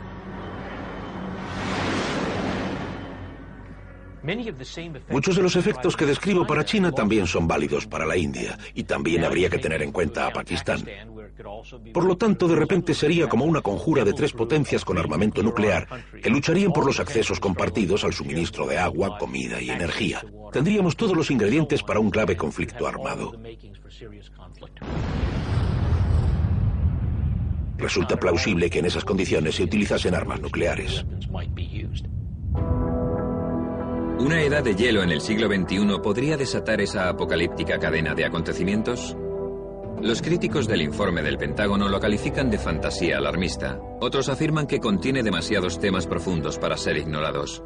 Muchos 5.10 5.36
de 5.36 5.42
los 5.42 5.56
efectos 5.56 5.96
que 5.96 6.06
describo 6.06 6.46
para 6.46 6.64
China 6.64 6.92
también 6.92 7.26
son 7.26 7.46
válidos 7.46 7.86
para 7.86 8.06
la 8.06 8.16
India 8.16 8.58
y 8.74 8.84
también 8.84 9.24
habría 9.24 9.50
que 9.50 9.58
tener 9.58 9.82
en 9.82 9.92
cuenta 9.92 10.26
a 10.26 10.32
Pakistán. 10.32 10.84
Por 11.92 12.04
lo 12.04 12.16
tanto, 12.16 12.48
de 12.48 12.56
repente 12.56 12.94
sería 12.94 13.28
como 13.28 13.44
una 13.44 13.60
conjura 13.60 14.04
de 14.04 14.12
tres 14.12 14.32
potencias 14.32 14.84
con 14.84 14.98
armamento 14.98 15.42
nuclear 15.42 15.86
que 16.22 16.30
lucharían 16.30 16.72
por 16.72 16.86
los 16.86 17.00
accesos 17.00 17.38
compartidos 17.38 18.04
al 18.04 18.14
suministro 18.14 18.66
de 18.66 18.78
agua, 18.78 19.18
comida 19.18 19.60
y 19.60 19.70
energía. 19.70 20.24
Tendríamos 20.52 20.96
todos 20.96 21.16
los 21.16 21.30
ingredientes 21.30 21.82
para 21.82 22.00
un 22.00 22.10
grave 22.10 22.36
conflicto 22.36 22.86
armado. 22.86 23.32
Resulta 27.76 28.16
plausible 28.16 28.70
que 28.70 28.78
en 28.78 28.86
esas 28.86 29.04
condiciones 29.04 29.56
se 29.56 29.64
utilizasen 29.64 30.14
armas 30.14 30.40
nucleares. 30.40 31.04
¿Una 34.18 34.42
edad 34.42 34.62
de 34.62 34.76
hielo 34.76 35.02
en 35.02 35.10
el 35.10 35.20
siglo 35.20 35.48
XXI 35.48 35.98
podría 36.02 36.36
desatar 36.36 36.80
esa 36.80 37.08
apocalíptica 37.08 37.78
cadena 37.78 38.14
de 38.14 38.24
acontecimientos? 38.24 39.16
Los 40.00 40.22
críticos 40.22 40.68
del 40.68 40.82
informe 40.82 41.22
del 41.22 41.36
Pentágono 41.36 41.88
lo 41.88 41.98
califican 41.98 42.48
de 42.50 42.58
fantasía 42.58 43.18
alarmista. 43.18 43.80
Otros 44.00 44.28
afirman 44.28 44.66
que 44.66 44.78
contiene 44.78 45.22
demasiados 45.22 45.80
temas 45.80 46.06
profundos 46.06 46.58
para 46.58 46.76
ser 46.76 46.96
ignorados. 46.96 47.62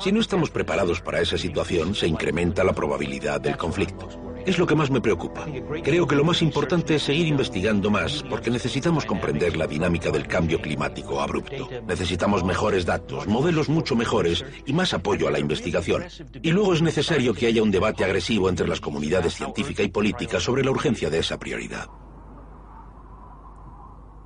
Si 0.00 0.12
no 0.12 0.20
estamos 0.20 0.50
preparados 0.50 1.00
para 1.00 1.20
esa 1.20 1.38
situación, 1.38 1.94
se 1.94 2.06
incrementa 2.06 2.64
la 2.64 2.72
probabilidad 2.72 3.40
del 3.40 3.56
conflicto. 3.56 4.08
Es 4.46 4.58
lo 4.58 4.66
que 4.66 4.74
más 4.74 4.90
me 4.90 5.00
preocupa. 5.00 5.46
Creo 5.82 6.06
que 6.06 6.16
lo 6.16 6.24
más 6.24 6.40
importante 6.40 6.94
es 6.94 7.02
seguir 7.02 7.26
investigando 7.26 7.90
más, 7.90 8.24
porque 8.28 8.50
necesitamos 8.50 9.04
comprender 9.04 9.56
la 9.56 9.66
dinámica 9.66 10.10
del 10.10 10.26
cambio 10.26 10.60
climático 10.60 11.20
abrupto. 11.20 11.68
Necesitamos 11.86 12.42
mejores 12.42 12.86
datos, 12.86 13.26
modelos 13.26 13.68
mucho 13.68 13.94
mejores 13.94 14.44
y 14.64 14.72
más 14.72 14.94
apoyo 14.94 15.28
a 15.28 15.30
la 15.30 15.38
investigación. 15.38 16.04
Y 16.42 16.52
luego 16.52 16.72
es 16.72 16.82
necesario 16.82 17.34
que 17.34 17.46
haya 17.46 17.62
un 17.62 17.70
debate 17.70 18.04
agresivo 18.04 18.48
entre 18.48 18.66
las 18.66 18.80
comunidades 18.80 19.34
científica 19.34 19.82
y 19.82 19.88
política 19.88 20.40
sobre 20.40 20.64
la 20.64 20.70
urgencia 20.70 21.10
de 21.10 21.18
esa 21.18 21.38
prioridad. 21.38 21.88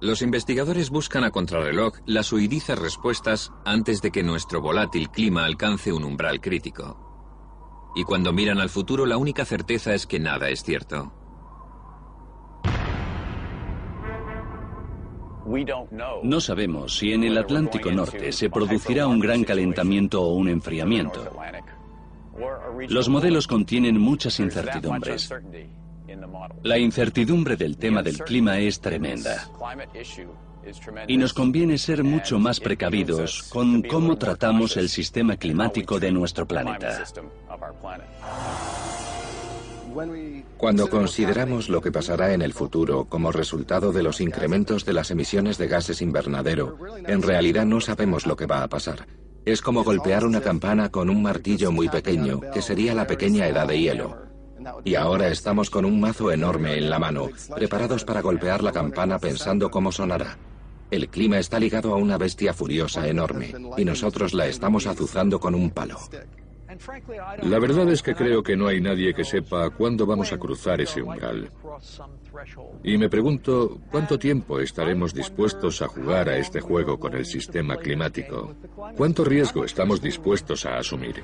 Los 0.00 0.22
investigadores 0.22 0.90
buscan 0.90 1.24
a 1.24 1.30
contrarreloj 1.30 1.98
las 2.04 2.32
huidizas 2.32 2.78
respuestas 2.78 3.52
antes 3.64 4.02
de 4.02 4.10
que 4.10 4.22
nuestro 4.22 4.60
volátil 4.60 5.08
clima 5.10 5.44
alcance 5.44 5.92
un 5.92 6.04
umbral 6.04 6.40
crítico. 6.40 7.92
Y 7.94 8.04
cuando 8.04 8.32
miran 8.32 8.58
al 8.58 8.68
futuro, 8.68 9.06
la 9.06 9.16
única 9.16 9.44
certeza 9.44 9.94
es 9.94 10.06
que 10.06 10.18
nada 10.18 10.48
es 10.48 10.62
cierto. 10.62 11.12
No 16.22 16.40
sabemos 16.40 16.96
si 16.96 17.12
en 17.12 17.24
el 17.24 17.38
Atlántico 17.38 17.90
Norte 17.92 18.32
se 18.32 18.50
producirá 18.50 19.06
un 19.06 19.20
gran 19.20 19.44
calentamiento 19.44 20.22
o 20.22 20.34
un 20.34 20.48
enfriamiento. 20.48 21.30
Los 22.88 23.08
modelos 23.08 23.46
contienen 23.46 24.00
muchas 24.00 24.40
incertidumbres. 24.40 25.30
La 26.62 26.78
incertidumbre 26.78 27.56
del 27.56 27.76
tema 27.76 28.02
del 28.02 28.18
clima 28.18 28.58
es 28.58 28.80
tremenda. 28.80 29.50
Y 31.06 31.16
nos 31.16 31.34
conviene 31.34 31.78
ser 31.78 32.04
mucho 32.04 32.38
más 32.38 32.60
precavidos 32.60 33.42
con 33.44 33.82
cómo 33.82 34.16
tratamos 34.16 34.76
el 34.76 34.88
sistema 34.88 35.36
climático 35.36 36.00
de 36.00 36.10
nuestro 36.10 36.46
planeta. 36.46 37.04
Cuando 40.56 40.90
consideramos 40.90 41.68
lo 41.68 41.80
que 41.80 41.92
pasará 41.92 42.32
en 42.32 42.42
el 42.42 42.52
futuro 42.52 43.04
como 43.04 43.30
resultado 43.30 43.92
de 43.92 44.02
los 44.02 44.20
incrementos 44.20 44.84
de 44.84 44.92
las 44.92 45.10
emisiones 45.10 45.56
de 45.58 45.68
gases 45.68 46.02
invernadero, 46.02 46.78
en 47.06 47.22
realidad 47.22 47.64
no 47.64 47.80
sabemos 47.80 48.26
lo 48.26 48.34
que 48.34 48.46
va 48.46 48.62
a 48.62 48.68
pasar. 48.68 49.06
Es 49.44 49.60
como 49.60 49.84
golpear 49.84 50.24
una 50.24 50.40
campana 50.40 50.88
con 50.88 51.10
un 51.10 51.22
martillo 51.22 51.70
muy 51.70 51.88
pequeño, 51.88 52.40
que 52.52 52.62
sería 52.62 52.94
la 52.94 53.06
pequeña 53.06 53.46
edad 53.46 53.68
de 53.68 53.78
hielo. 53.78 54.23
Y 54.84 54.94
ahora 54.94 55.28
estamos 55.28 55.70
con 55.70 55.84
un 55.84 56.00
mazo 56.00 56.30
enorme 56.30 56.76
en 56.76 56.90
la 56.90 56.98
mano, 56.98 57.28
preparados 57.54 58.04
para 58.04 58.22
golpear 58.22 58.62
la 58.62 58.72
campana 58.72 59.18
pensando 59.18 59.70
cómo 59.70 59.92
sonará. 59.92 60.36
El 60.90 61.08
clima 61.08 61.38
está 61.38 61.58
ligado 61.58 61.92
a 61.92 61.96
una 61.96 62.18
bestia 62.18 62.52
furiosa 62.52 63.08
enorme 63.08 63.52
y 63.76 63.84
nosotros 63.84 64.34
la 64.34 64.46
estamos 64.46 64.86
azuzando 64.86 65.40
con 65.40 65.54
un 65.54 65.70
palo. 65.70 65.98
La 67.42 67.58
verdad 67.58 67.88
es 67.90 68.02
que 68.02 68.14
creo 68.14 68.42
que 68.42 68.56
no 68.56 68.66
hay 68.66 68.80
nadie 68.80 69.14
que 69.14 69.24
sepa 69.24 69.70
cuándo 69.70 70.06
vamos 70.06 70.32
a 70.32 70.38
cruzar 70.38 70.80
ese 70.80 71.02
umbral. 71.02 71.50
Y 72.82 72.98
me 72.98 73.08
pregunto, 73.08 73.78
¿cuánto 73.90 74.18
tiempo 74.18 74.58
estaremos 74.60 75.14
dispuestos 75.14 75.82
a 75.82 75.88
jugar 75.88 76.28
a 76.28 76.36
este 76.36 76.60
juego 76.60 76.98
con 76.98 77.14
el 77.14 77.26
sistema 77.26 77.76
climático? 77.76 78.54
¿Cuánto 78.96 79.24
riesgo 79.24 79.64
estamos 79.64 80.00
dispuestos 80.00 80.66
a 80.66 80.78
asumir? 80.78 81.22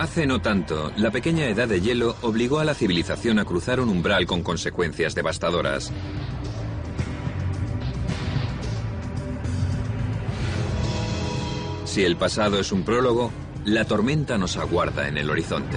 Hace 0.00 0.26
no 0.26 0.40
tanto, 0.40 0.90
la 0.96 1.10
pequeña 1.10 1.44
edad 1.44 1.68
de 1.68 1.82
hielo 1.82 2.16
obligó 2.22 2.58
a 2.58 2.64
la 2.64 2.72
civilización 2.72 3.38
a 3.38 3.44
cruzar 3.44 3.80
un 3.80 3.90
umbral 3.90 4.24
con 4.24 4.42
consecuencias 4.42 5.14
devastadoras. 5.14 5.92
Si 11.84 12.02
el 12.02 12.16
pasado 12.16 12.58
es 12.58 12.72
un 12.72 12.82
prólogo, 12.82 13.30
la 13.66 13.84
tormenta 13.84 14.38
nos 14.38 14.56
aguarda 14.56 15.06
en 15.06 15.18
el 15.18 15.28
horizonte. 15.28 15.76